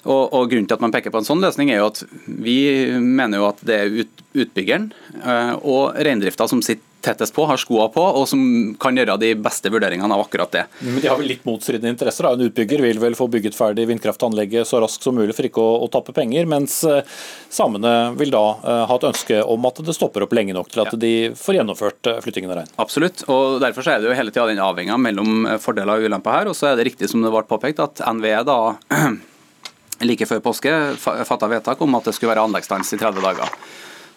Og, 0.06 0.34
og 0.34 0.50
Grunnen 0.50 0.68
til 0.68 0.78
at 0.78 0.84
man 0.84 0.94
peker 0.96 1.14
på 1.14 1.22
en 1.22 1.30
sånn 1.30 1.44
løsning, 1.44 1.72
er 1.72 1.84
jo 1.84 1.92
at 1.92 2.04
vi 2.26 2.60
mener 2.98 3.42
jo 3.42 3.50
at 3.52 3.62
det 3.68 3.78
er 3.78 4.02
ut, 4.02 4.26
utbyggeren 4.34 4.92
eh, 5.22 5.56
og 5.62 5.98
reindrifta 5.98 6.50
som 6.50 6.64
sitter 6.66 6.86
tettest 7.08 7.36
på, 7.36 7.46
har 7.50 7.60
skoa 7.62 7.88
på, 7.94 8.04
og 8.20 8.28
som 8.30 8.42
kan 8.82 8.98
gjøre 8.98 9.18
de 9.22 9.34
beste 9.40 9.72
vurderingene 9.74 10.14
av 10.14 10.26
akkurat 10.26 10.54
det. 10.54 10.66
Men 10.84 11.02
De 11.04 11.10
har 11.10 11.20
vel 11.20 11.32
litt 11.32 11.46
motstridende 11.48 11.94
interesser. 11.94 12.28
da. 12.28 12.36
En 12.36 12.48
utbygger 12.48 12.84
vil 12.84 13.00
vel 13.02 13.16
få 13.18 13.30
bygget 13.32 13.58
ferdig 13.58 13.88
vindkraftanlegget 13.90 14.68
så 14.68 14.82
raskt 14.84 15.06
som 15.08 15.16
mulig 15.18 15.36
for 15.38 15.48
ikke 15.48 15.64
å, 15.64 15.78
å 15.86 15.90
tappe 15.92 16.16
penger, 16.16 16.48
mens 16.50 16.80
eh, 16.88 17.02
samene 17.54 17.94
vil 18.20 18.34
da 18.34 18.44
eh, 18.58 18.84
ha 18.90 19.00
et 19.00 19.08
ønske 19.12 19.42
om 19.44 19.70
at 19.70 19.82
det 19.88 19.96
stopper 19.96 20.28
opp 20.28 20.36
lenge 20.38 20.56
nok 20.58 20.72
til 20.74 20.84
at 20.84 20.98
de 21.00 21.14
får 21.38 21.60
gjennomført 21.62 22.12
eh, 22.12 22.20
flyttingen 22.26 22.54
av 22.54 22.62
rein. 22.62 22.76
Absolutt, 22.84 23.24
og 23.32 23.62
derfor 23.64 23.86
så 23.86 23.96
er 23.96 24.04
det 24.04 24.12
jo 24.12 24.20
hele 24.20 24.34
tida 24.34 24.50
den 24.52 24.62
avveininga 24.64 25.00
mellom 25.02 25.48
fordeler 25.64 26.02
og 26.02 26.12
ulemper 26.12 26.42
her. 26.42 26.52
Og 26.52 26.58
så 26.58 26.72
er 26.72 26.78
det 26.80 26.90
riktig 26.92 27.12
som 27.12 27.24
det 27.24 27.34
ble 27.34 27.46
påpekt 27.48 27.82
at 27.84 28.04
NVE 28.18 28.44
da 28.48 28.60
like 30.08 30.28
før 30.30 30.44
påske 30.46 30.74
fatta 31.00 31.50
vedtak 31.50 31.82
om 31.82 31.98
at 31.98 32.10
det 32.10 32.16
skulle 32.18 32.36
være 32.36 32.46
anleggsstans 32.48 32.94
i 32.94 33.00
30 33.02 33.24
dager. 33.24 33.54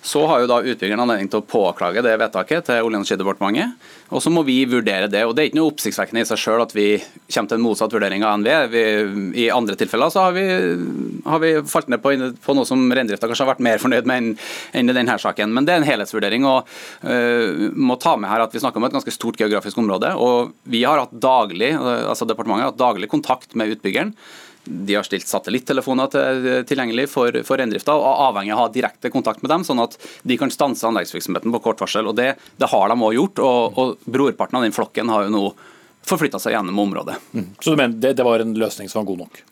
Så 0.02 0.22
har 0.26 0.40
jo 0.40 0.48
da 0.48 0.62
utbyggeren 0.64 1.02
anledning 1.02 1.28
til 1.28 1.42
å 1.42 1.46
påklage 1.46 2.00
det 2.04 2.14
vedtaket 2.22 2.64
til 2.70 2.86
Olje- 2.86 2.96
og 2.96 3.02
energidepartementet. 3.02 3.88
Og 4.10 4.22
så 4.24 4.32
må 4.32 4.42
vi 4.46 4.64
vurdere 4.66 5.10
det. 5.12 5.22
og 5.26 5.34
Det 5.36 5.42
er 5.42 5.50
ikke 5.50 5.58
noe 5.60 5.70
oppsiktsvekkende 5.70 6.24
i 6.24 6.28
seg 6.30 6.40
selv 6.40 6.64
at 6.64 6.72
vi 6.74 6.86
kommer 7.28 7.50
til 7.50 7.58
en 7.58 7.66
motsatt 7.66 7.92
vurdering 7.94 8.24
av 8.24 8.40
NVE. 8.40 8.80
I 9.38 9.50
andre 9.54 9.76
tilfeller 9.78 10.10
så 10.10 10.24
har 10.24 10.34
vi, 10.34 10.46
har 11.28 11.44
vi 11.44 11.52
falt 11.68 11.92
ned 11.92 12.02
på, 12.02 12.16
på 12.42 12.56
noe 12.56 12.66
som 12.68 12.88
reindrifta 12.88 13.28
kanskje 13.28 13.44
har 13.44 13.52
vært 13.52 13.64
mer 13.68 13.82
fornøyd 13.82 14.08
med 14.08 14.22
enn, 14.22 14.32
enn 14.80 14.90
i 14.90 14.96
denne 14.96 15.18
saken. 15.20 15.52
Men 15.52 15.68
det 15.68 15.76
er 15.76 15.84
en 15.84 15.90
helhetsvurdering. 15.90 16.48
og 16.48 16.66
uh, 17.04 17.68
må 17.76 18.00
ta 18.00 18.16
med 18.16 18.32
her 18.32 18.46
at 18.46 18.56
Vi 18.56 18.64
snakker 18.64 18.80
om 18.80 18.88
et 18.88 18.96
ganske 18.96 19.14
stort 19.14 19.38
geografisk 19.38 19.78
område. 19.78 20.14
og 20.16 20.54
Vi 20.64 20.82
har 20.82 21.04
hatt 21.04 21.12
daglig, 21.12 21.74
altså 21.76 22.24
departementet 22.24 22.64
har 22.66 22.72
hatt 22.72 22.80
daglig 22.80 23.12
kontakt 23.12 23.54
med 23.54 23.76
utbyggeren. 23.76 24.16
De 24.64 24.94
har 24.94 25.06
stilt 25.06 25.28
satellittelefoner 25.28 26.10
til, 26.12 26.48
tilgjengelig 26.68 27.08
for, 27.12 27.40
for 27.46 27.60
reindrifta, 27.60 27.96
og 27.96 28.24
avhengig 28.28 28.52
av 28.54 28.58
å 28.58 28.64
ha 28.66 28.72
direkte 28.74 29.12
kontakt 29.12 29.44
med 29.44 29.52
dem, 29.52 29.66
sånn 29.66 29.82
at 29.82 29.96
de 30.22 30.38
kan 30.40 30.52
stanse 30.52 30.86
anleggsvirksomheten 30.88 31.54
på 31.56 31.62
kort 31.64 31.80
varsel. 31.80 32.10
og 32.10 32.18
Det, 32.18 32.34
det 32.60 32.70
har 32.72 32.92
de 32.92 32.98
òg 32.98 33.16
gjort, 33.16 33.44
og, 33.44 33.78
og 33.80 34.10
brorparten 34.10 34.60
av 34.60 34.66
den 34.66 34.76
flokken 34.76 35.12
har 35.12 35.26
jo 35.26 35.34
nå 35.36 35.44
forflytta 36.06 36.40
seg 36.42 36.56
gjennom 36.56 36.78
området. 36.84 37.16
Mm. 37.32 37.48
Så 37.60 37.72
du 37.72 37.80
mener 37.80 37.96
det, 38.00 38.14
det 38.18 38.26
var 38.26 38.44
en 38.44 38.56
løsning 38.58 38.88
som 38.88 39.02
var 39.02 39.10
god 39.12 39.24
nok? 39.26 39.42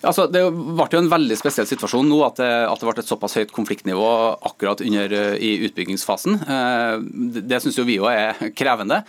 Altså, 0.00 0.24
det 0.32 0.40
ble 0.48 0.86
jo 0.94 1.00
en 1.02 1.10
veldig 1.12 1.36
spesiell 1.36 1.66
situasjon 1.68 2.08
nå 2.08 2.20
at 2.24 2.38
det, 2.40 2.48
at 2.70 2.80
det 2.80 2.88
ble 2.88 3.02
et 3.02 3.10
såpass 3.10 3.36
høyt 3.36 3.52
konfliktnivå 3.52 4.08
akkurat 4.48 4.80
under 4.84 5.12
eh, 5.12 5.34
i 5.36 5.50
utbyggingsfasen. 5.68 6.38
Eh, 6.40 6.94
det, 7.36 7.44
det 7.50 7.60
syns 7.60 7.76
jo 7.76 7.84
vi 7.88 7.98
òg 8.00 8.08
er 8.14 8.54
krevende. 8.56 9.02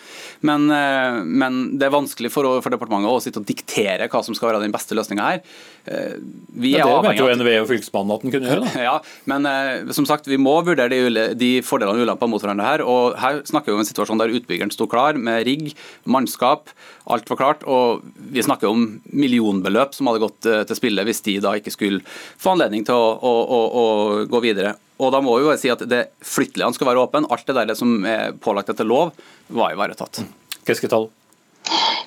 Men, 0.47 0.67
eh, 0.75 1.21
men, 1.23 1.61
det 1.79 1.87
er 1.87 1.95
vanskelig 1.95 2.33
for, 2.33 2.49
for, 2.59 2.73
departementet 2.75 3.11
å 3.11 3.23
sitte 3.23 3.39
og 3.39 3.47
diktere 3.47 4.09
hva 4.11 4.23
som 4.25 4.35
skal 4.35 4.51
være 4.51 4.65
den 4.65 4.75
beste 4.75 4.97
løsninga 4.97 5.29
her. 5.29 5.41
Vi 5.81 6.75
er 6.75 6.83
ja, 6.83 6.89
det 6.91 7.07
mente 7.07 7.23
jo 7.23 7.39
NVE 7.39 7.55
og 7.63 7.69
Fylkesmannen 7.71 8.13
at 8.13 8.25
den 8.25 8.35
kunne 8.35 8.51
gjøre. 8.51 8.67
Da. 8.67 8.83
Ja, 8.91 8.95
men 9.29 9.47
som 9.95 10.07
sagt, 10.09 10.27
vi 10.29 10.39
må 10.41 10.53
vurdere 10.65 10.91
de, 10.91 11.25
de 11.37 11.51
fordelene 11.65 12.01
og 12.01 12.07
ulempene 12.09 12.33
mot 12.33 12.43
hverandre 12.43 12.67
her. 12.67 12.83
og 12.83 13.15
Her 13.21 13.39
snakker 13.47 13.71
vi 13.71 13.77
om 13.77 13.83
en 13.83 13.87
situasjon 13.87 14.21
der 14.21 14.33
utbyggeren 14.35 14.73
sto 14.73 14.89
klar 14.91 15.17
med 15.17 15.45
rigg, 15.47 15.71
mannskap, 16.09 16.73
alt 17.05 17.29
var 17.29 17.39
klart. 17.39 17.63
og 17.63 18.03
Vi 18.33 18.43
snakker 18.43 18.69
om 18.69 18.85
millionbeløp 19.05 19.95
som 19.97 20.09
hadde 20.09 20.23
gått 20.23 20.49
til 20.69 20.77
spille 20.77 21.05
hvis 21.07 21.23
de 21.25 21.39
da 21.43 21.55
ikke 21.57 21.73
skulle 21.73 22.03
få 22.05 22.53
anledning 22.55 22.85
til 22.87 22.97
å, 22.97 23.09
å, 23.17 23.33
å, 23.41 23.61
å 23.81 23.85
gå 24.29 24.43
videre. 24.43 24.75
Og 25.01 25.09
da 25.13 25.21
må 25.23 25.33
vi 25.37 25.47
jo 25.47 25.55
si 25.57 25.71
at 25.73 25.81
det 25.89 26.03
flytteligene 26.21 26.77
skal 26.77 26.91
være 26.91 27.07
åpne. 27.07 27.25
Alt 27.33 27.47
det 27.47 27.57
der 27.57 27.73
som 27.77 28.05
er 28.05 28.37
pålagt 28.37 28.69
etter 28.69 28.85
lov, 28.87 29.15
var 29.49 29.73
ivaretatt. 29.73 30.21
Kesketall. 30.67 31.09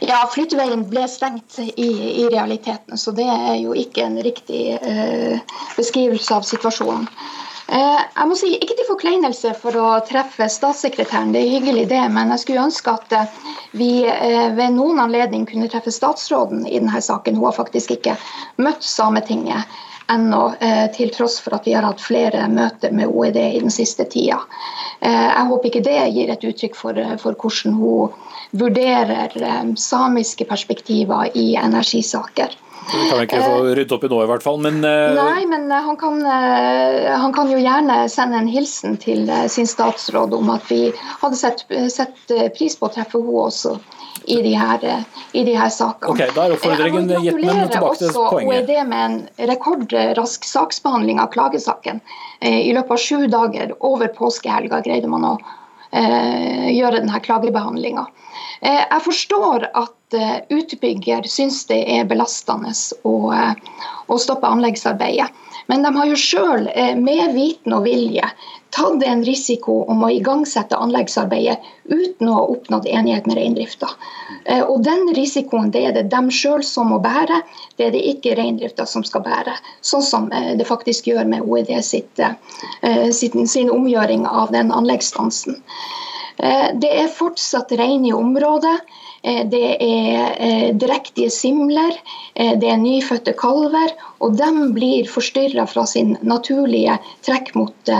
Ja, 0.05 0.25
flytteveien 0.31 0.85
ble 0.91 1.05
stengt 1.09 1.59
i, 1.63 1.87
i, 1.87 2.25
realiteten, 2.31 2.99
så 2.99 3.15
det 3.15 3.27
er 3.31 3.57
jo 3.63 3.75
ikke 3.79 4.05
en 4.05 4.19
riktig 4.25 4.63
eh, 4.75 5.39
beskrivelse 5.79 6.35
av 6.37 6.47
situasjonen. 6.47 7.07
Eh, 7.69 8.01
jeg 8.17 8.29
må 8.29 8.37
si, 8.37 8.51
Ikke 8.61 8.77
til 8.77 8.89
forkleinelse 8.89 9.55
for 9.57 9.77
å 9.81 9.87
treffe 10.05 10.49
statssekretæren, 10.53 11.33
det 11.33 11.45
er 11.45 11.55
hyggelig 11.57 11.87
det, 11.93 12.03
men 12.13 12.35
jeg 12.35 12.43
skulle 12.43 12.67
ønske 12.69 12.93
at 12.93 13.17
eh, 13.17 13.39
vi 13.73 13.89
eh, 14.05 14.51
ved 14.57 14.77
noen 14.77 15.01
anledning 15.07 15.47
kunne 15.49 15.71
treffe 15.73 15.95
statsråden 15.95 16.67
i 16.69 16.77
denne 16.77 17.01
saken. 17.01 17.39
Hun 17.41 17.49
har 17.49 17.57
faktisk 17.57 17.97
ikke 17.97 18.19
møtt 18.61 18.85
Sametinget 18.85 19.81
ennå, 20.13 20.51
til 20.93 21.09
tross 21.15 21.39
for 21.41 21.55
at 21.57 21.65
vi 21.65 21.73
har 21.73 21.87
hatt 21.87 22.03
flere 22.05 22.43
møter 22.53 22.93
med 22.93 23.09
OED 23.09 23.39
i 23.41 23.63
den 23.63 23.73
siste 23.73 24.05
tida. 24.13 24.37
Jeg 25.01 25.47
håper 25.49 25.71
ikke 25.71 25.81
det 25.87 26.03
gir 26.13 26.33
et 26.35 26.45
uttrykk 26.45 26.77
for, 26.77 27.01
for 27.23 27.33
hvordan 27.41 27.79
hun 27.79 28.13
vurderer 28.53 29.33
samiske 29.81 30.45
perspektiver 30.51 31.33
i 31.33 31.55
energisaker. 31.57 32.53
Det 32.91 33.09
kan 33.11 33.19
vi 33.19 33.27
ikke 33.27 33.41
få 33.43 33.59
ryddet 33.71 33.95
opp 33.97 34.05
i 34.07 34.11
nå, 34.13 34.21
i 34.25 34.29
hvert 34.31 34.45
fall. 34.45 34.61
Men, 34.63 34.79
uh... 34.85 35.15
Nei, 35.17 35.45
men 35.51 35.67
han 35.73 35.97
kan, 36.01 36.21
han 36.25 37.35
kan, 37.35 37.51
jo 37.51 37.59
gjerne 37.61 38.05
sende 38.13 38.41
en 38.43 38.51
hilsen 38.51 38.99
til 39.03 39.29
sin 39.51 39.69
statsråd 39.69 40.35
om 40.37 40.53
at 40.55 40.69
vi 40.71 40.89
hadde 41.23 41.39
sett, 41.39 41.65
sett 41.93 42.35
pris 42.57 42.79
på 42.79 42.89
å 42.89 42.95
treffe 42.95 43.21
henne 43.21 43.45
også 43.49 43.77
i 44.31 44.39
de 44.43 44.55
her, 44.57 44.85
i 45.33 45.45
de 45.45 45.57
her 45.57 45.73
sakene. 45.73 46.13
Ok, 46.15 46.23
da 46.37 46.47
er 46.47 46.55
oppfordringen 46.55 47.11
gitt, 47.25 47.41
men 47.41 47.67
tilbake 47.73 47.99
til 48.01 48.15
poenget. 48.15 48.71
OED 48.71 48.89
med 48.89 49.05
en 49.05 49.51
rekordrask 49.51 50.47
saksbehandling 50.49 51.21
av 51.21 51.33
klagesaken. 51.35 52.01
I 52.41 52.73
løpet 52.77 52.97
av 52.97 53.05
sju 53.05 53.27
dager 53.33 53.77
over 53.85 54.13
påskehelga 54.17 54.81
greide 54.87 55.11
man 55.11 55.29
å 55.29 55.37
gjøre 55.95 57.01
denne 57.01 57.21
klagebehandlinga. 57.23 58.07
Jeg 58.65 59.01
forstår 59.05 59.69
at 59.77 60.17
utbygger 60.53 61.27
syns 61.31 61.65
det 61.69 61.83
er 61.97 62.07
belastende 62.09 62.73
å, 63.07 63.15
å 63.31 64.19
stoppe 64.21 64.51
anleggsarbeidet. 64.51 65.29
Men 65.67 65.83
de 65.83 65.95
har 65.97 66.07
jo 66.07 66.17
sjøl, 66.19 66.69
med 67.01 67.33
viten 67.35 67.73
og 67.73 67.87
vilje, 67.87 68.27
tatt 68.75 69.03
en 69.07 69.23
risiko 69.25 69.77
om 69.93 70.03
å 70.05 70.11
igangsette 70.13 70.77
anleggsarbeidet 70.77 71.63
uten 71.89 72.29
å 72.29 72.35
ha 72.37 72.43
oppnådd 72.55 72.89
enighet 72.91 73.29
med 73.31 73.39
reindrifta. 73.39 73.89
Og 74.67 74.83
den 74.85 75.07
risikoen 75.17 75.71
det 75.75 75.85
er 75.89 75.95
det 75.97 76.09
dem 76.13 76.31
sjøl 76.35 76.65
som 76.67 76.91
må 76.93 76.99
bære, 77.05 77.41
det 77.79 77.87
er 77.87 77.95
det 77.95 78.03
ikke 78.13 78.35
reindrifta 78.39 78.87
som 78.89 79.07
skal 79.07 79.25
bære. 79.25 79.55
Sånn 79.81 80.05
som 80.05 80.29
det 80.33 80.67
faktisk 80.69 81.09
gjør 81.13 81.25
med 81.31 81.47
OED 81.47 81.71
sitt, 81.87 82.25
sin 83.55 83.73
omgjøring 83.73 84.27
av 84.27 84.53
den 84.53 84.75
anleggsstansen. 84.75 85.63
Det 86.83 86.91
er 86.91 87.15
fortsatt 87.15 87.73
rein 87.79 88.05
i 88.05 88.13
området. 88.13 88.81
Eh, 89.25 89.47
det 89.49 89.69
er 89.81 90.37
eh, 90.37 90.75
drektige 90.77 91.31
simler, 91.33 91.97
eh, 92.35 92.59
det 92.61 92.69
er 92.69 92.77
nyfødte 92.77 93.33
kalver. 93.41 93.95
Og 94.21 94.37
de 94.37 94.51
blir 94.77 95.09
forstyrra 95.09 95.65
fra 95.69 95.87
sin 95.89 96.15
naturlige 96.25 96.99
trekk 97.27 97.51
mot 97.59 97.91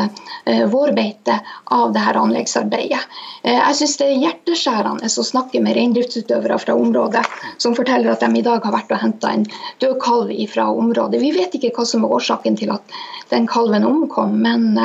vårbeite 0.73 1.35
av 1.75 1.93
dette 1.93 2.21
anleggsarbeidet. 2.21 3.01
Jeg 3.45 3.77
syns 3.77 3.97
det 4.01 4.07
er 4.07 4.23
hjerteskjærende 4.23 5.11
å 5.21 5.25
snakke 5.27 5.61
med 5.61 5.77
reindriftsutøvere 5.77 6.57
fra 6.63 6.77
området 6.81 7.25
som 7.61 7.77
forteller 7.77 8.15
at 8.15 8.25
de 8.25 8.41
i 8.41 8.45
dag 8.47 8.65
har 8.65 8.73
vært 8.73 8.95
og 8.97 9.03
henta 9.03 9.35
en 9.37 9.45
død 9.85 9.99
kalv 10.01 10.33
fra 10.55 10.71
området. 10.73 11.21
Vi 11.21 11.35
vet 11.37 11.59
ikke 11.59 11.75
hva 11.77 11.85
som 11.89 12.07
er 12.07 12.17
årsaken 12.17 12.57
til 12.57 12.73
at 12.73 12.97
den 13.35 13.49
kalven 13.51 13.85
omkom, 13.85 14.39
men, 14.47 14.81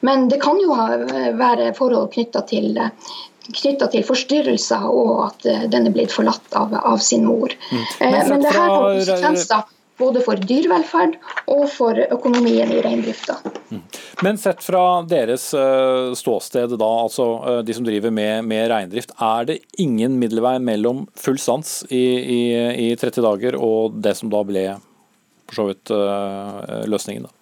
men 0.00 0.28
det 0.32 0.40
kan 0.40 0.60
jo 0.64 0.72
være 1.36 1.74
forhold 1.76 2.12
knytta 2.16 2.46
til 2.48 2.80
knytta 3.56 3.90
til 3.92 4.06
forstyrrelser 4.06 4.86
og 4.86 5.26
at 5.26 5.44
eh, 5.48 5.66
den 5.72 5.88
er 5.88 5.94
blitt 5.94 6.14
forlatt 6.14 6.56
av, 6.56 6.74
av 6.74 7.02
sin 7.04 7.26
mor. 7.28 7.52
Mm. 7.70 7.84
Men, 8.00 8.14
eh, 8.14 8.28
Men 8.30 8.44
det 8.44 8.54
her 8.54 8.66
har 8.68 8.88
konsekvenser 8.88 9.76
både 10.00 10.22
for 10.24 10.40
dyrevelferd 10.48 11.18
og 11.52 11.66
for 11.68 11.98
økonomien 12.06 12.70
i 12.72 12.78
reindrifta. 12.80 13.36
Mm. 13.68 13.82
Men 14.24 14.38
sett 14.40 14.62
fra 14.64 14.84
deres 15.08 15.50
eh, 15.52 16.12
ståsted, 16.16 16.76
da, 16.80 16.90
altså 17.04 17.60
de 17.66 17.76
som 17.76 17.84
driver 17.84 18.14
med, 18.14 18.46
med 18.48 18.70
reindrift, 18.72 19.12
er 19.20 19.50
det 19.50 19.58
ingen 19.82 20.16
middelvei 20.22 20.56
mellom 20.64 21.04
full 21.20 21.40
stans 21.40 21.82
i, 21.90 22.04
i, 22.38 22.40
i 22.86 22.94
30 22.96 23.26
dager 23.26 23.60
og 23.60 24.00
det 24.00 24.16
som 24.16 24.32
da 24.32 24.40
ble 24.48 24.64
for 25.50 25.60
så 25.60 25.68
vidt 25.68 25.92
løsningen? 26.88 27.28
da? 27.28 27.36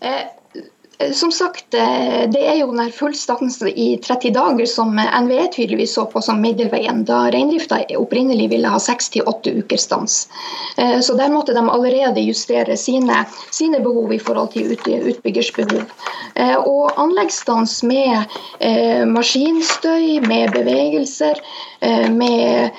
Eh, 0.00 0.26
som 1.12 1.32
sagt, 1.32 1.74
eh, 1.74 2.30
Det 2.30 2.48
er 2.48 2.56
jo 2.58 2.72
den 2.72 2.90
fullstans 2.92 3.62
i 3.62 3.96
30 4.02 4.32
dager 4.34 4.66
som 4.66 4.96
NVE 4.98 5.46
tydeligvis 5.52 5.94
så 5.94 6.04
på 6.10 6.22
som 6.22 6.40
middelveien, 6.42 7.04
da 7.04 7.28
reindrifta 7.30 7.78
opprinnelig 7.96 8.48
ville 8.50 8.68
ha 8.68 8.78
6-8 8.78 9.52
uker 9.62 9.76
stans. 9.76 10.28
Eh, 10.76 10.98
så 11.00 11.14
der 11.14 11.30
måtte 11.30 11.54
de 11.54 11.62
allerede 11.70 12.24
justere 12.26 12.76
sine, 12.76 13.24
sine 13.50 13.80
behov 13.80 14.12
i 14.12 14.18
forhold 14.18 14.52
til 14.52 14.74
utbyggers 14.74 15.52
behov. 15.52 15.86
Og 16.66 16.92
anleggsstans 17.00 17.82
med 17.82 18.26
maskinstøy, 19.10 20.20
med 20.26 20.52
bevegelser, 20.54 21.40
med, 22.10 22.70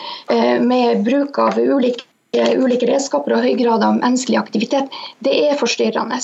med 0.64 1.04
bruk 1.04 1.40
av 1.40 1.60
ulike 1.60 2.09
ulike 2.38 2.86
redskaper 2.86 3.34
og 3.34 3.46
høy 3.46 3.56
grad 3.58 3.84
av 3.84 3.98
menneskelig 3.98 4.38
aktivitet, 4.38 4.92
det 5.26 5.34
er 5.50 5.58
forstyrrende. 5.58 6.20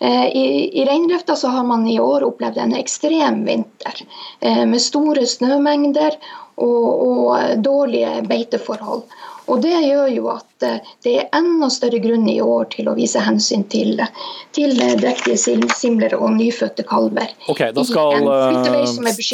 Eh, 0.00 0.26
I, 0.28 0.44
i 0.80 0.84
reindrifta 0.86 1.34
har 1.42 1.64
man 1.66 1.86
i 1.88 1.98
år 2.00 2.26
opplevd 2.26 2.58
en 2.58 2.76
ekstrem 2.78 3.42
vinter 3.48 4.04
eh, 4.40 4.64
med 4.66 4.80
store 4.80 5.26
snømengder 5.26 6.16
og, 6.60 6.86
og 7.08 7.58
dårlige 7.64 8.20
beiteforhold. 8.28 9.02
Og 9.50 9.58
Det 9.64 9.74
gjør 9.82 10.10
jo 10.14 10.28
at 10.30 10.66
eh, 10.66 10.92
det 11.02 11.16
er 11.18 11.32
enda 11.34 11.70
større 11.72 11.98
grunn 11.98 12.28
i 12.30 12.38
år 12.44 12.68
til 12.76 12.90
å 12.92 12.94
vise 12.94 13.18
hensyn 13.24 13.64
til, 13.72 13.98
til 14.54 14.76
drektige 14.78 15.66
simler 15.74 16.14
og 16.14 16.36
nyfødte 16.36 16.86
kalver. 16.86 17.34
Ok, 17.50 17.64
Da 17.74 17.86
skal 17.88 18.30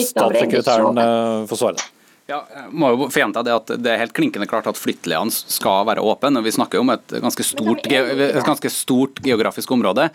statssekretæren 0.01 1.45
få 1.51 1.61
svare. 1.61 1.93
Ja, 2.27 2.41
jeg 2.51 2.73
må 2.75 2.89
jo 2.91 3.07
få 3.07 3.23
det 3.31 3.53
at 3.55 3.69
det 3.79 3.87
er 3.87 4.01
helt 4.01 4.15
klinkende 4.17 4.49
klart 4.51 4.67
at 4.67 4.75
flyttledene 4.75 5.31
skal 5.31 5.85
være 5.87 6.03
åpne. 6.03 6.41
Vi 6.43 6.53
snakker 6.57 6.81
jo 6.81 6.83
om 6.83 6.89
et 6.91 7.13
ganske 7.23 7.45
stort, 7.47 7.85
et 7.87 8.41
ganske 8.43 8.71
stort 8.75 9.21
geografisk 9.23 9.71
område. 9.77 10.09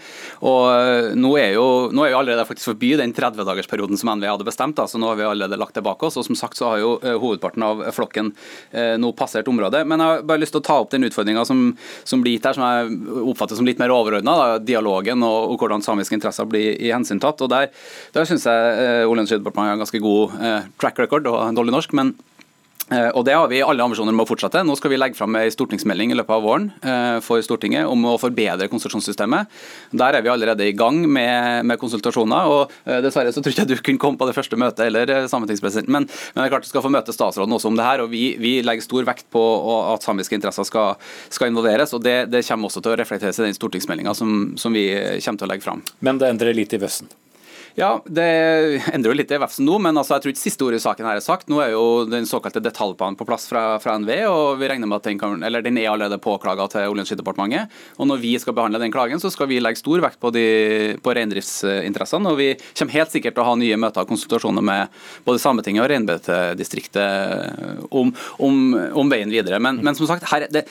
og 0.44 0.66
eh, 0.74 1.14
Nå 1.16 1.32
er 1.40 1.54
jo, 1.56 1.64
nå 1.96 2.04
er 2.04 2.12
jo 2.12 2.18
allerede 2.20 2.44
faktisk 2.50 2.74
forbi 2.74 2.90
den 3.00 3.14
30-dagersperioden 3.16 3.96
som 3.96 4.12
NVE 4.12 4.28
hadde 4.28 4.48
bestemt. 4.50 4.76
Da, 4.76 4.90
så 4.92 5.00
Nå 5.00 5.08
har 5.08 5.22
vi 5.22 5.24
allerede 5.30 5.60
lagt 5.62 5.80
det 5.80 5.86
bak 5.86 6.04
oss. 6.04 6.18
og 6.20 6.26
som 6.28 6.36
sagt 6.36 6.60
så 6.60 6.74
har 6.74 6.82
jo 6.82 6.90
eh, 7.00 7.16
Hovedparten 7.16 7.64
av 7.64 7.86
flokken 7.96 8.34
eh, 8.76 8.98
nå 9.00 9.14
passert 9.16 9.48
området. 9.48 9.86
Men 9.88 10.04
jeg 10.04 10.18
har 10.18 10.28
bare 10.28 10.44
lyst 10.44 10.52
til 10.58 10.60
å 10.60 10.68
ta 10.68 10.82
opp 10.84 10.92
den 10.92 11.08
utfordringa 11.08 11.48
som, 11.48 11.64
som, 12.04 12.20
blir 12.20 12.36
gitt 12.36 12.50
her, 12.50 12.60
som 12.60 12.68
jeg 12.68 13.24
oppfatter 13.24 13.56
som 13.56 13.72
litt 13.72 13.80
mer 13.80 13.96
overordna. 13.96 14.58
Dialogen 14.60 15.24
og, 15.24 15.54
og, 15.54 15.64
hvordan 15.64 15.88
samiske 15.88 16.20
interesser 16.20 16.52
blir 16.52 16.76
i 16.76 16.92
hensyntatt. 16.92 17.40
og 17.40 17.56
Der, 17.56 17.72
der 18.12 18.28
syns 18.28 18.50
jeg 18.52 19.08
Olje- 19.08 19.40
og 19.40 19.56
har 19.56 19.74
en 19.78 19.86
ganske 19.86 20.04
god 20.04 20.38
track 20.82 21.00
record 21.00 21.32
og 21.32 21.56
dårlig 21.56 21.80
norsk. 21.80 21.96
men 21.96 22.01
Eh, 22.92 23.10
og 23.16 23.24
Det 23.26 23.36
har 23.36 23.48
vi 23.48 23.62
alle 23.64 23.84
ambisjoner 23.86 24.16
med 24.16 24.26
å 24.26 24.30
fortsette. 24.30 24.64
Nå 24.68 24.76
skal 24.76 24.92
vi 24.92 25.00
legge 25.00 25.16
fram 25.16 25.36
en 25.40 25.54
stortingsmelding 25.54 26.12
i 26.12 26.18
løpet 26.20 26.36
av 26.36 26.44
våren 26.44 26.68
eh, 26.84 27.20
for 27.24 27.44
Stortinget 27.46 27.88
om 27.88 28.04
å 28.10 28.18
forbedre 28.20 28.68
konsultasjonssystemet. 28.72 29.52
Der 29.96 30.18
er 30.18 30.26
vi 30.26 30.32
allerede 30.34 30.68
i 30.68 30.76
gang 30.76 31.00
med, 31.06 31.64
med 31.70 31.80
konsultasjoner. 31.80 32.52
og 32.52 32.76
eh, 32.84 33.00
Dessverre 33.06 33.32
så 33.32 33.44
tror 33.44 33.54
jeg 33.54 33.64
ikke 33.64 33.70
du 33.72 33.86
kunne 33.88 34.04
komme 34.04 34.20
på 34.20 34.28
det 34.28 34.36
første 34.36 34.60
møtet, 34.60 34.84
eller 34.90 35.30
sametingspresidenten, 35.32 35.94
men, 35.94 36.10
men, 36.10 36.42
det 36.42 36.50
er 36.50 36.54
klart 36.56 36.68
du 36.68 36.72
skal 36.72 36.86
få 36.86 36.92
møte 36.92 37.16
statsråden 37.16 37.56
også 37.56 37.72
om 37.72 37.80
det 37.80 37.88
her. 37.88 38.04
og 38.04 38.12
Vi, 38.12 38.26
vi 38.42 38.58
legger 38.66 38.86
stor 38.86 39.08
vekt 39.08 39.30
på 39.32 39.46
at 39.94 40.04
samiske 40.04 40.36
interesser 40.36 40.68
skal, 40.68 41.00
skal 41.32 41.54
involveres. 41.54 41.96
og 41.96 42.04
det, 42.04 42.26
det, 42.34 42.44
kommer 42.52 42.68
også 42.68 42.84
til 42.84 42.92
å 42.92 43.00
reflekteres 43.00 43.40
i 43.40 43.48
den 43.48 43.56
stortingsmeldinga 43.56 44.16
som, 44.18 44.54
som, 44.60 44.76
vi 44.76 44.90
kommer 45.24 45.40
til 45.40 45.48
å 45.48 45.54
legge 45.54 45.64
fram. 45.64 45.84
Men 46.04 46.20
det 46.20 46.34
endrer 46.34 46.58
litt 46.58 46.74
i 46.76 46.82
Vøssen? 46.82 47.08
Ja, 47.80 48.02
Det 48.06 48.24
endrer 48.92 49.14
jo 49.14 49.16
litt 49.16 49.32
i 49.32 49.38
VEFSen 49.40 49.66
nå, 49.68 49.78
men 49.80 49.96
altså, 49.96 50.18
jeg 50.18 50.24
tror 50.24 50.34
ikke 50.34 50.42
siste 50.42 50.66
ord 50.66 50.76
i 50.76 50.82
saken 50.82 51.08
her 51.08 51.20
er 51.20 51.24
sagt. 51.24 51.48
Nå 51.52 51.62
er 51.64 51.72
jo 51.72 52.04
den 52.10 52.28
såkalte 52.28 52.60
detaljplanen 52.64 53.16
på 53.20 53.28
plass 53.28 53.48
fra, 53.48 53.80
fra 53.84 53.96
NVE, 54.02 54.26
og 54.28 54.60
vi 54.60 54.68
regner 54.72 54.90
med 54.90 55.00
at 55.00 55.08
den, 55.08 55.20
kan, 55.22 55.38
eller 55.48 55.64
den 55.64 55.80
er 55.80 55.92
allerede 55.92 56.20
påklaga 56.22 56.68
til 56.72 56.82
Olje- 56.84 56.92
og 56.92 57.00
energidepartementet. 57.00 57.72
Og 57.98 58.10
når 58.10 58.22
vi 58.24 58.34
skal 58.42 58.56
behandle 58.58 58.82
den 58.82 58.92
klagen, 58.92 59.22
så 59.24 59.32
skal 59.32 59.48
vi 59.52 59.62
legge 59.64 59.80
stor 59.80 60.04
vekt 60.04 60.20
på, 60.22 60.34
på 60.34 61.16
reindriftsinteressene. 61.16 62.34
Og 62.34 62.40
vi 62.42 62.50
kommer 62.78 62.98
helt 62.98 63.16
sikkert 63.16 63.38
til 63.38 63.46
å 63.46 63.50
ha 63.52 63.56
nye 63.62 63.80
møter 63.80 64.04
og 64.04 64.12
konsultasjoner 64.12 64.68
med 64.68 65.02
både 65.28 65.42
Sametinget 65.42 65.86
og 65.86 65.90
reinbeitedistriktet 65.94 67.88
om, 67.88 68.12
om, 68.44 68.62
om, 69.00 69.12
veien 69.12 69.32
videre. 69.32 69.62
Men, 69.64 69.80
men 69.86 69.96
som 69.98 70.10
sagt, 70.12 70.28
her, 70.34 70.48
det, 70.52 70.66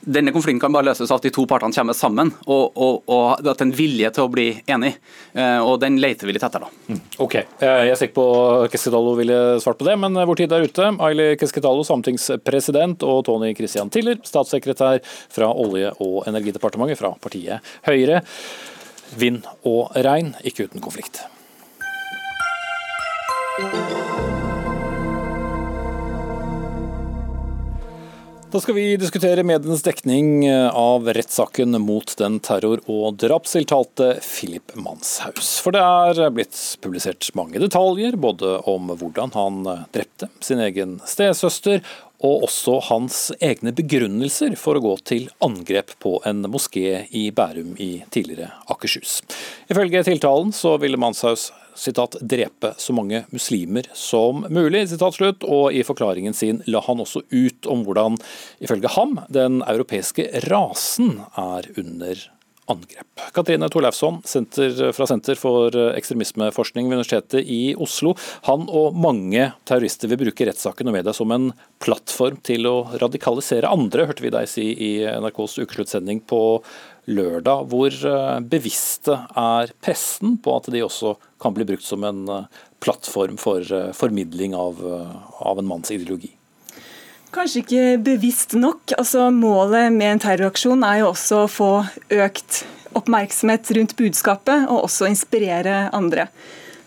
denne 0.00 0.32
konflikten 0.32 0.62
kan 0.64 0.72
bare 0.74 0.88
løses 0.90 1.12
av 1.12 1.20
at 1.20 1.28
de 1.28 1.34
to 1.34 1.44
partene 1.48 1.76
kommer 1.76 1.96
sammen, 1.96 2.32
og, 2.48 2.72
og, 2.72 3.04
og 3.12 3.48
at 3.52 3.64
en 3.64 3.74
vilje 3.76 4.10
til 4.16 4.24
å 4.24 4.32
bli 4.32 4.48
enig. 4.70 4.94
Eh, 5.36 5.60
og 5.60 5.78
den 5.84 6.00
leter 6.00 6.28
vi 6.28 6.37
litt 6.38 6.46
etter, 6.46 6.64
da. 6.64 6.70
Mm. 6.88 7.00
Ok, 7.26 7.34
eh, 7.34 7.44
Jeg 7.88 7.92
er 7.92 8.00
sikker 8.00 8.16
på 8.16 8.26
Keskitalo 8.72 9.14
ville 9.18 9.38
svart 9.60 9.78
på 9.78 9.88
det, 9.88 9.98
men 10.00 10.14
vår 10.14 10.40
tid 10.40 10.54
er 10.54 10.64
ute. 10.64 10.90
Aili 11.04 11.30
Keskitalo, 11.40 11.84
sametingspresident, 11.84 13.02
og 13.02 13.24
Tony 13.28 13.52
Christian 13.58 13.90
Tiller, 13.90 14.20
statssekretær 14.24 15.02
fra 15.04 15.52
Olje- 15.52 15.94
og 15.98 16.24
energidepartementet 16.30 16.98
fra 17.00 17.12
partiet 17.20 17.60
Høyre. 17.88 18.22
Vind 19.18 19.44
og 19.66 19.92
regn, 19.96 20.34
ikke 20.44 20.68
uten 20.68 20.84
konflikt. 20.84 21.24
Da 28.48 28.60
skal 28.60 28.74
vi 28.74 28.96
diskutere 28.96 29.42
medienes 29.44 29.82
dekning 29.84 30.46
eh, 30.46 30.70
av 30.72 31.04
rettssaken 31.12 31.76
mot 31.84 32.14
den 32.16 32.38
terror- 32.40 32.80
og 32.88 33.18
drapstiltalte 33.20 34.14
Philip 34.24 34.72
Manshaus. 34.72 35.50
For 35.60 35.76
det 35.76 35.82
er 35.84 36.32
blitt 36.32 36.56
publisert 36.80 37.28
mange 37.36 37.60
detaljer, 37.60 38.16
både 38.16 38.54
om 38.72 38.88
hvordan 38.88 39.34
han 39.36 39.60
drepte 39.92 40.30
sin 40.40 40.64
egen 40.64 40.96
stesøster, 41.04 41.84
og 42.24 42.48
også 42.48 42.78
hans 42.88 43.20
egne 43.36 43.74
begrunnelser 43.76 44.56
for 44.56 44.80
å 44.80 44.84
gå 44.86 44.96
til 45.12 45.28
angrep 45.44 45.92
på 46.00 46.16
en 46.24 46.40
moské 46.48 47.04
i 47.12 47.28
Bærum 47.28 47.76
i 47.76 47.98
tidligere 48.08 48.54
Akershus. 48.72 49.20
Ifølge 49.68 50.06
tiltalen 50.08 50.56
så 50.56 50.78
ville 50.80 50.96
Manshaus 50.96 51.50
citat, 51.78 52.16
'drepe 52.20 52.74
så 52.76 52.92
mange 52.92 53.24
muslimer 53.30 53.86
som 53.94 54.44
mulig'. 54.50 54.88
Citat 54.90 55.14
slutt, 55.14 55.44
og 55.44 55.72
I 55.72 55.84
forklaringen 55.86 56.34
sin 56.34 56.62
la 56.66 56.82
han 56.84 56.98
også 57.04 57.22
ut 57.30 57.66
om 57.70 57.84
hvordan, 57.86 58.18
ifølge 58.60 58.90
ham, 58.96 59.20
den 59.30 59.62
europeiske 59.62 60.26
rasen 60.48 61.22
er 61.36 61.70
under 61.78 62.28
angrep. 62.68 63.32
Katrine 63.32 63.68
Torleifsson 63.68 64.20
fra 64.92 65.06
Senter 65.08 65.38
for 65.40 65.74
ekstremismeforskning 65.94 66.88
ved 66.88 66.98
Universitetet 66.98 67.48
i 67.48 67.74
Oslo. 67.80 68.14
Han 68.48 68.66
og 68.68 68.96
mange 68.98 69.50
terrorister 69.68 70.10
vil 70.10 70.20
bruke 70.26 70.48
rettssaken 70.48 70.90
og 70.90 70.98
media 70.98 71.14
som 71.16 71.32
en 71.34 71.50
plattform 71.82 72.38
til 72.44 72.68
å 72.68 72.76
radikalisere 73.00 73.70
andre, 73.72 74.08
hørte 74.08 74.24
vi 74.24 74.34
deg 74.34 74.50
si 74.50 74.68
i 74.74 74.92
NRKs 75.08 75.58
ukesluttsending 75.62 76.22
på 76.28 76.42
lørdag. 77.08 77.68
Hvor 77.72 77.94
eh, 78.12 78.36
bevisste 78.44 79.16
er 79.38 79.72
pressen 79.84 80.36
på 80.44 80.58
at 80.58 80.68
de 80.72 80.84
også 80.84 81.16
kan 81.38 81.54
bli 81.54 81.64
brukt 81.64 81.84
som 81.84 82.04
en 82.04 82.28
eh, 82.28 82.44
plattform 82.80 83.36
for 83.36 83.72
eh, 83.72 83.92
formidling 83.92 84.54
av, 84.54 84.82
av 85.38 85.58
en 85.58 85.66
manns 85.66 85.90
ideologi? 85.90 86.32
Kanskje 87.34 87.62
ikke 87.62 87.84
bevisst 88.02 88.56
nok. 88.56 88.94
Altså, 88.96 89.28
målet 89.34 89.92
med 89.92 90.14
en 90.14 90.22
terroraksjon 90.24 90.84
er 90.86 91.02
jo 91.02 91.10
også 91.12 91.42
å 91.44 91.50
få 91.52 91.72
økt 92.24 92.62
oppmerksomhet 92.96 93.68
rundt 93.76 93.92
budskapet, 93.98 94.64
og 94.72 94.86
også 94.86 95.10
inspirere 95.10 95.90
andre. 95.94 96.30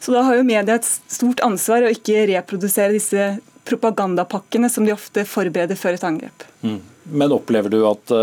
Så 0.02 0.16
da 0.16 0.24
har 0.26 0.40
jo 0.40 0.48
media 0.48 0.80
et 0.80 0.88
stort 0.90 1.44
ansvar 1.46 1.86
å 1.86 1.92
ikke 1.94 2.26
reprodusere 2.32 2.96
disse 2.96 3.36
propagandapakkene 3.70 4.66
som 4.74 4.88
de 4.88 4.96
ofte 4.96 5.28
forbereder 5.30 5.78
før 5.78 6.00
et 6.00 6.08
angrep. 6.08 6.48
Mm. 6.66 6.80
Men 7.14 7.36
opplever 7.36 7.70
du 7.70 7.84
at 7.86 8.14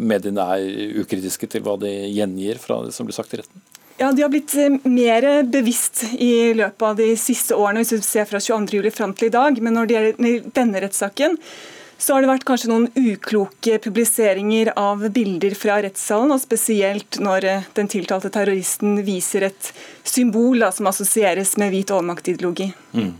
mediene 0.00 0.44
er 0.58 1.00
ukritiske 1.00 1.48
til 1.52 1.64
hva 1.64 1.78
de 1.80 1.90
gjengir 2.12 2.60
fra 2.60 2.82
det 2.84 2.92
som 2.92 3.08
blir 3.08 3.16
sagt 3.16 3.32
i 3.32 3.40
retten? 3.40 3.64
Ja, 3.96 4.12
De 4.12 4.22
har 4.22 4.28
blitt 4.28 4.54
eh, 4.54 4.74
mer 4.84 5.42
bevisst 5.42 6.04
i 6.18 6.52
løpet 6.54 6.82
av 6.84 6.98
de 6.98 7.14
siste 7.20 7.56
årene, 7.56 7.80
hvis 7.80 7.96
du 7.96 8.04
ser 8.04 8.28
fra 8.28 8.42
22.07. 8.42 8.90
fram 8.92 9.16
til 9.16 9.30
i 9.30 9.36
dag. 9.38 9.62
Men 9.64 9.78
når 9.78 9.88
det 9.88 9.96
gjelder 9.96 10.52
denne 10.58 10.82
rettssaken, 10.84 11.38
så 11.96 12.12
har 12.12 12.20
det 12.20 12.28
vært 12.28 12.44
kanskje 12.44 12.68
noen 12.68 12.90
ukloke 12.92 13.78
publiseringer 13.80 14.68
av 14.76 15.06
bilder 15.14 15.54
fra 15.56 15.78
rettssalen, 15.80 16.34
og 16.34 16.42
spesielt 16.42 17.16
når 17.24 17.46
eh, 17.48 17.70
den 17.78 17.88
tiltalte 17.88 18.28
terroristen 18.34 19.00
viser 19.06 19.48
et 19.48 19.70
symbol 20.04 20.60
da, 20.60 20.68
som 20.76 20.90
assosieres 20.92 21.54
med 21.56 21.72
hvit 21.72 21.94
overmaktideologi. 21.96 22.68
Mm. 22.92 23.14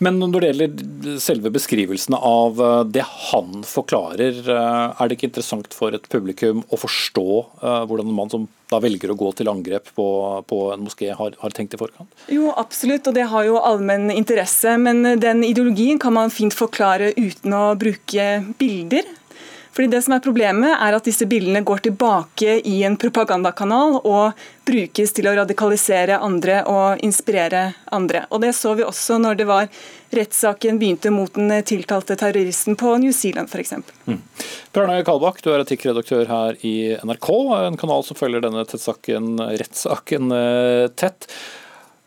Men 0.00 0.18
når 0.22 0.32
det 0.38 0.52
gjelder 0.54 1.20
selve 1.20 1.52
beskrivelsene 1.52 2.16
av 2.16 2.64
eh, 2.70 2.78
det 2.88 3.04
han 3.28 3.60
forklarer, 3.68 4.40
er 4.48 5.04
det 5.04 5.20
ikke 5.20 5.28
interessant 5.28 5.76
for 5.76 5.92
et 5.92 6.08
publikum 6.08 6.64
å 6.72 6.80
forstå 6.80 7.28
hvordan 7.60 8.08
en 8.08 8.16
mann 8.16 8.32
som 8.32 8.48
da 8.72 8.80
velger 8.82 9.12
å 9.12 9.18
gå 9.18 9.30
til 9.38 9.50
angrep 9.52 9.92
på, 9.96 10.06
på 10.48 10.60
en 10.74 10.84
moské, 10.84 11.12
har, 11.16 11.36
har, 11.38 11.54
tenkt 11.56 11.76
i 11.76 11.80
forkant? 11.80 12.10
Jo, 12.32 12.50
absolutt, 12.56 13.08
og 13.08 13.16
det 13.16 13.28
har 13.32 13.48
jo 13.48 13.60
allmenn 13.60 14.10
interesse. 14.14 14.76
Men 14.80 15.04
den 15.20 15.44
ideologien 15.46 16.00
kan 16.02 16.16
man 16.16 16.32
fint 16.32 16.56
forklare 16.56 17.12
uten 17.18 17.56
å 17.56 17.64
bruke 17.78 18.28
bilder. 18.60 19.08
Fordi 19.72 19.88
det 19.88 20.02
som 20.04 20.12
er 20.16 20.22
Problemet 20.22 20.74
er 20.76 20.94
at 20.94 21.06
disse 21.08 21.26
bildene 21.28 21.62
går 21.64 21.82
tilbake 21.86 22.58
i 22.68 22.82
en 22.86 22.98
propagandakanal 23.00 23.98
og 24.02 24.38
brukes 24.68 25.14
til 25.16 25.26
å 25.26 25.34
radikalisere 25.40 26.20
andre 26.22 26.60
og 26.70 27.00
inspirere 27.04 27.64
andre. 27.90 28.26
Og 28.30 28.44
Det 28.44 28.52
så 28.56 28.74
vi 28.78 28.84
også 28.84 29.18
når 29.22 29.40
det 29.40 29.46
var 29.48 29.70
rettssaken 30.12 30.78
begynte 30.78 31.10
mot 31.10 31.32
den 31.34 31.54
tiltalte 31.64 32.18
terroristen 32.20 32.76
på 32.76 32.94
New 33.00 33.14
Zealand 33.16 33.48
f.eks. 33.48 33.72
Mm. 34.04 34.20
Bjørnøy 34.76 35.02
Kalbakk, 35.08 35.40
du 35.42 35.50
er 35.54 35.64
etikkredaktør 35.64 36.28
her 36.28 36.60
i 36.60 36.92
NRK, 37.00 37.30
en 37.72 37.80
kanal 37.80 38.04
som 38.04 38.18
følger 38.18 38.44
denne 38.44 38.66
rettssaken 38.68 40.36
eh, 40.36 40.86
tett. 41.00 41.30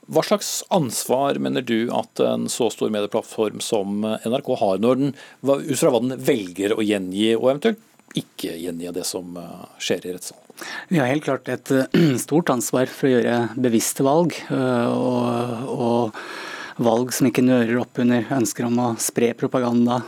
Hva 0.06 0.22
slags 0.26 0.64
ansvar 0.74 1.40
mener 1.42 1.66
du 1.66 1.88
at 1.96 2.22
en 2.22 2.46
så 2.52 2.70
stor 2.74 2.92
medieplattform 2.94 3.62
som 3.64 4.06
NRK 4.06 4.52
har, 4.62 4.80
når 4.84 5.02
den, 5.02 5.14
ut 5.42 5.80
fra 5.80 5.92
hva 5.94 6.02
den 6.04 6.20
velger 6.22 6.76
å 6.76 6.86
gjengi, 6.86 7.32
og 7.40 7.50
eventuelt 7.56 7.82
ikke 8.16 8.56
gjengi 8.62 8.92
det 8.96 9.06
som 9.08 9.36
eh, 9.40 9.70
skjer 9.82 10.08
i 10.08 10.16
rettssalen? 10.16 10.42
Vi 10.88 11.00
har 11.02 11.12
helt 11.12 11.26
klart 11.26 11.50
et 11.52 11.72
eh, 11.74 12.02
stort 12.26 12.52
ansvar 12.54 12.92
for 12.92 13.10
å 13.10 13.16
gjøre 13.16 13.40
bevisste 13.60 14.06
valg. 14.08 14.38
Eh, 14.48 14.92
og, 14.94 15.72
og 15.74 16.86
valg 16.86 17.14
som 17.16 17.28
ikke 17.30 17.44
nører 17.44 17.80
opp 17.80 18.00
under 18.04 18.26
ønsker 18.36 18.68
om 18.68 18.80
å 18.84 18.88
spre 19.00 19.30
propaganda 19.40 20.02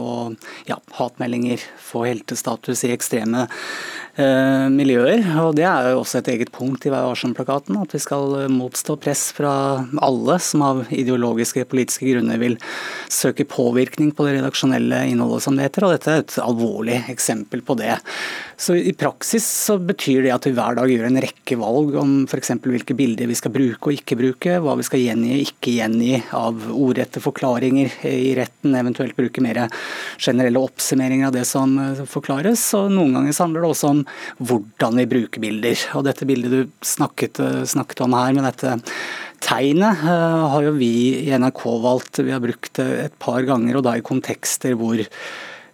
og 0.00 0.38
ja, 0.64 0.78
hatmeldinger, 0.96 1.60
få 1.84 2.06
heltestatus 2.08 2.86
i 2.88 2.94
ekstreme 2.94 3.42
Eh, 3.44 4.03
miljøer. 4.16 5.24
og 5.42 5.56
Det 5.58 5.64
er 5.66 5.90
jo 5.90 6.00
også 6.02 6.20
et 6.20 6.28
eget 6.34 6.52
punkt 6.54 6.86
i 6.86 6.92
Vær 6.92 7.08
varsom-plakaten. 7.08 7.76
At 7.80 7.94
vi 7.94 8.00
skal 8.02 8.46
motstå 8.52 8.96
press 9.02 9.32
fra 9.34 9.84
alle 10.04 10.38
som 10.38 10.62
av 10.62 10.84
ideologiske 10.94 11.64
politiske 11.70 12.06
grunner 12.12 12.38
vil 12.38 12.56
søke 13.10 13.46
påvirkning 13.48 14.12
på 14.14 14.26
det 14.26 14.36
redaksjonelle 14.38 15.04
innholdet, 15.10 15.42
som 15.42 15.56
det 15.56 15.68
heter. 15.68 15.86
Og 15.86 15.94
dette 15.96 16.12
er 16.12 16.22
et 16.22 16.36
alvorlig 16.44 17.00
eksempel 17.10 17.64
på 17.66 17.76
det. 17.80 17.96
Så 18.56 18.76
I 18.78 18.94
praksis 18.94 19.46
så 19.46 19.78
betyr 19.82 20.22
det 20.24 20.34
at 20.34 20.46
vi 20.46 20.54
hver 20.54 20.78
dag 20.78 20.90
gjør 20.90 21.08
en 21.08 21.20
rekke 21.24 21.58
valg 21.58 21.96
om 21.98 22.12
f.eks. 22.30 22.52
hvilke 22.62 22.94
bilder 22.94 23.26
vi 23.30 23.38
skal 23.38 23.52
bruke 23.54 23.90
og 23.90 23.98
ikke 23.98 24.18
bruke, 24.18 24.58
hva 24.62 24.76
vi 24.78 24.86
skal 24.86 25.02
gjengi 25.02 25.32
og 25.34 25.48
ikke 25.48 25.74
gjengi 25.74 26.20
av 26.36 26.68
ordrette 26.70 27.22
forklaringer 27.24 27.98
i 28.06 28.34
retten, 28.38 28.76
eventuelt 28.78 29.16
bruke 29.18 29.42
mer 29.42 29.64
generelle 30.22 30.62
oppsummeringer 30.62 31.28
av 31.28 31.34
det 31.34 31.44
som 31.48 31.74
forklares. 32.06 32.62
og 32.78 32.92
Noen 32.94 33.18
ganger 33.18 33.42
handler 33.42 33.64
det 33.64 33.72
også 33.74 33.90
om 33.90 34.03
hvordan 34.40 35.00
vi 35.00 35.10
bruker 35.10 35.42
bilder. 35.42 35.86
Og 35.98 36.06
dette 36.06 36.28
bildet 36.28 36.52
du 36.54 36.74
snakket, 36.84 37.40
snakket 37.70 38.04
om 38.06 38.16
her, 38.18 38.34
med 38.36 38.48
dette 38.48 38.78
tegnet, 39.44 40.04
eh, 40.04 40.44
har 40.52 40.62
jo 40.64 40.76
vi 40.78 40.92
i 41.26 41.32
NRK 41.36 41.64
valgt. 41.84 42.22
Vi 42.24 42.32
har 42.32 42.42
brukt 42.42 42.72
det 42.78 42.88
et 43.06 43.18
par 43.18 43.42
ganger, 43.42 43.76
og 43.76 43.84
da 43.86 43.96
i 43.98 44.04
kontekster 44.04 44.76
hvor 44.78 45.00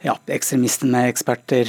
ja, 0.02 0.14
ekstremisten 0.32 0.90
med 0.94 1.10
eksperter, 1.10 1.68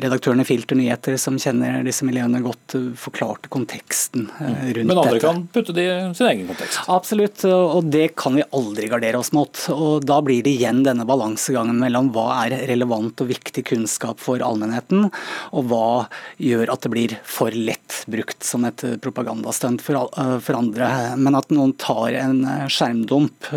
redaktørene 0.00 0.44
i 0.44 0.48
Filter 0.48 0.78
Nyheter 0.78 1.16
som 1.20 1.36
kjenner 1.40 1.82
disse 1.84 2.06
miljøene 2.06 2.40
godt, 2.44 2.76
eh, 2.78 2.86
forklarte 2.96 3.50
konteksten 3.52 4.28
eh, 4.38 4.46
mm. 4.46 4.60
rundt 4.60 4.74
dette. 4.74 4.86
Men 4.88 5.00
andre 5.00 5.14
dette. 5.16 5.26
kan 5.26 5.42
putte 5.52 5.74
det 5.76 5.86
i 5.86 6.14
sin 6.16 6.28
egen 6.30 6.46
kontekst? 6.50 6.80
Absolutt, 6.92 7.44
og 7.46 7.90
det 7.92 8.08
kan 8.18 8.38
vi 8.38 8.46
aldri 8.56 8.88
gardere 8.92 9.20
oss 9.20 9.32
mot. 9.36 9.52
Og 9.74 10.04
Da 10.06 10.20
blir 10.24 10.44
det 10.46 10.54
igjen 10.56 10.82
denne 10.86 11.06
balansegangen 11.08 11.78
mellom 11.80 12.10
hva 12.14 12.26
er 12.44 12.56
relevant 12.70 13.20
og 13.20 13.30
viktig 13.30 13.66
kunnskap 13.72 14.22
for 14.22 14.42
allmennheten, 14.44 15.10
og 15.52 15.68
hva 15.70 15.88
gjør 16.42 16.72
at 16.72 16.86
det 16.86 16.92
blir 16.92 17.16
for 17.26 17.52
lett 17.52 18.02
brukt 18.10 18.46
som 18.46 18.64
et 18.68 18.84
propagandastunt 19.02 19.82
for, 19.84 20.08
for 20.40 20.58
andre. 20.58 20.88
Men 21.20 21.38
at 21.38 21.52
noen 21.54 21.74
tar 21.80 22.16
en 22.16 22.42
skjermdump 22.72 23.50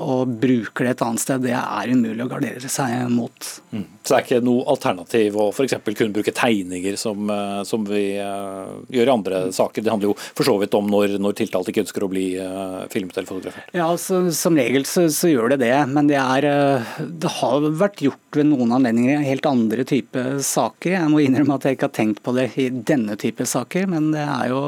og 0.00 0.34
bruker 0.40 0.86
det 0.86 0.96
et 0.96 1.04
annet 1.06 1.22
sted, 1.22 1.44
det 1.44 1.56
er 1.56 1.94
umulig 1.94 2.24
å 2.24 2.30
gardere 2.30 2.70
seg 2.72 3.06
mot 3.12 3.19
mot. 3.20 3.48
Mm. 3.70 3.84
Så 4.02 4.12
det 4.12 4.16
er 4.16 4.24
ikke 4.26 4.46
noe 4.46 4.64
alternativ 4.72 5.36
å 5.38 5.48
f.eks. 5.52 5.76
kunne 5.86 6.14
bruke 6.14 6.34
tegninger, 6.34 6.96
som, 7.00 7.30
eh, 7.30 7.60
som 7.68 7.84
vi 7.86 8.04
uh, 8.16 8.80
gjør 8.90 9.10
i 9.10 9.14
andre 9.14 9.42
mm. 9.46 9.54
saker. 9.56 9.84
Det 9.84 9.92
handler 9.92 10.10
jo 10.10 10.16
for 10.18 10.48
så 10.48 10.56
vidt 10.62 10.76
om 10.78 10.88
når, 10.90 11.16
når 11.22 11.36
tiltalte 11.38 11.72
ikke 11.72 11.84
ønsker 11.84 12.06
å 12.06 12.10
bli 12.10 12.26
uh, 12.40 12.86
filmet 12.92 13.16
eller 13.18 13.30
fotografert. 13.30 13.70
Ja, 13.76 13.90
altså, 13.90 14.22
Som 14.34 14.58
regel 14.58 14.88
så, 14.88 15.06
så, 15.12 15.30
gjør 15.30 15.54
det 15.54 15.60
det, 15.66 15.74
men 15.92 16.10
det, 16.10 16.18
er, 16.20 16.48
uh, 16.48 16.92
det 17.22 17.34
har 17.40 17.70
vært 17.84 18.02
gjort 18.04 18.40
ved 18.40 18.50
noen 18.50 18.74
anledninger 18.80 19.20
i 19.20 19.30
helt 19.30 19.48
andre 19.48 19.86
type 19.88 20.26
saker. 20.46 20.96
Jeg 20.96 21.12
må 21.12 21.22
innrømme 21.24 21.60
at 21.60 21.68
jeg 21.68 21.78
ikke 21.78 21.90
har 21.90 21.98
tenkt 22.00 22.24
på 22.26 22.34
det 22.36 22.50
i 22.60 22.70
denne 22.70 23.18
type 23.20 23.46
saker, 23.46 23.88
men 23.90 24.12
det 24.16 24.24
er 24.24 24.54
jo 24.54 24.62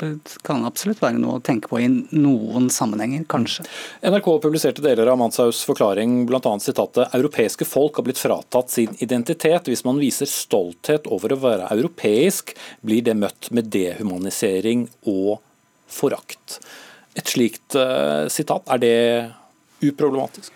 det 0.00 0.36
kan 0.44 0.64
absolutt 0.68 1.00
være 1.02 1.20
noe 1.20 1.38
å 1.38 1.44
tenke 1.44 1.70
på 1.70 1.80
i 1.80 1.88
noen 1.88 2.68
sammenhenger, 2.72 3.24
kanskje. 3.30 3.64
NRK 4.04 4.28
publiserte 4.44 4.84
deler 4.84 5.08
av 5.12 5.18
Manshaus 5.20 5.62
forklaring, 5.68 6.18
bl.a. 6.28 6.40
sitatet 6.60 7.14
'Europeiske 7.16 7.68
folk 7.68 7.96
har 7.96 8.06
blitt 8.08 8.20
fratatt 8.20 8.70
sin 8.74 8.96
identitet'. 9.00 9.70
Hvis 9.70 9.86
man 9.88 10.00
viser 10.02 10.28
stolthet 10.28 11.08
over 11.08 11.32
å 11.32 11.40
være 11.40 11.70
europeisk, 11.72 12.52
blir 12.84 13.04
det 13.06 13.16
møtt 13.16 13.50
med 13.50 13.72
dehumanisering 13.72 14.88
og 15.08 15.40
forakt. 15.88 16.60
Et 17.16 17.26
slikt 17.26 17.78
uh, 17.78 18.28
sitat, 18.28 18.68
er 18.68 18.82
det 18.82 18.96
uproblematisk? 19.86 20.52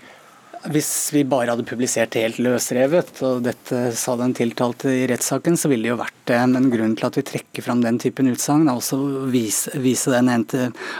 Hvis 0.68 1.08
vi 1.14 1.22
bare 1.24 1.54
hadde 1.54 1.64
publisert 1.64 2.18
helt 2.18 2.36
løsrevet, 2.44 3.14
og 3.24 3.38
dette 3.46 3.78
sa 3.96 4.12
den 4.20 4.34
tiltalte 4.36 4.92
i 4.92 5.06
rettssaken, 5.08 5.56
så 5.56 5.70
ville 5.72 5.86
det 5.86 5.92
jo 5.94 6.00
vært 6.02 6.18
det. 6.28 6.40
Men 6.52 6.68
grunnen 6.68 6.98
til 6.98 7.08
at 7.08 7.16
vi 7.16 7.24
trekker 7.30 7.64
fram 7.64 7.80
den 7.80 7.96
typen 8.02 8.28
utsagn, 8.28 8.68
er 8.68 8.76
også 8.76 8.98
å 9.00 9.24
vise, 9.32 9.72
vise 9.80 10.12
den, 10.12 10.28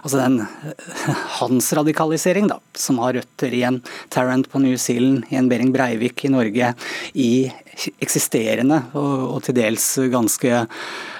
altså 0.01 0.23
den 0.23 0.41
hans 1.43 1.69
radikalisering, 1.77 2.49
da, 2.49 2.57
som 2.73 3.03
har 3.05 3.19
røtter 3.19 3.53
i 3.53 3.63
en 3.69 3.83
Tarrant 4.09 4.49
på 4.49 4.65
New 4.65 4.81
Zealand, 4.81 5.29
i 5.29 5.37
en 5.37 5.53
Behring 5.53 5.75
Breivik 5.77 6.25
i 6.25 6.33
Norge, 6.33 6.73
i 7.13 7.31
eksisterende 8.01 8.87
og, 8.97 9.15
og 9.37 9.45
til 9.45 9.61
dels 9.61 9.93
ganske 10.13 10.65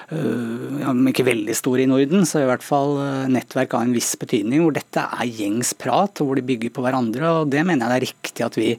om 0.11 1.07
ikke 1.09 1.25
veldig 1.27 1.53
store 1.55 1.85
i 1.85 1.89
Norden, 1.89 2.25
så 2.27 2.41
i 2.41 2.47
hvert 2.49 2.65
fall 2.65 2.97
eh, 3.01 3.29
nettverk 3.31 3.75
av 3.77 3.85
en 3.85 3.93
viss 3.95 4.11
betydning, 4.19 4.63
hvor 4.63 4.75
dette 4.75 5.03
er 5.03 5.29
gjengs 5.29 5.73
prat, 5.79 6.21
og 6.21 6.29
hvor 6.29 6.39
de 6.39 6.45
bygger 6.47 6.73
på 6.75 6.83
hverandre. 6.85 7.23
og 7.29 7.51
Det 7.53 7.63
mener 7.67 7.85
jeg 7.85 7.91
det 7.91 7.99
er 7.99 8.07
riktig 8.07 8.45
at 8.47 8.59
vi 8.59 8.69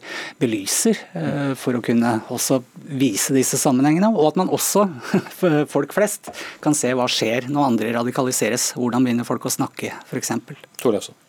belyser, 0.42 1.02
eh, 1.18 1.54
for 1.58 1.78
å 1.78 1.82
kunne 1.84 2.18
også 2.32 2.62
vise 2.90 3.34
disse 3.36 3.60
sammenhengene. 3.60 4.12
Og 4.12 4.32
at 4.32 4.40
man 4.42 4.52
også, 4.52 4.86
folk 5.74 5.96
flest, 5.96 6.32
kan 6.64 6.76
se 6.76 6.92
hva 6.96 7.08
skjer 7.10 7.48
når 7.52 7.72
andre 7.72 7.96
radikaliseres. 8.00 8.72
Hvordan 8.78 9.06
begynner 9.06 9.28
folk 9.28 9.48
å 9.48 9.56
snakke, 9.60 9.94
f.eks. 10.08 10.34
Torlefsen. 10.82 11.21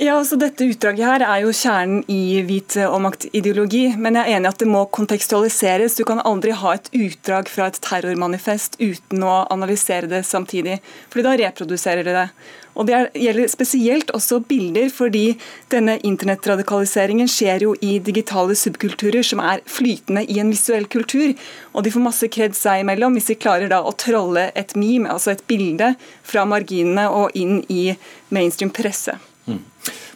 Ja, 0.00 0.18
altså 0.18 0.36
Dette 0.36 0.66
utdraget 0.68 1.06
her 1.06 1.22
er 1.24 1.40
jo 1.44 1.52
kjernen 1.54 2.02
i 2.12 2.42
hvit 2.44 2.74
og 2.84 2.98
maktideologi. 3.04 3.84
Men 3.96 4.18
jeg 4.18 4.28
er 4.28 4.38
enig 4.38 4.50
at 4.50 4.60
det 4.60 4.68
må 4.68 4.82
kontekstualiseres. 4.92 5.96
Du 5.96 6.04
kan 6.08 6.20
aldri 6.26 6.52
ha 6.56 6.74
et 6.76 6.90
utdrag 6.92 7.48
fra 7.48 7.70
et 7.70 7.78
terrormanifest 7.84 8.76
uten 8.82 9.24
å 9.24 9.46
analysere 9.52 10.10
det 10.10 10.24
samtidig. 10.28 10.80
fordi 11.10 11.24
da 11.24 11.36
reproduserer 11.40 12.04
det 12.04 12.14
det. 12.16 12.28
Og 12.76 12.86
Det 12.86 12.96
gjelder 13.14 13.48
spesielt 13.48 14.10
også 14.12 14.40
bilder, 14.40 14.90
fordi 14.92 15.38
denne 15.72 15.96
internettradikaliseringen 16.04 17.28
skjer 17.28 17.62
jo 17.64 17.74
i 17.80 17.98
digitale 17.98 18.54
subkulturer 18.54 19.24
som 19.24 19.40
er 19.40 19.62
flytende 19.64 20.26
i 20.28 20.40
en 20.40 20.50
visuell 20.52 20.84
kultur. 20.84 21.32
Og 21.72 21.84
de 21.84 21.90
får 21.90 22.04
masse 22.04 22.28
kred 22.28 22.52
seg 22.56 22.82
imellom 22.84 23.16
hvis 23.16 23.32
de 23.32 23.38
klarer 23.40 23.72
da 23.72 23.80
å 23.80 23.96
trolle 23.96 24.50
et 24.54 24.76
meme, 24.76 25.08
altså 25.08 25.32
et 25.32 25.46
bilde, 25.48 25.94
fra 26.22 26.44
marginene 26.44 27.08
og 27.08 27.32
inn 27.32 27.62
i 27.72 27.96
mainstream 28.28 28.70
presse. 28.70 29.16
Mm. 29.46 29.62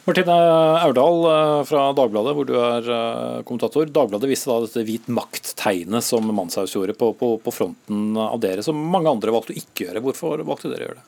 Martine 0.03 0.35
Aurdal 0.81 1.25
eh, 1.31 1.63
fra 1.69 1.83
Dagbladet, 1.93 2.33
hvor 2.35 2.47
du 2.49 2.55
er 2.57 2.89
eh, 2.89 3.41
kommentator. 3.47 3.85
Dagbladet 3.93 4.29
viste 4.31 4.49
da 4.49 4.63
dette 4.65 4.85
hvit 4.87 5.07
makt-tegnet 5.13 6.05
som 6.05 6.25
Manshaus 6.33 6.73
gjorde 6.75 6.97
på, 6.97 7.13
på, 7.19 7.35
på, 7.43 7.53
fronten 7.53 8.17
av 8.17 8.41
dere, 8.41 8.65
som 8.65 8.79
mange 8.93 9.11
andre 9.13 9.33
valgte 9.35 9.53
å 9.55 9.61
ikke 9.61 9.87
gjøre. 9.87 10.03
Hvorfor 10.07 10.43
valgte 10.47 10.73
dere 10.73 10.87
å 10.87 10.89
gjøre 10.89 10.99
det? 11.01 11.07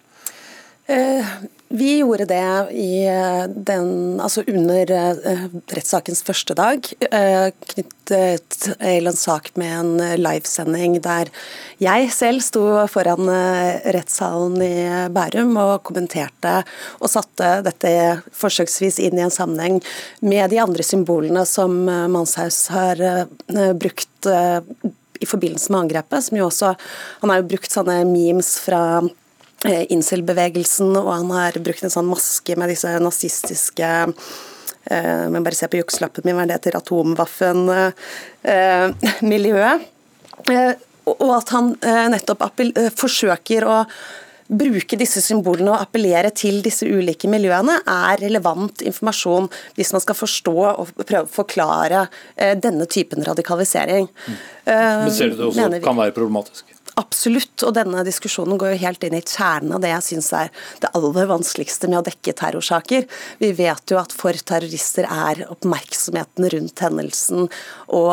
Eh, 0.94 1.36
vi 1.74 1.98
gjorde 1.98 2.28
det 2.30 2.38
eh, 3.10 3.44
den, 3.50 4.20
altså 4.22 4.44
under 4.46 4.92
uh, 4.94 5.46
rettssakens 5.74 6.22
første 6.22 6.54
dag, 6.54 6.86
uh, 7.10 7.50
knyttet 7.74 8.58
til 8.84 9.10
en 9.10 9.18
sak 9.18 9.50
med 9.58 9.74
en 9.80 10.20
livesending 10.22 11.00
der 11.02 11.32
jeg 11.82 12.12
selv 12.14 12.44
sto 12.46 12.62
foran 12.92 13.32
rettssalen 13.96 14.60
i 14.62 14.76
Bærum 15.16 15.56
og 15.58 15.88
kommenterte 15.88 16.60
og 17.00 17.10
satte 17.10 17.50
dette 17.66 17.94
forsøksvis 18.38 19.00
inn 19.08 19.18
i 19.18 19.26
en 19.26 19.34
sammenheng 19.34 19.80
med 20.22 20.54
de 20.54 20.60
andre 20.62 20.86
symbolene 20.86 21.46
som 21.50 21.74
Manshaus 21.88 22.68
har 22.76 23.02
brukt 23.80 24.30
i 24.30 25.32
forbindelse 25.32 25.72
med 25.72 25.86
angrepet. 25.86 26.28
som 26.28 26.38
jo 26.38 26.52
også, 26.52 26.76
Han 27.22 27.30
har 27.30 27.42
jo 27.42 27.50
brukt 27.56 27.72
sånne 27.72 28.04
memes 28.06 28.60
fra 28.60 29.02
Eh, 29.02 29.23
incel-bevegelsen, 29.64 30.98
og 31.00 31.08
han 31.14 31.30
har 31.32 31.56
brukt 31.64 31.84
en 31.86 31.94
sånn 31.94 32.10
maske 32.10 32.56
med 32.60 32.70
disse 32.74 32.90
nazistiske 33.00 33.88
eh, 33.88 35.26
men 35.32 35.44
bare 35.44 35.56
se 35.58 35.68
på 35.72 35.78
jukselappen 35.80 36.24
min, 36.28 36.36
hva 36.36 36.44
er 36.44 36.48
det 36.52 36.58
heter, 36.60 36.80
atomvaffen-miljøet. 36.82 39.78
Eh, 40.52 40.74
og 41.14 41.32
at 41.36 41.50
han 41.52 41.66
nettopp 42.14 42.42
forsøker 42.96 43.62
å 43.68 43.86
bruke 44.54 44.98
disse 45.00 45.22
symbolene 45.24 45.72
og 45.74 45.82
appellere 45.84 46.32
til 46.36 46.62
disse 46.64 46.86
ulike 46.88 47.28
miljøene, 47.32 47.76
er 47.84 48.18
relevant 48.22 48.82
informasjon 48.88 49.50
hvis 49.76 49.92
man 49.96 50.02
skal 50.04 50.16
forstå 50.16 50.56
og 50.70 50.88
prøve 51.04 51.26
å 51.28 51.32
forklare 51.32 52.08
denne 52.56 52.86
typen 52.88 53.24
radikalisering. 53.28 54.08
Mm. 54.08 54.36
Men 54.64 55.12
Ser 55.12 55.30
du 55.34 55.38
det 55.42 55.48
også 55.50 55.80
kan 55.84 55.98
være 56.00 56.16
problematisk? 56.16 56.73
Absolutt, 57.00 57.56
og 57.66 57.74
denne 57.74 58.04
diskusjonen 58.06 58.60
går 58.62 58.76
jo 58.76 58.82
helt 58.84 59.06
inn 59.08 59.16
i 59.18 59.24
kjernen 59.26 59.72
av 59.74 59.82
det 59.82 59.90
jeg 59.90 60.06
syns 60.06 60.28
er 60.38 60.50
det 60.84 60.92
aller 60.94 61.26
vanskeligste 61.30 61.88
med 61.90 62.04
å 62.04 62.06
dekke 62.06 62.36
terrorsaker. 62.38 63.08
Vi 63.40 63.50
vet 63.58 63.90
jo 63.90 63.98
at 63.98 64.14
for 64.14 64.38
terrorister 64.38 65.08
er 65.10 65.42
oppmerksomheten 65.50 66.46
rundt 66.54 66.84
hendelsen 66.86 67.48
og, 67.48 68.12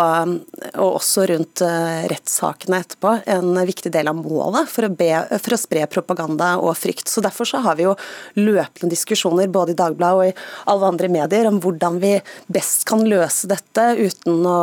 og 0.71 0.87
også 0.87 1.27
rundt 1.29 1.61
uh, 1.67 2.07
rettssakene 2.09 2.81
etterpå 2.81 3.19
en 3.35 3.61
viktig 3.69 3.93
del 3.93 4.09
av 4.09 4.17
målet 4.17 4.73
for 4.73 4.89
å, 4.89 4.93
be, 4.97 5.11
for 5.37 5.59
å, 5.59 5.61
spre 5.61 5.85
propaganda 5.93 6.55
og 6.63 6.73
frykt. 6.81 7.13
Så 7.13 7.21
Derfor 7.25 7.49
så 7.53 7.61
har 7.67 7.77
vi 7.77 7.85
jo 7.85 7.95
løpende 8.41 8.95
diskusjoner 8.95 9.53
både 9.53 9.77
i 9.77 9.81
Dagbladet 9.83 10.17
og 10.17 10.33
i 10.33 10.73
alle 10.73 10.93
andre 10.95 11.13
medier 11.13 11.51
om 11.51 11.61
hvordan 11.61 12.01
vi 12.01 12.17
best 12.49 12.89
kan 12.89 13.05
løse 13.05 13.51
dette 13.51 13.91
uten 14.01 14.41
å 14.49 14.59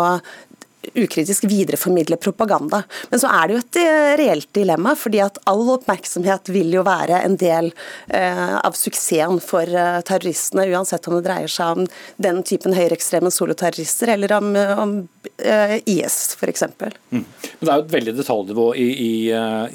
ukritisk 0.95 1.43
videreformidle 1.43 2.17
propaganda. 2.17 2.83
Men 3.09 3.21
så 3.21 3.31
er 3.31 3.47
det 3.47 3.55
jo 3.55 3.61
et 3.63 3.79
eh, 3.81 4.11
reelt 4.21 4.49
dilemma, 4.55 4.93
fordi 4.97 5.21
at 5.23 5.39
all 5.49 5.63
oppmerksomhet 5.77 6.51
vil 6.53 6.73
jo 6.77 6.83
være 6.87 7.21
en 7.25 7.37
del 7.39 7.71
eh, 8.07 8.55
av 8.57 8.77
suksessen 8.77 9.41
for 9.43 9.67
eh, 9.67 9.99
terroristene, 10.07 10.67
uansett 10.71 11.07
om 11.09 11.17
det 11.17 11.25
dreier 11.27 11.51
seg 11.51 11.81
om 11.81 11.87
den 12.21 12.41
typen 12.47 12.75
høyreekstreme 12.77 13.31
soloterrorister 13.33 14.13
eller 14.15 14.35
om, 14.37 14.51
om 14.55 14.95
eh, 15.37 15.77
IS 15.85 16.37
f.eks. 16.37 16.65
Mm. 17.09 17.23
Men 17.23 17.25
Det 17.59 17.71
er 17.71 17.81
jo 17.81 17.85
et 17.87 17.95
veldig 17.97 18.15
detaljnivå 18.19 18.67
i, 18.75 18.87
i, 19.07 19.13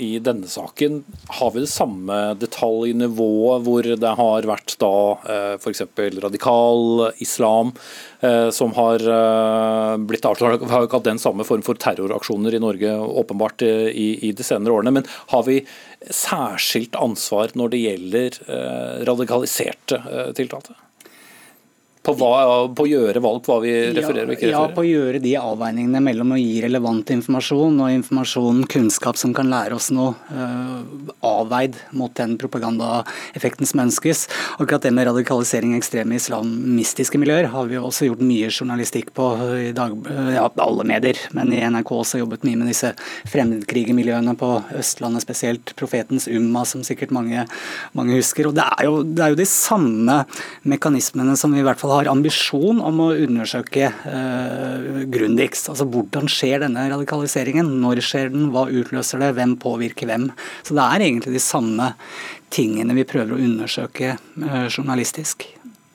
i, 0.06 0.12
denne 0.22 0.50
saken. 0.50 1.02
Har 1.40 1.52
vi 1.54 1.64
det 1.64 1.72
samme 1.72 2.20
detaljnivået 2.40 3.66
hvor 3.66 3.90
det 4.04 4.14
har 4.22 4.48
vært 4.48 4.76
da 4.82 4.94
f.eks. 5.58 5.84
radikal 6.22 7.10
islam? 7.22 7.72
Eh, 8.22 8.50
som 8.50 8.70
har 8.72 9.02
eh, 9.02 9.96
blitt 9.98 10.24
avslørt. 10.24 10.62
Vi 10.62 10.70
har 10.70 10.84
ikke 10.86 11.00
hatt 11.00 11.08
den 11.08 11.18
samme 11.18 11.42
form 11.42 11.64
for 11.66 11.74
terroraksjoner 11.74 12.54
i 12.54 12.60
Norge 12.62 12.92
åpenbart 13.02 13.64
eh, 13.66 13.88
i, 13.90 14.06
i 14.28 14.30
de 14.38 14.46
senere 14.46 14.76
årene. 14.76 14.92
Men 14.94 15.08
har 15.32 15.42
vi 15.48 15.56
særskilt 16.06 16.94
ansvar 16.94 17.50
når 17.58 17.74
det 17.74 17.82
gjelder 17.82 18.38
radikaliserte 19.08 19.98
tiltalte? 20.38 20.78
På, 22.02 22.16
hva, 22.18 22.66
på, 22.74 22.82
å 22.82 22.90
gjøre 22.90 23.20
valg 23.22 23.46
hva 23.46 23.60
vi 23.62 23.72
refererer 23.94 24.26
og 24.26 24.34
ikke 24.34 24.48
refererer? 24.48 24.56
Ja, 24.56 24.74
på 24.74 24.82
å 24.82 24.88
gjøre 24.88 25.20
de 25.22 25.36
avveiningene 25.38 26.00
mellom 26.02 26.32
å 26.34 26.38
gi 26.40 26.56
relevant 26.64 27.12
informasjon 27.14 27.76
og 27.78 27.92
informasjon, 27.94 28.64
kunnskap 28.72 29.20
som 29.20 29.30
kan 29.36 29.46
lære 29.52 29.76
oss 29.76 29.92
noe, 29.94 30.16
uh, 30.34 30.80
avveid 31.22 31.78
mot 31.94 32.10
den 32.18 32.34
propagandaeffekten 32.42 33.70
som 33.70 33.84
ønskes. 33.84 34.24
Akkurat 34.56 34.82
det 34.82 34.90
med 34.96 35.06
radikalisering 35.12 35.76
i 35.76 35.78
ekstreme 35.78 36.18
islamistiske 36.18 37.20
miljøer 37.22 37.52
har 37.52 37.70
vi 37.70 37.78
også 37.78 38.08
gjort 38.08 38.26
mye 38.26 38.50
journalistikk 38.50 39.14
på 39.14 39.28
i 39.68 39.70
dag, 39.76 39.94
ja, 40.34 40.48
alle 40.66 40.88
medier, 40.90 41.22
men 41.38 41.54
i 41.54 41.62
NRK 41.62 41.94
også 42.00 42.18
jobbet 42.24 42.42
mye 42.48 42.58
med 42.64 42.72
disse 42.72 42.90
fremmedkrigermiljøene 43.30 44.34
på 44.42 44.50
Østlandet 44.80 45.22
spesielt. 45.22 45.76
Profetens 45.78 46.26
Umma, 46.26 46.66
som 46.66 46.82
sikkert 46.82 47.14
mange, 47.14 47.46
mange 47.94 48.18
husker. 48.18 48.50
og 48.50 48.58
det 48.58 48.66
er, 48.66 48.90
jo, 48.90 49.06
det 49.06 49.22
er 49.22 49.36
jo 49.36 49.40
de 49.44 49.48
samme 49.48 50.20
mekanismene 50.66 51.38
som 51.38 51.54
vi 51.54 51.62
i 51.62 51.66
hvert 51.70 51.78
fall 51.78 51.91
har 51.94 52.10
ambisjon 52.10 52.80
om 52.82 53.00
å 53.04 53.08
undersøke 53.14 53.88
eh, 53.88 54.90
grundigst. 55.12 55.70
Altså 55.72 55.86
hvordan 55.88 56.28
skjer 56.30 56.64
denne 56.64 56.88
radikaliseringen? 56.92 57.70
Når 57.82 58.02
skjer 58.04 58.32
den? 58.34 58.50
Hva 58.54 58.66
utløser 58.70 59.22
det? 59.22 59.32
Hvem 59.38 59.56
påvirker 59.62 60.10
hvem? 60.10 60.30
Så 60.66 60.76
det 60.78 60.84
er 60.84 61.06
egentlig 61.08 61.36
de 61.36 61.42
samme 61.42 61.92
tingene 62.52 62.96
vi 62.96 63.08
prøver 63.08 63.36
å 63.36 63.42
undersøke 63.42 64.14
eh, 64.14 64.66
journalistisk. 64.68 65.46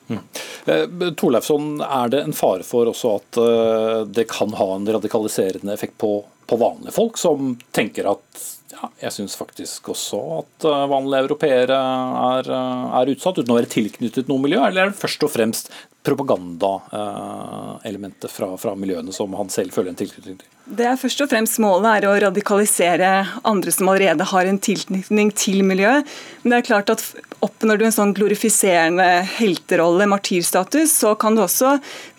Mm. 0.08 0.22
Eh, 0.64 1.12
Torleifsson, 1.20 1.80
er 1.84 2.08
det 2.12 2.24
en 2.24 2.36
fare 2.36 2.64
for 2.66 2.88
også 2.88 3.14
at 3.18 3.38
uh, 3.42 4.00
det 4.08 4.24
kan 4.30 4.54
ha 4.56 4.68
en 4.74 4.88
radikaliserende 4.88 5.74
effekt 5.74 5.98
på, 6.00 6.22
på 6.48 6.56
vanlige 6.60 6.96
folk, 6.96 7.14
som 7.20 7.56
tenker 7.76 8.08
at 8.10 8.46
ja, 8.72 8.88
jeg 9.02 9.12
syns 9.14 9.36
faktisk 9.38 9.88
også 9.94 10.18
at 10.38 10.64
uh, 10.68 10.90
vanlige 10.90 11.22
europeere 11.26 11.76
er, 11.76 12.44
uh, 12.52 12.98
er, 13.00 13.10
utsatt, 13.14 13.38
uten 13.40 13.54
å 13.54 13.58
være 13.58 13.72
tilknyttet 13.72 14.28
noe 14.30 14.40
miljø? 14.42 14.60
Eller 14.64 14.80
er 14.82 14.88
det 14.92 15.00
først 15.00 15.24
og 15.26 15.30
fremst 15.34 15.66
propagandaelementet 16.06 18.30
fra, 18.32 18.48
fra 18.60 18.72
miljøene 18.78 19.12
som 19.12 19.34
han 19.36 19.48
selv 19.52 19.70
føler 19.74 19.90
en 19.92 19.98
tilknytning 19.98 20.36
til? 20.40 20.48
Det 20.78 20.84
er 20.84 21.00
først 21.00 21.20
og 21.24 21.30
fremst 21.32 21.62
Målet 21.64 21.90
er 21.96 22.02
å 22.08 22.20
radikalisere 22.28 23.10
andre 23.48 23.70
som 23.72 23.88
allerede 23.88 24.24
har 24.30 24.44
en 24.46 24.60
tilknytning 24.60 25.28
til 25.36 25.58
miljøet. 25.66 26.02
Men 26.42 26.50
det 26.52 26.58
er 26.58 26.68
klart 26.68 26.88
at 26.92 27.02
oppnår 27.44 27.76
du 27.80 27.84
en 27.88 27.96
sånn 27.96 28.16
glorifiserende 28.16 29.08
helterolle, 29.38 30.04
martyrstatus, 30.12 30.90
så 31.02 31.10
kan 31.20 31.32
du 31.36 31.40
også 31.44 31.70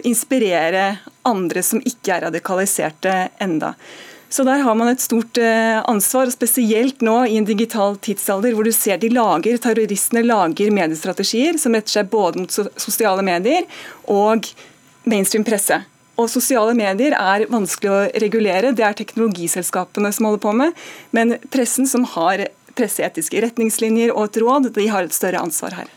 inspirere 0.07 0.83
andre 1.29 1.61
som 1.65 1.79
ikke 1.85 2.09
er 2.15 2.21
radikaliserte 2.27 3.13
enda. 3.43 3.69
Så 4.29 4.45
der 4.45 4.61
har 4.61 4.75
man 4.77 4.91
et 4.91 5.01
stort 5.01 5.37
eh, 5.41 5.79
ansvar, 5.89 6.29
spesielt 6.29 7.01
nå 7.05 7.23
i 7.25 7.37
en 7.39 7.47
digital 7.47 7.97
tidsalder 7.97 8.53
hvor 8.53 8.67
du 8.67 8.71
ser 8.75 9.01
de 9.01 9.09
lager, 9.13 9.57
terroristene 9.57 10.21
lager 10.25 10.73
mediestrategier 10.73 11.57
som 11.57 11.73
retter 11.77 11.97
seg 11.97 12.11
både 12.11 12.43
mot 12.43 12.59
sosiale 12.77 13.25
medier 13.25 13.65
og 14.05 14.45
mainstream 15.09 15.47
presse. 15.47 15.81
Og 16.19 16.27
Sosiale 16.27 16.73
medier 16.75 17.15
er 17.15 17.45
vanskelig 17.47 17.91
å 17.91 17.99
regulere, 18.21 18.73
det 18.75 18.83
er 18.83 18.97
teknologiselskapene 18.99 20.11
som 20.11 20.27
holder 20.27 20.41
på 20.43 20.55
med. 20.61 20.81
Men 21.15 21.37
pressen, 21.47 21.87
som 21.87 22.03
har 22.17 22.43
presseetiske 22.79 23.39
retningslinjer 23.43 24.11
og 24.13 24.27
et 24.27 24.39
råd, 24.43 24.69
de 24.75 24.87
har 24.91 25.07
et 25.07 25.15
større 25.15 25.41
ansvar 25.41 25.77
her. 25.79 25.93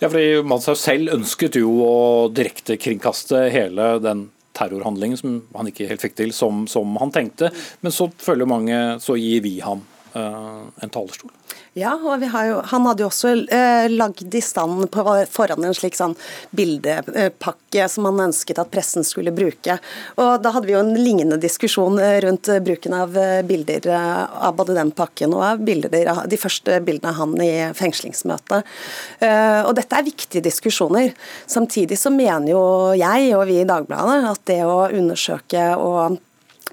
Ja, 0.00 0.08
fordi 0.08 0.40
Manshaug 0.48 0.78
selv 0.80 1.12
ønsket 1.14 1.58
jo 1.60 1.76
å 1.84 1.96
direktekringkaste 2.34 3.46
hele 3.52 3.94
den 4.04 4.28
terrorhandling 4.54 5.16
som 5.18 5.38
han 5.54 5.70
ikke 5.70 5.88
helt 5.90 6.04
fikk 6.04 6.16
til 6.18 6.34
som, 6.36 6.64
som 6.70 6.96
han 7.00 7.12
tenkte. 7.14 7.50
Men 7.84 7.94
så 7.94 8.08
føler 8.22 8.48
mange, 8.48 8.80
så 9.02 9.18
gir 9.20 9.42
vi 9.44 9.58
ham 9.64 9.82
uh, 10.14 10.64
en 10.82 10.92
talerstol. 10.94 11.32
Ja, 11.74 11.96
og 11.98 12.22
jo, 12.22 12.58
han 12.70 12.84
hadde 12.86 13.02
jo 13.02 13.08
også 13.08 13.32
eh, 13.50 13.88
lagd 13.90 14.30
i 14.30 14.40
stand 14.44 14.84
på 14.94 15.02
forhånd 15.34 15.66
en 15.66 15.74
slik 15.74 15.96
sånn 15.98 16.12
bildepakke 16.54 17.88
som 17.90 18.06
han 18.06 18.28
ønsket 18.28 18.60
at 18.62 18.70
pressen 18.70 19.02
skulle 19.06 19.32
bruke. 19.34 19.80
Og 20.14 20.36
Da 20.44 20.52
hadde 20.54 20.68
vi 20.68 20.76
jo 20.76 20.82
en 20.84 20.94
lignende 20.94 21.40
diskusjon 21.42 21.98
eh, 21.98 22.20
rundt 22.22 22.46
bruken 22.62 22.94
av 22.94 23.18
eh, 23.18 23.40
bilder 23.42 23.88
eh, 23.90 24.20
av 24.46 24.54
både 24.54 24.76
den 24.78 24.92
pakken 24.94 25.34
og 25.34 25.42
av 25.48 25.64
bilder, 25.66 26.12
de 26.30 26.38
første 26.38 26.78
bildene 26.86 27.10
av 27.10 27.18
han 27.24 27.34
i 27.42 27.50
fengslingsmøtet. 27.74 28.70
Eh, 29.18 29.62
og 29.64 29.74
Dette 29.74 29.98
er 29.98 30.06
viktige 30.06 30.44
diskusjoner. 30.46 31.10
Samtidig 31.50 31.98
så 31.98 32.14
mener 32.14 32.52
jo 32.52 32.62
jeg 32.94 33.34
og 33.34 33.48
vi 33.50 33.58
i 33.64 33.66
Dagbladet 33.66 34.22
at 34.30 34.46
det 34.46 34.60
å 34.62 34.84
undersøke 34.94 35.66
og 35.74 36.20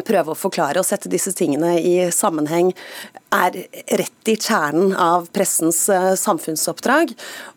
prøve 0.06 0.34
å 0.34 0.38
forklare 0.38 0.82
og 0.82 0.88
sette 0.88 1.10
disse 1.12 1.34
tingene 1.36 1.76
i 1.82 1.96
sammenheng, 2.14 2.72
er 3.32 3.56
rett 3.98 4.30
i 4.30 4.36
kjernen 4.36 4.94
av 4.96 5.28
pressens 5.34 5.80
uh, 5.90 6.14
samfunnsoppdrag. 6.20 7.14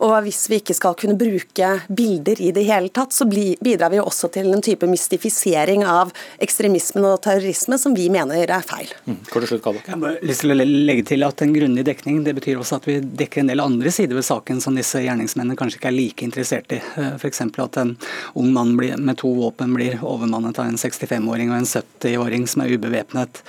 Og 0.06 0.14
hvis 0.26 0.44
vi 0.50 0.60
ikke 0.62 0.76
skal 0.76 0.96
kunne 0.98 1.16
bruke 1.18 1.70
bilder 1.88 2.40
i 2.42 2.50
det 2.54 2.64
hele 2.68 2.92
tatt, 2.94 3.14
så 3.14 3.26
bidrar 3.28 3.92
vi 3.92 4.00
også 4.02 4.30
til 4.34 4.52
en 4.54 4.62
type 4.64 4.86
mystifisering 4.88 5.84
av 5.88 6.12
ekstremismen 6.44 7.06
og 7.08 7.20
terrorisme 7.26 7.78
som 7.80 7.96
vi 7.96 8.08
mener 8.12 8.44
er 8.44 8.66
feil. 8.66 8.92
Mm. 9.08 9.20
Slutt, 9.30 9.66
Jeg 9.66 9.98
har 9.98 10.18
lyst 10.22 10.44
til 10.44 10.54
å 10.54 10.58
legge 10.58 11.06
til 11.10 11.26
at 11.26 11.42
En 11.44 11.52
grundig 11.52 11.82
dekning 11.84 12.22
det 12.24 12.32
betyr 12.38 12.60
også 12.60 12.78
at 12.78 12.86
vi 12.88 12.94
dekker 13.02 13.42
en 13.42 13.50
del 13.50 13.60
andre 13.60 13.90
sider 13.92 14.16
ved 14.16 14.24
saken 14.24 14.62
som 14.64 14.76
disse 14.78 15.02
gjerningsmennene 15.02 15.58
kanskje 15.58 15.80
ikke 15.80 15.90
er 15.90 15.96
like 15.96 16.24
interessert 16.24 16.72
i. 16.72 16.78
Eh, 16.80 17.16
F.eks. 17.18 17.42
at 17.42 17.80
en 17.82 17.96
ung 18.38 18.52
mann 18.54 18.72
med 18.78 19.18
to 19.20 19.34
våpen 19.36 19.74
blir 19.76 19.98
overmannet 20.00 20.58
av 20.62 20.70
en 20.70 20.78
65-åring 20.80 21.52
og 21.52 21.58
en 21.58 21.68
70-åring 21.68 22.46
som 22.48 22.64
er 22.64 22.72
ubevæpnet 22.78 23.42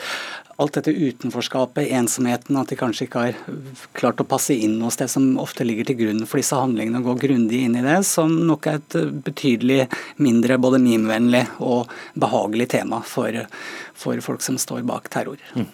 alt 0.61 0.77
dette 0.77 0.93
utenforskapet, 0.93 1.89
ensomheten, 1.97 2.57
at 2.59 2.71
de 2.71 2.77
kanskje 2.79 3.07
ikke 3.07 3.23
har 3.25 3.39
klart 3.97 4.21
å 4.23 4.27
passe 4.27 4.55
inn 4.55 4.77
hos 4.83 4.99
det 5.01 5.09
som 5.11 5.33
ofte 5.41 5.67
ligger 5.67 5.89
til 5.89 5.99
grunn 5.99 6.23
for 6.23 6.39
disse 6.39 6.55
handlingene, 6.55 7.01
og 7.01 7.09
gå 7.11 7.27
grundig 7.27 7.65
inn 7.65 7.75
i 7.79 7.83
det, 7.85 7.97
som 8.07 8.31
nok 8.47 8.69
er 8.71 8.79
et 8.79 8.99
betydelig 9.25 9.81
mindre 10.21 10.59
både 10.61 10.79
mimvennlig 10.83 11.43
og 11.59 11.91
behagelig 12.19 12.69
tema 12.77 13.01
for, 13.05 13.35
for 13.97 14.23
folk 14.23 14.45
som 14.45 14.59
står 14.61 14.85
bak 14.87 15.11
terror. 15.11 15.41
Mm. 15.57 15.67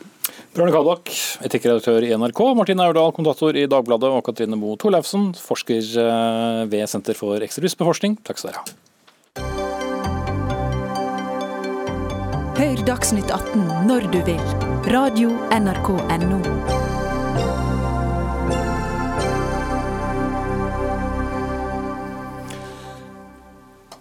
Bjørne 0.52 0.74
Kalbakk, 0.74 1.10
etikkredaktør 1.46 2.04
i 2.04 2.12
NRK, 2.18 2.42
Martin 2.58 2.82
Aurdal, 2.84 3.14
kommentator 3.16 3.56
i 3.56 3.68
Dagbladet, 3.72 4.10
og 4.12 4.26
Katrine 4.28 4.60
Moe 4.60 4.80
Torleifsen, 4.82 5.32
forsker 5.40 5.94
eh, 6.04 6.64
ved 6.72 6.90
Senter 6.92 7.18
for 7.18 7.42
ekstremismeforskning. 7.46 8.18
Takk 8.28 8.42
skal 8.42 8.52
dere 8.52 8.64
ha. 8.66 8.80
Hør 12.62 12.78
Dagsnytt 12.86 13.32
18 13.34 13.88
når 13.90 14.04
du 14.14 14.20
vil. 14.22 14.42
Radio 14.94 15.32
NRK 15.50 15.88
Radio.nrk.no. 15.98 16.42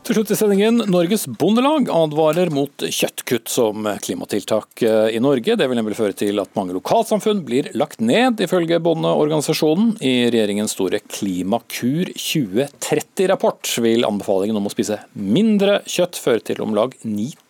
Til 0.05 0.19
slutt 0.19 0.33
i 0.35 0.37
sendingen, 0.37 0.83
Norges 0.91 1.25
Bondelag 1.41 1.87
advarer 1.95 2.51
mot 2.53 2.83
kjøttkutt 2.83 3.49
som 3.49 3.89
klimatiltak 4.03 4.83
eh, 4.83 5.15
i 5.15 5.21
Norge. 5.23 5.55
Det 5.55 5.69
vil 5.71 5.79
nemlig 5.79 5.97
føre 5.97 6.17
til 6.19 6.43
at 6.43 6.53
mange 6.59 6.75
lokalsamfunn 6.75 7.45
blir 7.47 7.71
lagt 7.79 8.03
ned, 8.05 8.43
ifølge 8.43 8.81
Bondeorganisasjonen. 8.83 9.95
I 10.03 10.27
regjeringens 10.35 10.75
store 10.77 10.99
Klimakur 11.07 12.11
2030-rapport 12.13 13.73
vil 13.87 14.05
anbefalingen 14.09 14.59
om 14.59 14.69
å 14.69 14.75
spise 14.75 14.99
mindre 15.15 15.79
kjøtt 15.89 16.21
føre 16.21 16.45
til 16.51 16.61
om 16.67 16.75
lag 16.77 16.99
9000 17.07 17.50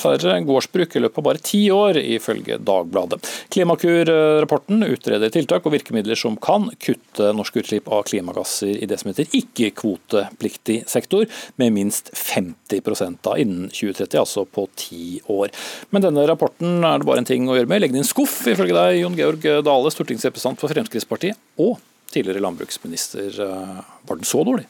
færre 0.00 0.38
gårdsbruk 0.46 0.96
i 0.96 1.04
løpet 1.04 1.22
av 1.22 1.28
bare 1.30 1.42
ti 1.42 1.62
år, 1.72 1.98
ifølge 2.00 2.60
Dagbladet. 2.66 3.20
Klimakur-rapporten 3.52 4.84
utreder 4.86 5.32
tiltak 5.34 5.66
og 5.66 5.74
virkemidler 5.74 6.18
som 6.18 6.36
kan 6.36 6.70
kutte 6.82 7.32
norske 7.36 7.64
utslipp 7.64 7.90
av 7.92 8.06
klimagasser 8.08 8.76
i 8.78 8.88
det 8.88 9.00
som 9.00 9.10
heter 9.10 9.28
ikke-kvotepliktig 9.36 10.82
sektor, 10.90 11.26
med 11.56 11.74
minst 11.74 11.86
minst 11.86 12.10
50 12.12 13.18
da 13.22 13.36
innen 13.38 13.68
2030, 13.70 14.18
altså 14.18 14.44
på 14.44 14.66
ti 14.76 15.20
år. 15.32 15.50
Men 15.90 16.04
denne 16.04 16.26
rapporten 16.28 16.84
er 16.84 17.00
det 17.00 17.08
bare 17.08 17.22
en 17.22 17.28
ting 17.28 17.48
å 17.48 17.56
gjøre 17.56 17.70
med. 17.70 17.82
Legg 17.82 17.94
den 17.94 18.02
i 18.02 18.04
en 18.04 18.08
skuff, 18.08 18.38
ifølge 18.46 18.76
deg, 18.76 19.00
Jon 19.02 19.18
Georg 19.18 19.46
Dale, 19.66 19.92
stortingsrepresentant 19.94 20.60
for 20.60 20.72
Fremskrittspartiet 20.72 21.38
og 21.62 21.78
tidligere 22.12 22.44
landbruksminister. 22.44 23.34
Var 23.36 24.20
den 24.20 24.28
så 24.28 24.44
dårlig? 24.46 24.66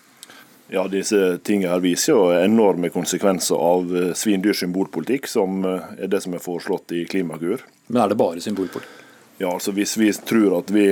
Ja, 0.72 0.86
disse 0.90 1.36
tingene 1.46 1.76
her 1.76 1.82
viser 1.84 2.12
jo 2.16 2.22
enorme 2.34 2.90
konsekvenser 2.90 3.54
av 3.54 3.86
svindyrs 3.86 4.18
svindyr 4.18 4.56
symbolpolitikk, 4.58 5.28
som 5.30 5.64
eh, 5.64 5.90
er 6.02 6.10
det 6.10 6.24
som 6.24 6.34
er 6.34 6.42
foreslått 6.42 6.94
i 6.96 7.04
Klimakur. 7.06 7.62
Men 7.86 8.02
er 8.02 8.12
det 8.12 8.18
bare 8.18 8.42
symbolpolitikk? 8.42 9.02
Ja, 9.38 9.52
altså 9.52 9.74
Hvis 9.76 9.94
vi 10.00 10.10
tror 10.26 10.58
at 10.58 10.72
vi 10.72 10.88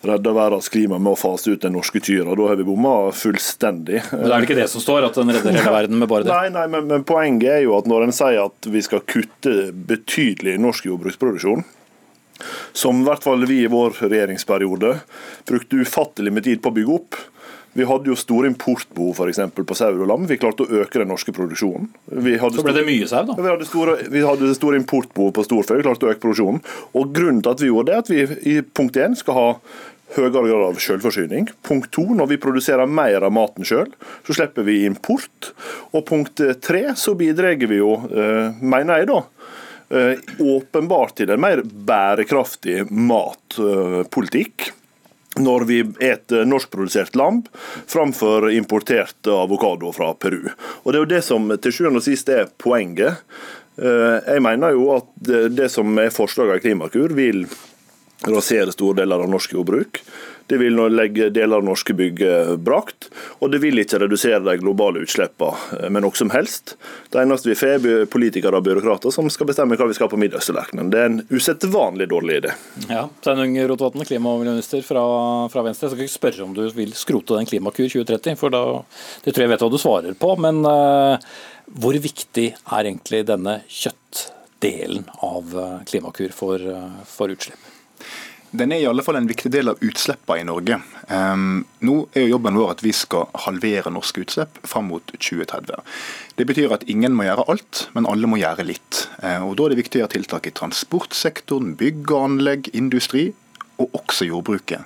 redder 0.00 0.32
verdens 0.32 0.68
klima 0.72 0.98
med 0.98 1.12
å 1.12 1.18
fase 1.18 1.52
ut 1.52 1.64
den 1.64 1.74
norske 1.76 2.00
tyra. 2.00 2.32
Da 2.36 2.46
har 2.48 2.56
vi 2.56 2.64
bomma 2.64 3.10
fullstendig. 3.12 4.00
Men 4.12 4.28
Det 4.28 4.36
er 4.36 4.46
ikke 4.46 4.56
det 4.56 4.68
som 4.72 4.84
står, 4.84 5.08
at 5.10 5.18
den 5.20 5.32
redder 5.34 5.58
hele 5.58 5.74
verden 5.74 6.00
med 6.00 6.08
bare 6.08 6.24
det? 6.24 6.32
Nei, 6.32 6.52
nei 6.54 6.66
men, 6.72 6.86
men, 6.88 7.04
poenget 7.08 7.58
er 7.58 7.60
jo 7.66 7.74
at 7.76 7.88
når 7.90 8.06
en 8.06 8.16
sier 8.16 8.40
at 8.46 8.70
vi 8.70 8.80
skal 8.84 9.04
kutte 9.04 9.70
betydelig 9.74 10.56
i 10.56 10.62
norsk 10.62 10.88
jordbruksproduksjon, 10.88 11.66
som 12.72 13.02
i 13.02 13.04
hvert 13.04 13.26
fall 13.26 13.44
vi 13.44 13.58
i 13.66 13.68
vår 13.68 13.98
regjeringsperiode 14.00 14.94
brukte 15.50 15.82
ufattelig 15.84 16.32
med 16.32 16.48
tid 16.48 16.62
på 16.64 16.72
å 16.72 16.76
bygge 16.78 16.96
opp, 16.96 17.20
vi 17.72 17.86
hadde 17.86 18.10
jo 18.10 18.16
store 18.18 18.48
importbehov 18.50 19.12
for 19.20 19.30
eksempel, 19.30 19.64
på 19.66 19.76
sau 19.78 19.92
og 19.92 20.08
lam. 20.10 20.26
Vi 20.26 20.38
klarte 20.40 20.66
å 20.66 20.80
øke 20.82 20.98
den 20.98 21.10
norske 21.12 21.34
produksjonen. 21.34 21.86
Så 22.10 22.64
ble 22.66 22.74
det 22.74 22.86
mye 22.88 23.06
sau, 23.10 23.22
da? 23.28 23.36
Vi 23.38 23.46
hadde 23.46 23.68
store, 23.68 23.94
vi 24.10 24.24
hadde 24.26 24.50
store 24.58 24.80
importbehov 24.80 25.30
på 25.36 25.44
storfe. 25.46 25.78
Vi 25.78 25.86
klarte 25.86 26.08
å 26.08 26.10
øke 26.10 26.22
produksjonen. 26.24 26.58
Og 26.98 27.14
Grunnen 27.14 27.42
til 27.44 27.54
at 27.54 27.62
vi 27.62 27.70
gjorde 27.70 27.92
det, 27.92 27.94
er 27.94 28.04
at 28.04 28.10
vi 28.10 28.50
i 28.50 28.56
punkt 28.74 28.98
1 28.98 29.20
skal 29.22 29.38
ha 29.38 29.48
høyere 30.16 30.48
grad 30.48 30.64
av 30.66 30.80
selvforsyning. 30.82 31.46
Punkt 31.66 31.92
to, 31.94 32.02
når 32.16 32.32
vi 32.32 32.40
produserer 32.42 32.90
mer 32.90 33.22
av 33.26 33.34
maten 33.34 33.66
sjøl, 33.66 33.92
så 34.26 34.34
slipper 34.34 34.66
vi 34.66 34.80
import. 34.88 35.52
Og 35.94 36.02
punkt 36.08 36.42
tre, 36.64 36.82
så 36.98 37.14
bidrar 37.18 37.54
vi 37.60 37.78
jo, 37.78 37.94
eh, 38.10 38.50
mener 38.58 38.98
jeg 38.98 39.10
da, 39.12 39.22
eh, 39.90 40.16
åpenbart 40.40 41.14
til 41.14 41.30
en 41.30 41.40
mer 41.40 41.62
bærekraftig 41.62 42.90
matpolitikk 42.90 44.72
når 45.38 45.64
vi 45.68 45.78
eter 46.02 46.44
norskprodusert 46.48 47.14
lam 47.18 47.42
framfor 47.86 48.48
importert 48.50 49.30
avokado 49.30 49.92
fra 49.94 50.12
Peru. 50.14 50.50
Og 50.82 50.92
Det 50.92 50.98
er 50.98 51.04
jo 51.04 51.12
det 51.14 51.22
som 51.24 51.46
til 51.62 51.74
sjuende 51.74 52.02
og 52.02 52.06
sist 52.06 52.28
er 52.28 52.50
poenget. 52.58 53.22
Eh, 53.78 54.16
jeg 54.26 54.42
mener 54.42 54.74
jo 54.74 54.90
at 54.96 55.10
det 55.54 55.70
som 55.70 55.98
er 56.02 56.10
forslaget 56.14 56.60
i 56.60 56.68
Klimakur, 56.68 57.14
vil 57.14 57.46
rasere 58.26 58.74
store 58.74 59.00
deler 59.00 59.22
av 59.22 59.30
norsk 59.30 59.54
jordbruk. 59.54 60.02
Det 60.50 60.58
vil 60.58 60.78
legge 60.90 61.30
deler 61.30 61.60
av 61.60 61.66
norske 61.66 61.94
bygg 61.94 62.24
brakt, 62.58 63.06
og 63.38 63.52
det 63.52 63.60
vil 63.62 63.78
ikke 63.78 64.00
redusere 64.02 64.42
de 64.42 64.56
globale 64.60 65.04
utslippene 65.04 65.78
eh, 65.78 65.88
med 65.92 66.04
noe 66.04 66.16
som 66.18 66.30
helst. 66.34 66.74
Det 67.10 67.20
eneste 67.22 67.50
vi 67.50 67.58
får, 67.58 67.86
er 67.86 68.10
politikere 68.10 68.58
og 68.58 68.66
byråkrater 68.66 69.14
som 69.14 69.28
skal 69.32 69.50
bestemme 69.50 69.78
hva 69.78 69.88
vi 69.90 69.96
skal 69.96 70.10
på 70.10 70.18
middagstallerkenen. 70.20 70.90
Det 70.92 71.00
er 71.00 71.10
en 71.10 71.20
usedvanlig 71.30 72.10
dårlig 72.10 72.40
idé. 72.42 72.54
Ja, 72.88 73.06
Sveinung 73.24 73.56
Rotevatn, 73.70 74.04
klima- 74.08 74.34
og 74.34 74.42
miljøminister 74.42 74.82
fra, 74.86 75.04
fra, 75.52 75.64
Venstre. 75.66 75.88
Jeg 75.88 75.94
skal 75.94 76.06
ikke 76.06 76.16
spørre 76.18 76.46
om 76.46 76.56
du 76.56 76.64
vil 76.74 76.94
skrote 76.98 77.38
den 77.38 77.48
Klimakur 77.50 77.86
2030, 77.86 78.38
for 78.40 78.54
da, 78.54 78.64
det 79.24 79.34
tror 79.34 79.46
jeg 79.46 79.54
vet 79.54 79.64
hva 79.64 79.72
du 79.72 79.80
svarer 79.80 80.18
på. 80.18 80.34
Men 80.42 80.62
uh, 80.66 81.32
hvor 81.80 81.96
viktig 82.10 82.50
er 82.50 82.90
egentlig 82.90 83.22
denne 83.28 83.60
kjøttdelen 83.70 85.06
av 85.24 85.54
eh, 85.54 85.76
Klimakur 85.88 86.34
for, 86.34 86.72
for 87.08 87.32
utslipp? 87.32 87.69
Den 88.50 88.72
er 88.74 88.82
i 88.82 88.86
alle 88.90 89.04
fall 89.06 89.14
en 89.20 89.28
viktig 89.30 89.52
del 89.54 89.70
av 89.70 89.82
utslippene 89.84 90.42
i 90.42 90.46
Norge. 90.48 90.80
Um, 91.06 91.62
nå 91.86 91.94
er 92.18 92.24
jo 92.24 92.32
jobben 92.32 92.58
vår 92.58 92.72
at 92.72 92.82
vi 92.82 92.90
skal 92.96 93.28
halvere 93.44 93.92
norske 93.94 94.24
utslipp 94.24 94.58
fram 94.66 94.88
mot 94.90 95.06
2030. 95.14 95.78
Det 96.38 96.48
betyr 96.48 96.74
at 96.74 96.86
ingen 96.90 97.14
må 97.14 97.28
gjøre 97.28 97.46
alt, 97.52 97.84
men 97.94 98.08
alle 98.10 98.30
må 98.30 98.40
gjøre 98.40 98.66
litt. 98.66 99.04
Uh, 99.22 99.46
og 99.46 99.54
Da 99.60 99.68
er 99.68 99.74
det 99.74 99.82
viktig 99.84 100.00
å 100.00 100.02
gjøre 100.02 100.14
tiltak 100.16 100.50
i 100.50 100.54
transportsektoren, 100.58 101.76
bygg 101.78 102.10
og 102.10 102.26
anlegg, 102.26 102.72
industri, 102.74 103.28
og 103.80 103.94
også 104.02 104.26
jordbruket. 104.28 104.82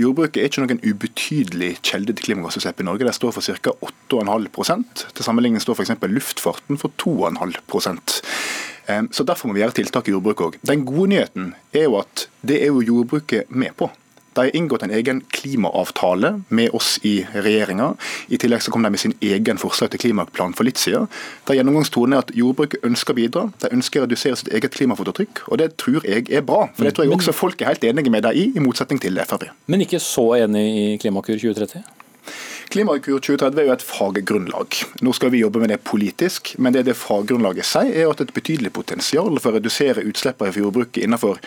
Jordbruket 0.00 0.40
er 0.40 0.48
ikke 0.48 0.64
noen 0.64 0.80
ubetydelig 0.82 1.74
kjelde 1.86 2.16
til 2.16 2.32
klimagassutslipp 2.32 2.80
i 2.82 2.86
Norge. 2.88 3.06
Det 3.06 3.14
står 3.14 3.34
for 3.36 3.46
ca. 3.46 3.74
8,5% 4.10 5.04
Til 5.14 5.26
sammenligning 5.26 5.62
står 5.62 5.76
f.eks. 5.78 5.92
luftfarten 6.08 6.80
for 6.80 6.90
2,5 6.98 7.60
så 8.86 9.24
Derfor 9.24 9.48
må 9.48 9.56
vi 9.56 9.62
gjøre 9.64 9.78
tiltak 9.80 10.08
i 10.08 10.14
jordbruket 10.14 10.46
òg. 10.46 10.56
Den 10.66 10.84
gode 10.88 11.10
nyheten 11.14 11.52
er 11.72 11.86
jo 11.88 11.98
at 12.02 12.26
det 12.44 12.60
er 12.62 12.72
jo 12.72 12.84
jordbruket 12.84 13.48
med 13.48 13.72
på. 13.78 13.90
De 14.34 14.40
har 14.40 14.56
inngått 14.56 14.82
en 14.82 14.90
egen 14.90 15.20
klimaavtale 15.30 16.32
med 16.48 16.74
oss 16.74 16.96
i 17.06 17.20
regjeringa. 17.32 17.92
I 18.34 18.38
tillegg 18.42 18.64
så 18.64 18.72
kom 18.74 18.82
de 18.82 18.90
med 18.90 18.98
sin 18.98 19.14
egen 19.22 19.60
forslag 19.62 19.92
til 19.92 20.02
klimaplan 20.02 20.56
for 20.58 20.66
litt 20.66 20.80
siden. 20.82 21.06
Der 21.46 21.60
gjennomgangstonen 21.60 22.16
er 22.16 22.24
at 22.24 22.34
jordbruket 22.34 22.82
ønsker 22.86 23.14
å 23.14 23.18
bidra. 23.20 23.44
De 23.62 23.70
ønsker 23.76 24.02
å 24.02 24.08
redusere 24.08 24.40
sitt 24.40 24.50
eget 24.50 24.74
klimafotavtrykk. 24.74 25.44
Og 25.46 25.62
det 25.62 25.76
tror 25.78 26.02
jeg 26.02 26.26
er 26.26 26.42
bra. 26.46 26.64
For 26.74 26.88
det 26.88 26.96
tror 26.96 27.06
jeg 27.06 27.14
også 27.14 27.36
folk 27.36 27.62
er 27.62 27.70
helt 27.70 27.86
enige 27.86 28.10
med 28.10 28.26
deg 28.26 28.40
i, 28.40 28.48
i 28.58 28.64
motsetning 28.64 28.98
til 29.02 29.22
Frp. 29.22 29.46
Men 29.70 29.86
ikke 29.86 30.02
så 30.02 30.32
enig 30.42 30.64
i 30.66 30.88
Klimakur 30.98 31.38
2030? 31.38 32.03
Klimakur 32.72 33.20
2030 33.20 33.60
er 33.60 33.68
jo 33.68 33.74
et 33.74 33.84
faggrunnlag. 33.84 34.78
Nå 35.04 35.12
skal 35.16 35.32
vi 35.34 35.42
jobbe 35.42 35.60
med 35.62 35.70
det 35.72 35.80
politisk, 35.86 36.54
men 36.58 36.74
det 36.74 36.86
det 36.88 36.96
faggrunnlaget 36.98 37.68
sier, 37.68 37.92
er 37.92 38.10
at 38.10 38.22
et 38.24 38.32
betydelig 38.34 38.72
potensial 38.74 39.36
for 39.38 39.52
å 39.52 39.58
redusere 39.58 40.04
utslippene 40.08 40.54
i 40.54 40.64
jordbruket 40.64 41.04
innenfor 41.04 41.40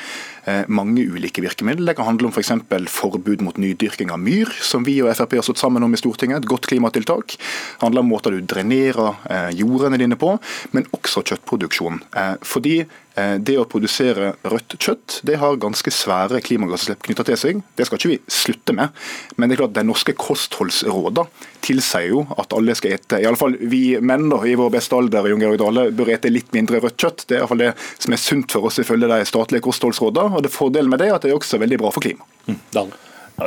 mange 0.71 1.03
ulike 1.03 1.41
virkemidler. 1.43 1.91
Det 1.91 1.97
kan 1.97 2.07
handle 2.07 2.29
om 2.29 2.35
f.eks. 2.35 2.53
For 2.67 3.17
forbud 3.17 3.41
mot 3.45 3.57
nydyrking 3.59 4.11
av 4.13 4.21
myr, 4.21 4.51
som 4.63 4.85
vi 4.87 4.99
og 5.03 5.11
Frp 5.15 5.37
har 5.39 5.45
stått 5.45 5.61
sammen 5.61 5.83
om 5.83 5.93
i 5.93 5.99
Stortinget. 5.99 6.43
Et 6.43 6.49
godt 6.49 6.67
klimatiltak. 6.69 7.35
Det 7.37 7.83
handler 7.83 8.05
om 8.05 8.11
måter 8.11 8.35
du 8.35 8.41
drenerer 8.41 9.17
eh, 9.29 9.49
jordene 9.57 9.99
dine 9.99 10.19
på, 10.19 10.35
men 10.75 10.87
også 10.95 11.25
kjøttproduksjon. 11.25 12.01
Eh, 12.15 12.33
fordi 12.47 12.79
Eh, 13.17 13.37
det 13.41 13.55
å 13.57 13.65
produsere 13.69 14.35
rødt 14.45 14.75
kjøtt 14.77 15.19
det 15.25 15.39
har 15.41 15.57
ganske 15.61 15.89
svære 15.93 16.41
klimagassutslipp 16.45 17.01
knytta 17.07 17.25
til 17.25 17.39
seg. 17.41 17.61
Det 17.77 17.87
skal 17.87 17.97
ikke 17.97 18.11
vi 18.11 18.17
slutte 18.29 18.75
med. 18.77 18.93
Men 19.37 19.49
det 19.49 19.57
er 19.57 19.63
klart 19.63 19.77
de 19.77 19.85
norske 19.87 20.13
kostholdsrådene 20.17 21.25
tilsier 21.65 22.11
jo 22.11 22.21
at 22.37 22.53
alle 22.55 22.75
skal 22.77 22.93
ete, 22.95 23.17
i 23.19 23.25
alle 23.27 23.39
fall 23.39 23.57
vi 23.59 23.97
menn 23.99 24.29
da, 24.31 24.37
i 24.45 24.53
vår 24.55 24.69
beste 24.77 24.95
alder 24.95 25.25
Jon 25.27 25.41
Georg 25.41 25.57
Dale, 25.59 25.87
bør 25.97 26.13
ete 26.13 26.29
litt 26.31 26.53
mindre 26.55 26.79
rødt 26.83 27.01
kjøtt. 27.01 27.25
Det 27.27 27.35
er 27.35 27.41
iallfall 27.41 27.63
det 27.65 27.71
som 27.97 28.13
er 28.13 28.21
sunt 28.21 28.53
for 28.53 28.69
oss 28.69 28.77
ifølge 28.83 29.09
de 29.09 29.17
statlige 29.27 29.65
kostholdsrådene. 29.65 30.36
Og 30.37 30.45
det 30.45 30.53
Fordelen 30.53 30.91
med 30.93 31.01
det 31.01 31.09
er 31.09 31.17
at 31.17 31.25
det 31.25 31.33
er 31.33 31.39
også 31.39 31.59
veldig 31.61 31.79
bra 31.81 31.91
for 31.93 32.05
klimaet. 32.05 32.41
Mm, 32.47 32.59
ja, 32.75 32.83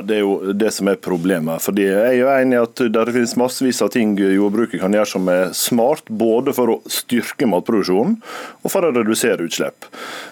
Det 0.07 0.17
er 0.17 0.23
jo 0.23 0.53
det 0.55 0.71
som 0.75 0.89
er 0.91 0.99
problemet. 1.03 1.63
Fordi 1.63 1.87
Jeg 1.87 2.07
er 2.09 2.19
jo 2.19 2.31
enig 2.31 2.59
i 2.59 2.63
at 2.63 2.83
det 2.95 3.05
finnes 3.15 3.37
massevis 3.39 3.83
av 3.83 3.93
ting 3.95 4.17
jordbruket 4.19 4.83
kan 4.83 4.95
gjøre 4.95 5.13
som 5.13 5.29
er 5.31 5.55
smart, 5.57 6.03
både 6.11 6.55
for 6.55 6.75
å 6.75 6.81
styrke 6.91 7.49
matproduksjonen 7.51 8.19
og 8.63 8.71
for 8.71 8.87
å 8.87 8.93
redusere 8.95 9.47
utslipp. 9.47 9.87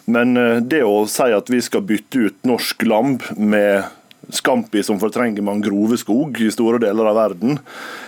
Men 0.07 0.37
eh, 0.37 0.59
det 0.61 0.83
å 0.87 1.07
si 1.11 1.31
at 1.35 1.51
vi 1.51 1.63
skal 1.63 1.87
bytte 1.87 2.29
ut 2.29 2.51
norsk 2.51 2.83
lam 2.91 3.19
med 3.39 3.87
Scampi 4.35 4.83
som 4.85 4.99
fortrenger 5.01 5.43
mangroveskog 5.43 6.41
i 6.45 6.51
store 6.53 6.81
deler 6.83 7.09
av 7.11 7.17
verden. 7.17 7.59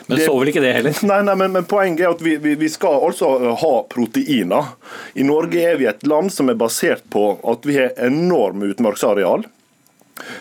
Men 0.07 0.21
så 0.21 0.35
vel 0.37 0.51
ikke 0.53 0.65
det 0.65 0.75
heller? 0.77 0.97
Nei, 1.09 1.21
nei 1.27 1.37
men, 1.39 1.55
men, 1.55 1.69
poenget 1.69 2.05
er 2.05 2.13
at 2.13 2.25
vi, 2.25 2.35
vi, 2.43 2.57
vi, 2.61 2.69
skal 2.73 3.07
altså 3.09 3.55
ha 3.63 3.73
proteiner. 3.89 4.75
I 5.15 5.25
Norge 5.27 5.63
er 5.65 5.81
vi 5.81 5.89
et 5.89 6.05
land 6.09 6.33
som 6.35 6.53
er 6.53 6.59
basert 6.61 7.07
på 7.13 7.33
at 7.41 7.65
vi 7.69 7.79
har 7.79 7.97
enorme 8.05 8.73
utmarksareal 8.75 9.47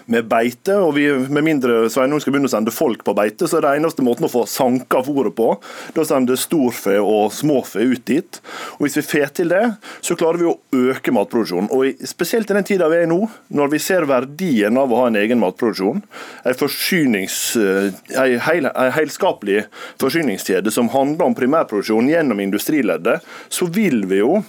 med 0.06 0.28
beite. 0.30 0.76
og 0.78 0.96
vi, 0.98 1.08
Med 1.30 1.46
mindre 1.46 1.90
Sveinung 1.90 2.22
skal 2.22 2.34
begynne 2.34 2.50
å 2.50 2.54
sende 2.54 2.74
folk 2.74 3.04
på 3.06 3.16
beite, 3.18 3.48
så 3.48 3.60
er 3.60 3.66
det 3.66 3.74
eneste 3.80 4.06
måten 4.06 4.28
å 4.28 4.32
få 4.32 4.46
sanka 4.50 5.04
fôret 5.06 5.36
på. 5.36 5.52
Da 5.96 6.06
sender 6.08 6.40
storfe 6.40 6.98
og 7.00 7.34
småfe 7.36 7.84
ut 7.84 8.06
dit. 8.06 8.42
Og 8.78 8.88
Hvis 8.88 9.00
vi 9.00 9.06
får 9.06 9.34
til 9.40 9.54
det, 9.54 9.64
så 10.02 10.18
klarer 10.20 10.42
vi 10.42 10.50
å 10.50 10.58
øke 10.90 11.14
matproduksjonen. 11.16 11.72
Og 11.76 12.06
Spesielt 12.10 12.50
i 12.52 12.58
den 12.58 12.68
tida 12.68 12.90
vi 12.90 13.00
er 13.00 13.08
i 13.08 13.10
nå, 13.10 13.22
når 13.56 13.74
vi 13.74 13.82
ser 13.84 14.08
verdien 14.10 14.78
av 14.80 14.92
å 14.92 15.04
ha 15.04 15.10
en 15.10 15.20
egen 15.20 15.40
matproduksjon, 15.42 16.02
en 16.46 16.60
forsynings, 16.60 17.40
en 17.60 18.40
heil, 18.46 18.70
en 18.70 18.94
helskapelig 18.96 19.66
forsyningskjede 20.02 20.74
som 20.74 20.92
handler 20.94 21.30
om 21.30 21.38
primærproduksjon 21.38 22.10
gjennom 22.12 22.42
industrileddet, 22.44 23.26
så 23.50 23.68
vil 23.74 24.04
vi 24.10 24.22
jo 24.24 24.40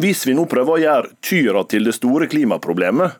hvis 0.00 0.22
vi 0.24 0.32
nå 0.32 0.46
prøver 0.48 0.72
å 0.72 0.80
gjøre 0.80 1.10
Tyra 1.20 1.62
til 1.68 1.84
det 1.84 1.92
store 1.92 2.24
klimaproblemet, 2.32 3.18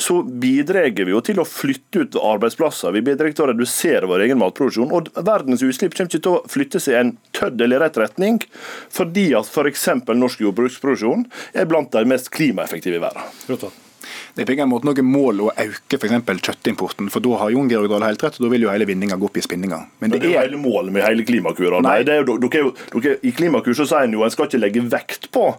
så 0.00 0.22
bidrar 0.24 0.88
vi 0.96 1.12
jo 1.12 1.20
til 1.24 1.42
å 1.42 1.44
flytte 1.44 2.04
ut 2.04 2.16
arbeidsplasser. 2.16 2.94
Vi 2.96 3.04
bidrar 3.04 3.34
til 3.34 3.44
å 3.44 3.50
redusere 3.50 4.08
vår 4.08 4.24
egen 4.24 4.40
matproduksjon. 4.40 4.92
Og 4.94 5.10
verdens 5.20 5.64
utslipp 5.66 5.92
kommer 5.92 6.08
ikke 6.08 6.24
til 6.24 6.38
å 6.38 6.42
flytte 6.48 6.80
seg 6.80 6.96
en 7.00 7.14
tødd 7.36 7.60
eller 7.60 7.76
i 7.76 7.84
rett 7.84 8.00
retning, 8.00 8.40
fordi 8.92 9.30
at 9.36 9.50
f.eks. 9.50 9.88
norsk 10.16 10.46
jordbruksproduksjon 10.46 11.26
er 11.52 11.68
blant 11.68 11.92
de 11.92 12.06
mest 12.08 12.32
klimaeffektive 12.32 13.00
i 13.00 13.04
verden. 13.04 13.34
Det 14.34 14.42
er 14.42 14.48
på 14.48 14.56
ingen 14.56 14.70
måte 14.70 14.88
noe 14.88 15.02
mål 15.06 15.44
å 15.44 15.50
øke 15.52 15.98
f.eks. 16.00 16.42
kjøttimporten, 16.42 17.10
for 17.12 17.22
da 17.22 17.38
har 17.44 17.54
Jon 17.54 17.70
Georg 17.70 17.92
Dale 17.92 18.10
helt 18.10 18.24
rett, 18.26 18.40
og 18.40 18.46
da 18.46 18.50
vil 18.50 18.66
jo 18.66 18.72
hele 18.72 18.88
vinninga 18.88 19.18
gå 19.20 19.28
opp 19.30 19.38
i 19.38 19.44
spinninga. 19.46 19.78
Men 20.02 20.10
det, 20.10 20.24
det 20.24 20.32
er 20.32 20.34
jo 20.34 20.42
hele 20.42 20.62
målet 20.62 20.96
med 20.96 21.06
hele 21.06 21.26
Klimakur. 21.28 21.78
I 23.22 23.34
Klimakur 23.36 23.78
så 23.78 23.86
sier 23.86 24.08
en 24.08 24.16
jo 24.18 24.26
en 24.26 24.34
skal 24.34 24.50
ikke 24.50 24.62
legge 24.64 24.82
vekt 24.90 25.30
på 25.34 25.52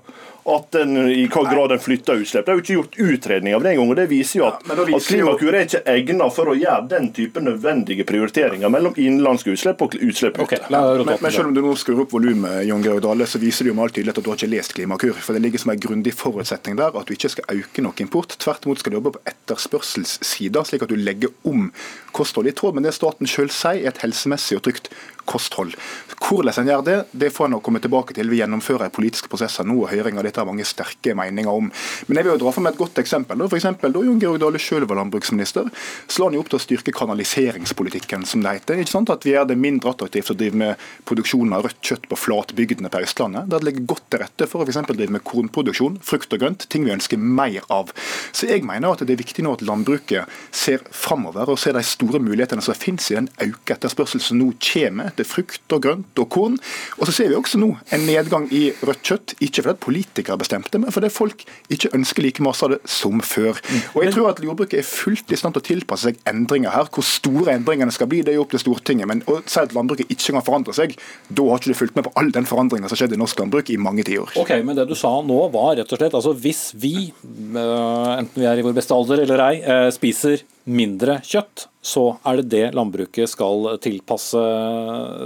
at 0.45 0.71
den, 0.71 0.97
i 1.09 1.23
hva 1.25 1.41
grad 1.49 1.71
en 1.73 1.79
flytter 1.81 2.19
utslipp. 2.21 2.45
Det 2.45 2.51
er 2.53 2.59
jo 2.59 2.61
ikke 2.61 2.75
gjort 2.75 2.97
utredning 3.01 3.55
av 3.57 3.63
det 3.65 3.71
engang. 3.73 3.89
og 3.89 3.97
Det 3.97 4.05
viser 4.11 4.39
jo 4.39 4.45
at, 4.45 4.59
ja, 4.61 4.75
viser 4.77 4.99
at 4.99 5.07
Klimakur 5.09 5.55
er 5.57 5.65
ikke 5.65 5.81
egnet 5.89 6.35
for 6.35 6.51
å 6.51 6.55
gjøre 6.57 6.85
den 6.91 7.07
type 7.15 7.41
nødvendige 7.41 8.05
prioriteringer 8.05 8.69
mellom 8.69 8.93
innenlandske 8.93 9.55
utslipp 9.55 9.81
og 9.81 9.95
utslipp 9.97 10.37
okay, 10.43 10.61
men, 10.69 11.01
men, 11.09 11.31
selv 11.33 11.49
om 11.49 11.55
du 11.55 11.63
nå 11.65 11.73
skrur 11.81 12.03
opp 12.05 12.13
volumet, 12.13 12.59
Jon 12.69 12.85
Georg 12.85 13.01
Dale, 13.07 13.25
så 13.29 13.41
viser 13.41 13.65
det 13.65 13.73
jo 13.73 13.77
med 13.79 13.87
all 13.87 13.95
tydelighet 13.95 14.21
at 14.21 14.27
du 14.27 14.29
har 14.29 14.37
ikke 14.37 14.51
lest 14.53 14.77
Klimakur. 14.77 15.17
For 15.17 15.37
det 15.37 15.41
ligger 15.47 15.65
som 15.65 15.73
en 15.73 15.81
grundig 15.87 16.13
forutsetning 16.13 16.77
der 16.77 16.93
at 16.93 17.09
du 17.09 17.17
ikke 17.17 17.33
skal 17.33 17.63
øke 17.63 17.85
noe 17.85 18.05
import. 18.05 18.37
Tvert 18.45 18.64
imot 18.65 18.81
skal 18.81 18.97
jobbe 18.97 19.15
på 19.15 19.23
etterspørselssida, 19.29 20.63
slik 20.67 20.85
at 20.85 20.91
du 20.91 20.97
legger 20.99 21.33
om 21.47 21.69
kostholdet 22.15 22.53
i 22.53 22.59
tråd 22.59 22.77
med 22.77 22.87
det 22.87 22.95
staten 22.97 23.29
sjøl 23.29 23.51
sier 23.53 23.85
er 23.85 23.93
et 23.93 24.01
helsemessig 24.03 24.59
og 24.59 24.65
trygt 24.67 24.91
kosthold. 25.27 25.75
Hvordan 26.15 26.61
en 26.61 26.71
gjør 26.71 26.85
det, 26.85 26.97
det 27.11 27.31
får 27.35 27.49
en 27.49 27.59
komme 27.65 27.81
tilbake 27.83 28.15
til. 28.15 28.29
Vi 28.31 28.39
gjennomfører 28.39 28.93
politiske 28.95 29.29
prosesser 29.31 29.67
nå, 29.67 29.81
og 29.83 29.91
høringer. 29.91 30.23
Dette 30.25 30.41
har 30.41 30.47
mange 30.49 30.65
sterke 30.67 31.15
meninger 31.17 31.51
om. 31.51 31.67
Men 32.07 32.19
jeg 32.21 32.27
vil 32.27 32.35
jo 32.35 32.41
dra 32.45 32.55
meg 32.63 32.73
et 32.73 32.81
godt 32.81 33.03
eksempel. 33.03 33.43
For 33.45 33.59
eksempel, 33.59 33.93
da 33.93 34.03
Jon 34.05 34.21
Georg 34.21 34.39
Dale 34.41 34.61
selv 34.61 34.89
var 34.89 35.01
landbruksminister, 35.01 35.67
så 36.07 36.21
la 36.21 36.29
han 36.29 36.37
jo 36.37 36.45
opp 36.45 36.53
til 36.53 36.59
å 36.61 36.63
styrke 36.63 36.95
kanaliseringspolitikken, 36.95 38.25
som 38.29 38.45
det 38.45 38.55
heter. 38.61 38.79
Ikke 38.81 38.95
sant? 38.95 39.11
At 39.11 39.27
vi 39.27 39.35
gjør 39.35 39.49
det 39.51 39.59
mindre 39.59 39.91
attraktivt 39.91 40.31
å 40.31 40.37
drive 40.39 40.61
med 40.61 40.87
produksjon 41.09 41.53
av 41.55 41.67
rødt 41.67 41.83
kjøtt 41.85 42.09
på 42.09 42.19
flatbygdene 42.19 42.91
på 42.93 43.03
Østlandet. 43.05 43.49
Der 43.51 43.65
det 43.65 43.71
ligger 43.71 43.87
godt 43.95 44.05
til 44.11 44.21
rette 44.21 44.47
for 44.49 44.61
å 44.61 44.67
f.eks. 44.67 44.81
drive 44.91 45.13
med 45.15 45.23
kornproduksjon, 45.25 45.97
frukt 46.05 46.33
og 46.35 46.41
grønt, 46.43 46.67
ting 46.71 46.85
vi 46.85 46.93
ønsker 46.93 47.17
mer 47.21 47.65
av. 47.73 47.91
Så 48.35 48.49
jeg 48.49 48.65
mener 48.67 48.93
at 48.93 49.03
det 49.05 49.15
er 49.15 49.21
viktig 49.21 49.45
nå 49.45 49.55
at 49.57 49.63
landbruket 49.65 50.29
ser 50.55 50.83
framover 50.93 51.49
og 51.51 51.59
ser 51.61 51.77
de 51.77 51.83
store 51.85 52.21
mulighetene 52.23 52.63
som 52.65 52.77
finnes 52.77 53.09
i 53.11 53.17
den 53.17 53.29
økte 53.47 53.77
etterspørselen 53.77 54.23
som 54.23 54.39
nå 54.41 54.51
kommer 54.61 55.14
etter 55.15 55.27
frukt 55.27 55.75
og 55.75 55.83
grønt 55.87 56.21
og 56.21 56.29
korn. 56.35 56.59
Og 56.99 57.07
så 57.07 57.15
ser 57.15 57.31
vi 57.31 57.39
også 57.39 57.59
nå 57.61 57.71
en 57.95 58.05
nedgang 58.07 58.47
i 58.53 58.67
rødt 58.85 59.03
kjøtt, 59.05 59.35
ikke 59.39 59.65
fordi 59.65 59.83
politikere 59.85 60.39
bestemte, 60.41 60.81
men 60.81 60.93
fordi 60.93 61.11
folk 61.13 61.45
ikke 61.73 61.93
ønsker 61.95 62.25
like 62.25 62.43
masse 62.45 62.65
av 62.65 62.75
det 62.75 62.81
som 62.89 63.21
før. 63.23 63.59
Og 63.95 64.03
jeg 64.03 64.15
tror 64.15 64.31
at 64.31 64.41
jordbruket 64.43 64.81
er 64.81 64.87
fullt 64.87 65.31
i 65.31 65.39
stand 65.39 65.55
til 65.55 65.63
å 65.63 65.67
tilpasse 65.69 66.09
seg 66.09 66.19
endringer 66.29 66.73
her. 66.75 66.89
Hvor 66.93 67.05
store 67.05 67.55
endringene 67.55 67.93
skal 67.95 68.09
bli, 68.11 68.21
det 68.25 68.33
er 68.33 68.39
jo 68.39 68.45
opp 68.45 68.53
til 68.53 68.63
Stortinget. 68.65 69.09
Men 69.09 69.23
å 69.31 69.39
si 69.43 69.61
at 69.61 69.75
landbruket 69.75 70.11
ikke 70.11 70.35
kan 70.35 70.45
forandre 70.45 70.75
seg, 70.75 70.95
da 71.29 71.47
har 71.49 71.61
ikke 71.61 71.73
du 71.73 71.79
fulgt 71.81 71.99
med 71.99 72.07
på 72.07 72.15
all 72.19 72.31
den 72.35 72.49
forandringa 72.49 72.91
som 72.91 72.99
skjedde 72.99 73.17
i 73.17 73.21
norsk 73.21 73.39
landbruk 73.41 73.71
i 73.73 73.79
mange 73.81 74.05
tiår. 74.07 74.35
Ok, 74.41 74.55
men 74.65 74.77
det 74.77 74.87
du 74.89 74.95
sa 74.97 75.13
nå 75.25 75.39
var 75.53 75.75
rett 75.79 75.91
og 75.91 76.01
slett 76.01 76.17
altså 76.17 76.33
hvis 76.35 76.67
vi, 76.81 76.95
eh, 77.11 78.11
enten 78.19 78.41
vi 78.41 78.49
er 78.49 78.59
i 78.59 78.65
vår 78.65 78.75
beste 78.77 78.95
alder 78.95 79.23
eller 79.25 79.45
ei, 79.49 79.55
eh, 79.61 79.87
spiser 79.95 80.43
mindre 80.65 81.19
kjøtt, 81.25 81.67
så 81.85 82.05
er 82.25 82.39
det 82.39 82.49
det 82.49 82.65
landbruket 82.77 83.29
skal 83.29 83.75
tilpasse 83.83 84.41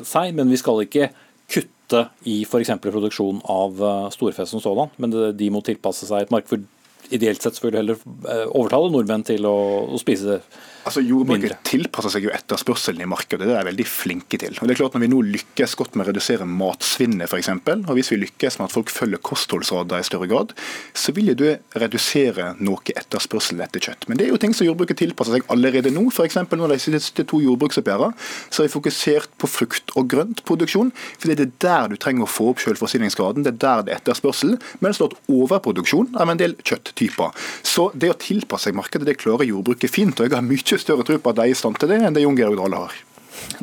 seg. 0.07 0.33
Men 0.35 0.51
vi 0.51 0.59
skal 0.59 0.83
ikke 0.83 1.11
kutte 1.49 2.05
i 2.29 2.41
f.eks. 2.45 2.73
produksjon 2.83 3.39
av 3.49 3.79
eh, 3.79 4.09
storfe 4.13 4.45
som 4.49 4.61
sådan, 4.63 4.91
men 5.01 5.15
de 5.37 5.49
må 5.53 5.63
tilpasse 5.65 6.09
seg 6.09 6.25
et 6.25 6.35
marked. 6.35 6.51
For 6.51 7.15
ideelt 7.15 7.41
sett 7.41 7.57
selvfølgelig 7.57 7.81
heller 7.81 8.03
eh, 8.29 8.45
overtale 8.51 8.91
nordmenn 8.93 9.25
til 9.25 9.47
å, 9.49 9.55
å 9.89 10.01
spise 10.01 10.41
Altså 10.89 11.03
Jordbruket 11.05 11.59
tilpasser 11.69 12.15
seg 12.15 12.23
jo 12.25 12.31
etterspørselen 12.33 13.03
i 13.05 13.09
markedet, 13.09 13.45
det 13.45 13.53
er 13.53 13.61
de 13.61 13.69
veldig 13.69 13.85
flinke 13.85 14.39
til. 14.41 14.55
Og 14.57 14.65
det 14.65 14.73
er 14.73 14.79
klart 14.79 14.95
Når 14.97 15.03
vi 15.03 15.09
nå 15.11 15.19
lykkes 15.35 15.75
godt 15.77 15.93
med 15.93 16.07
å 16.07 16.09
redusere 16.09 16.47
matsvinnet 16.49 17.29
f.eks., 17.29 17.51
og 17.77 17.91
hvis 17.93 18.09
vi 18.09 18.17
lykkes 18.23 18.57
med 18.57 18.65
at 18.65 18.73
folk 18.73 18.89
følger 18.89 19.21
kostholdsrådene 19.21 20.01
i 20.01 20.07
større 20.07 20.29
grad, 20.31 20.55
så 20.97 21.13
vil 21.13 21.29
jo 21.31 21.35
det 21.37 21.51
redusere 21.77 22.55
noe 22.57 22.95
etterspørsel 22.95 23.61
etter 23.61 23.85
kjøtt. 23.85 24.07
Men 24.09 24.17
det 24.17 24.25
er 24.25 24.33
jo 24.33 24.39
ting 24.41 24.55
som 24.57 24.65
jordbruket 24.65 24.97
tilpasser 25.03 25.37
seg 25.37 25.53
allerede 25.53 25.93
nå. 25.93 26.07
F.eks. 26.09 26.39
når 26.49 26.73
de 26.73 26.79
siste 26.81 27.25
to 27.29 27.41
jordbruksoppgjørene 27.43 28.17
så 28.49 28.63
har 28.63 28.69
vi 28.69 28.73
fokusert 28.73 29.37
på 29.37 29.51
frukt- 29.51 29.93
og 29.99 30.09
grøntproduksjon. 30.09 30.91
fordi 31.19 31.37
det 31.37 31.47
er 31.47 31.53
der 31.67 31.93
du 31.93 31.97
trenger 32.01 32.25
å 32.25 32.31
få 32.31 32.49
opp 32.55 32.63
selvforsyningsgraden, 32.65 33.45
det 33.45 33.53
er 33.53 33.61
der 33.61 33.85
det 33.85 33.93
er 33.93 34.01
etterspørsel. 34.01 34.57
Mens 34.81 34.97
det 34.97 35.05
er 35.05 35.37
overproduksjon 35.37 36.15
av 36.17 36.33
en 36.33 36.41
del 36.41 36.57
kjøtttyper. 36.65 37.37
Så 37.61 37.91
det 37.93 38.09
å 38.09 38.17
tilpasse 38.17 38.69
seg 38.69 38.77
markedet, 38.77 39.05
det 39.07 39.19
klarer 39.21 39.47
jordbruket 39.47 39.93
fint. 39.93 40.19
og 40.19 40.27
jeg 40.27 40.35
har 40.35 40.45
mye 40.45 40.78
mye 40.79 40.87
større 40.87 41.03
tro 41.03 41.19
på 41.19 41.29
at 41.33 41.39
de 41.39 41.47
er 41.47 41.53
i 41.53 41.57
stand 41.57 41.79
til 41.79 41.91
det, 41.91 42.01
enn 42.01 42.15
det 42.15 42.23
Jon 42.23 42.37
Georg 42.37 42.59
Dale 42.59 42.83
har. 42.85 42.99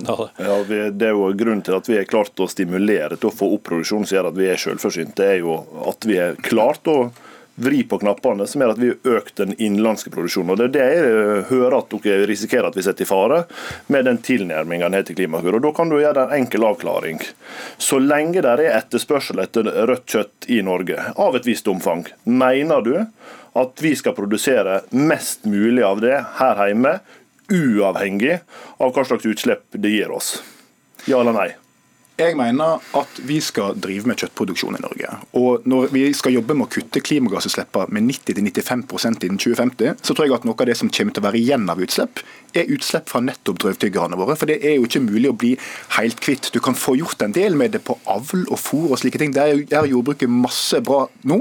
Ja, 0.00 0.16
det 0.66 1.04
er 1.04 1.14
jo 1.14 1.30
Grunnen 1.36 1.62
til 1.64 1.76
at 1.76 1.88
vi 1.88 1.98
er 1.98 2.08
klart 2.08 2.38
å 2.40 2.48
stimulere 2.48 3.16
til 3.16 3.28
å 3.30 3.34
få 3.34 3.50
opp 3.56 3.66
produksjon 3.68 4.06
som 4.06 4.16
gjør 4.16 4.30
at 4.30 4.36
vi 4.38 4.48
er 4.48 4.60
selvforsynt, 4.60 5.16
det 5.18 5.30
er 5.34 5.40
jo 5.44 5.58
at 5.88 6.06
vi 6.08 6.20
er 6.20 6.38
klart 6.44 6.86
å 6.88 7.10
vri 7.56 7.82
på 7.88 7.96
knappene 8.02 8.44
som 8.48 8.60
gjør 8.60 8.74
at 8.74 8.80
vi 8.80 8.88
har 8.90 9.16
økt 9.16 9.38
den 9.40 9.54
innenlandske 9.56 10.10
produksjonen. 10.12 10.52
Og 10.52 10.58
Det 10.60 10.64
er 10.66 10.72
det 10.74 10.88
jeg 10.92 11.44
hører 11.50 11.78
at 11.78 11.94
dere 12.04 12.26
risikerer 12.28 12.68
at 12.68 12.76
vi 12.76 12.84
setter 12.84 13.06
i 13.06 13.08
fare 13.08 13.38
med 13.92 14.04
den 14.04 14.20
tilnærmingen 14.20 14.92
ned 14.92 15.08
til 15.08 15.16
Klimakur. 15.16 15.56
Og 15.56 15.64
Da 15.64 15.72
kan 15.76 15.88
du 15.88 15.96
gjøre 15.96 16.26
en 16.26 16.36
enkel 16.36 16.66
avklaring. 16.68 17.22
Så 17.80 18.00
lenge 18.02 18.44
det 18.44 18.52
er 18.52 18.76
etterspørsel 18.76 19.40
etter 19.40 19.72
rødt 19.88 20.04
kjøtt 20.04 20.50
i 20.52 20.60
Norge, 20.64 21.00
av 21.16 21.36
et 21.36 21.48
visst 21.48 21.68
omfang, 21.72 22.04
mener 22.28 22.84
du 22.84 22.94
at 23.57 23.82
vi 23.82 23.94
skal 23.96 24.16
produsere 24.16 24.82
mest 24.92 25.46
mulig 25.48 25.84
av 25.86 26.02
det 26.04 26.16
her 26.40 26.64
hjemme, 26.68 26.98
uavhengig 27.52 28.40
av 28.82 28.90
hva 28.92 29.07
slags 29.07 29.28
utslipp 29.28 29.78
det 29.78 29.94
gir 29.94 30.12
oss? 30.12 30.36
Ja 31.07 31.22
eller 31.22 31.36
nei? 31.36 31.52
Jeg 32.16 32.32
mener 32.32 32.80
at 32.96 33.18
vi 33.28 33.36
skal 33.44 33.76
drive 33.76 34.09
med 34.09 34.16
kjøttproduksjon 34.16 34.78
i 34.78 34.80
Norge. 34.80 35.09
Og 35.36 35.66
når 35.68 35.90
vi 35.92 36.07
skal 36.16 36.32
jobbe 36.32 36.54
med 36.57 36.64
å 36.64 36.72
kutte 36.72 37.02
klimagassutslippene 37.04 37.92
med 37.92 38.07
90-95% 38.09 39.26
innen 39.28 39.40
2050, 39.42 40.00
så 40.00 40.16
tror 40.16 40.24
jeg 40.24 40.36
at 40.38 40.46
noe 40.48 40.57
av 40.57 40.70
det 40.70 40.78
som 40.80 40.88
kommer 40.88 41.12
til 41.12 41.20
å 41.20 41.26
være 41.26 41.42
igjen 41.42 41.68
av 41.68 41.82
utslipp, 41.84 42.22
er 42.62 42.72
utslipp 42.74 43.11
fra 43.11 43.22
nettopp 43.24 43.61
drøvtyggerne 43.62 44.18
våre. 44.18 44.36
For 44.38 44.50
det 44.50 44.59
er 44.64 44.76
jo 44.78 44.86
ikke 44.88 45.02
mulig 45.04 45.30
å 45.30 45.36
bli 45.36 45.52
helt 45.96 46.20
kvitt. 46.24 46.50
Du 46.54 46.61
kan 46.64 46.76
få 46.78 46.96
gjort 46.98 47.22
en 47.24 47.34
del 47.36 47.57
med 47.59 47.74
det 47.76 47.82
på 47.86 47.98
avl 48.11 48.46
og 48.46 48.61
fôr 48.61 48.92
og 48.92 49.00
slike 49.00 49.20
ting. 49.22 49.34
Der 49.36 49.64
er 49.64 49.90
jordbruket 49.90 50.32
masse 50.32 50.80
bra 50.84 51.04
nå, 51.28 51.40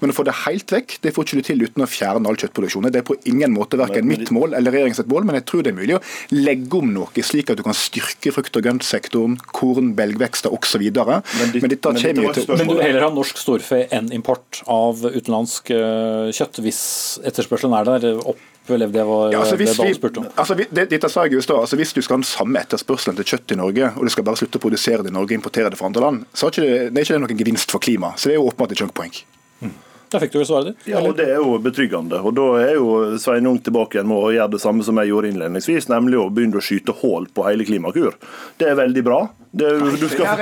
men 0.00 0.12
å 0.12 0.16
få 0.16 0.26
det 0.26 0.36
helt 0.44 0.72
vekk, 0.74 0.98
det 1.04 1.14
får 1.14 1.26
ikke 1.26 1.40
du 1.40 1.48
til 1.48 1.64
uten 1.64 1.84
å 1.84 1.90
fjerne 1.90 2.30
all 2.30 2.38
kjøttproduksjon. 2.40 2.88
Det 2.94 3.02
er 3.02 3.08
på 3.08 3.18
ingen 3.30 3.54
måte 3.54 3.80
verken 3.80 4.08
mitt 4.08 4.32
mål 4.34 4.56
eller 4.58 4.74
regjeringens 4.74 5.04
mål, 5.10 5.28
men 5.28 5.40
jeg 5.40 5.46
tror 5.50 5.64
det 5.64 5.72
er 5.74 5.78
mulig 5.78 5.98
å 5.98 6.02
legge 6.34 6.80
om 6.80 6.92
noe, 6.94 7.24
slik 7.24 7.52
at 7.52 7.60
du 7.60 7.64
kan 7.66 7.76
styrke 7.76 8.32
frukt- 8.34 8.58
og 8.58 8.66
grøntsektoren, 8.66 9.38
korn, 9.56 9.92
belgvekster 9.98 10.54
osv. 10.54 10.84
Men, 10.84 11.22
men, 11.54 11.70
dette 11.72 11.94
kommer 11.94 12.28
jo 12.28 12.34
til 12.36 12.50
Men 12.54 12.70
du 12.70 12.78
heller 12.80 13.06
ha 13.06 13.12
norsk 13.14 13.40
storfe 13.40 13.84
enn 13.94 14.10
import 14.14 14.62
av 14.70 15.04
utenlandsk 15.04 15.72
eh, 15.74 16.32
kjøtt, 16.34 16.60
hvis 16.64 16.82
etterspørselen 17.24 17.76
er 17.78 17.88
der? 17.94 18.10
opp 18.24 18.50
opplevde 18.64 18.98
jeg 18.98 19.06
var 19.06 19.32
ja, 19.32 19.40
altså, 19.44 19.56
hvis, 19.60 19.76
det 19.76 19.94
spurte 19.98 20.22
om. 20.22 20.28
Altså, 20.40 20.56
det, 20.56 20.86
dette 20.90 21.08
sa 21.12 21.26
jeg 21.26 21.36
jo 21.36 21.42
altså, 21.58 21.76
Hvis 21.76 21.92
du 21.92 22.00
skal 22.00 22.16
ha 22.16 22.20
den 22.22 22.28
samme 22.28 22.60
etterspørselen 22.64 23.16
til 23.18 23.28
kjøtt 23.34 23.52
i 23.52 23.58
Norge, 23.60 23.90
og 23.96 24.04
du 24.08 24.12
skal 24.12 24.24
bare 24.24 24.40
slutte 24.40 24.60
å 24.60 24.64
produsere 24.64 25.04
det 25.04 25.12
i 25.12 25.16
Norge 25.16 25.34
og 25.34 25.38
importere 25.38 25.72
det 25.72 25.80
fra 25.80 25.90
andre 25.90 26.04
land, 26.06 26.22
så 26.32 26.48
er 26.48 26.54
ikke 26.54 26.64
det, 26.64 26.78
det 26.94 27.02
er 27.02 27.08
ikke 27.08 27.24
noen 27.26 27.42
gevinst 27.44 27.74
for 27.74 27.84
klimaet. 27.84 28.20
Så 28.20 28.30
det 28.30 28.36
er 28.36 28.40
jo 28.40 28.48
åpenbart 28.48 28.72
et 28.72 28.84
junkpoeng. 28.84 29.18
Mm. 29.60 29.74
Da 30.14 30.20
fikk 30.22 30.34
du 30.34 30.38
jo 30.38 30.46
svaret 30.46 30.70
ditt. 30.70 30.88
Ja, 30.92 31.00
og 31.02 31.16
Det 31.18 31.26
er 31.26 31.40
jo 31.42 31.56
betryggende. 31.62 32.20
og 32.22 32.36
Da 32.36 32.48
er 32.62 32.74
jo 32.76 33.18
Sveinung 33.20 33.58
tilbake 33.64 33.98
igjen 33.98 34.08
med 34.10 34.20
å 34.20 34.32
gjøre 34.34 34.54
det 34.54 34.62
samme 34.62 34.86
som 34.86 35.00
jeg 35.00 35.10
gjorde 35.10 35.32
innledningsvis, 35.32 35.88
nemlig 35.90 36.20
å 36.20 36.28
begynne 36.30 36.60
å 36.60 36.64
skyte 36.64 36.94
hull 37.02 37.26
på 37.34 37.46
hele 37.48 37.66
Klimakur. 37.66 38.14
Det 38.60 38.68
er 38.70 38.78
veldig 38.78 39.04
bra. 39.06 39.24
Det, 39.54 39.68
du, 39.78 39.90
du, 39.96 40.08
skal, 40.08 40.40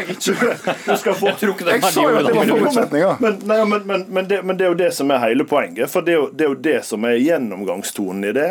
du, 0.86 0.96
skal 0.96 1.14
få 1.14 1.26
Jeg 1.28 1.82
tror 1.82 2.06
jo 2.08 2.20
at 2.22 2.26
det 2.26 2.32
var 2.32 2.46
forutsetninger. 2.48 3.18
Men, 3.20 3.34
nei, 3.44 3.58
men, 3.68 3.82
men, 3.84 4.04
men, 4.08 4.28
det, 4.30 4.38
men, 4.40 4.56
det, 4.56 4.64
er 4.64 4.70
jo 4.72 4.78
det 4.78 4.88
som 4.96 5.10
er 5.12 5.20
hele 5.26 5.44
poenget. 5.48 5.90
For 5.92 6.06
det 6.06 6.14
er, 6.14 6.16
jo, 6.22 6.28
det 6.32 6.46
er 6.46 6.48
jo 6.48 6.56
det 6.64 6.78
som 6.88 7.04
er 7.04 7.18
gjennomgangstonen 7.20 8.24
i 8.30 8.32
det. 8.32 8.46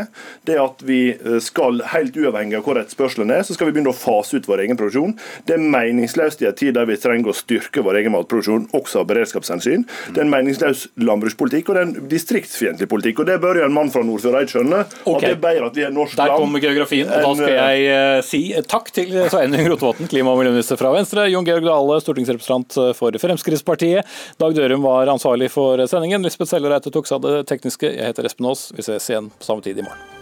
Det 0.45 0.59
at 0.62 0.84
vi 0.86 0.99
eh, 1.16 1.39
skal, 1.41 1.82
helt 1.95 2.20
uavhengig 2.22 2.59
av 2.59 2.68
hvor 2.68 2.78
etterspørselen 2.78 3.34
er, 3.34 3.41
så 3.47 3.57
skal 3.57 3.72
vi 3.72 3.74
begynne 3.74 3.89
å 3.89 3.97
fase 3.97 4.38
ut 4.38 4.49
vår 4.51 4.62
egen 4.68 4.78
produksjon. 4.78 5.16
Det 5.49 5.57
er 5.57 5.66
meningsløst 5.78 6.45
i 6.45 6.49
en 6.51 6.59
tid 6.62 6.78
der 6.78 6.86
vi 6.89 6.99
trenger 7.01 7.34
å 7.34 7.36
styrke 7.38 7.82
vår 7.88 8.03
egen 8.03 8.14
matproduksjon, 8.14 8.70
også 8.78 9.01
av 9.01 9.09
beredskapshensyn. 9.09 9.88
Det 10.12 10.22
er 10.22 10.28
en 10.28 10.34
meningsløs 10.36 10.86
landbrukspolitikk, 11.01 11.74
og 11.74 11.80
det 11.80 11.82
er 11.82 11.89
en 11.89 12.12
distriktsfiendtlig 12.14 12.89
politikk. 12.91 13.24
og 13.24 13.32
Det 13.32 13.39
bør 13.41 13.64
jo 13.64 13.66
en 13.66 13.76
mann 13.80 13.89
fra 13.89 14.05
Nordfjordeid 14.05 14.53
skjønne. 14.53 14.86
Okay. 15.01 15.18
At 15.18 15.26
det 15.26 15.34
er 15.39 15.43
bedre 15.47 15.74
at 15.74 15.82
vi 15.82 15.89
er 15.89 15.97
norsk 15.97 16.22
Der 16.22 16.38
kommer 16.38 16.62
geografien, 16.62 17.09
og 17.09 17.26
da 17.26 17.34
skal 17.41 17.57
jeg 17.57 17.89
uh, 17.89 18.22
si 18.30 18.43
takk 18.70 18.93
til 18.93 19.18
Sveinung 19.26 19.74
Rotevatn, 19.74 20.09
klima- 20.12 20.36
og 20.36 20.51
miljøminister 20.52 20.80
fra 20.80 20.93
Venstre, 20.95 21.28
Jon 21.32 21.47
Georg 21.47 21.66
Dale, 21.66 21.99
stortingsrepresentant 22.04 22.80
for 22.97 23.20
Fremskrittspartiet. 23.24 24.16
Dag 24.41 24.56
Dørum 24.58 24.86
var 24.86 25.12
ansvarlig 25.12 25.52
for 25.54 25.82
sendingen. 25.89 26.24
Lisbeth 26.28 26.52
Sellereite 26.54 26.93
tok 26.93 27.10
seg 27.10 27.20
av 27.20 27.28
det 27.28 27.45
tekniske. 27.52 27.89
Jeg 27.95 28.12
heter 28.12 28.28
Espen 28.30 28.52
Aas. 28.52 28.70
Vi 28.76 28.86
ses 28.86 29.12
igjen 29.12 29.32
på 29.34 29.47
samme 29.47 29.66
tid 29.66 29.80
i 29.82 29.88
morgen. 29.88 30.20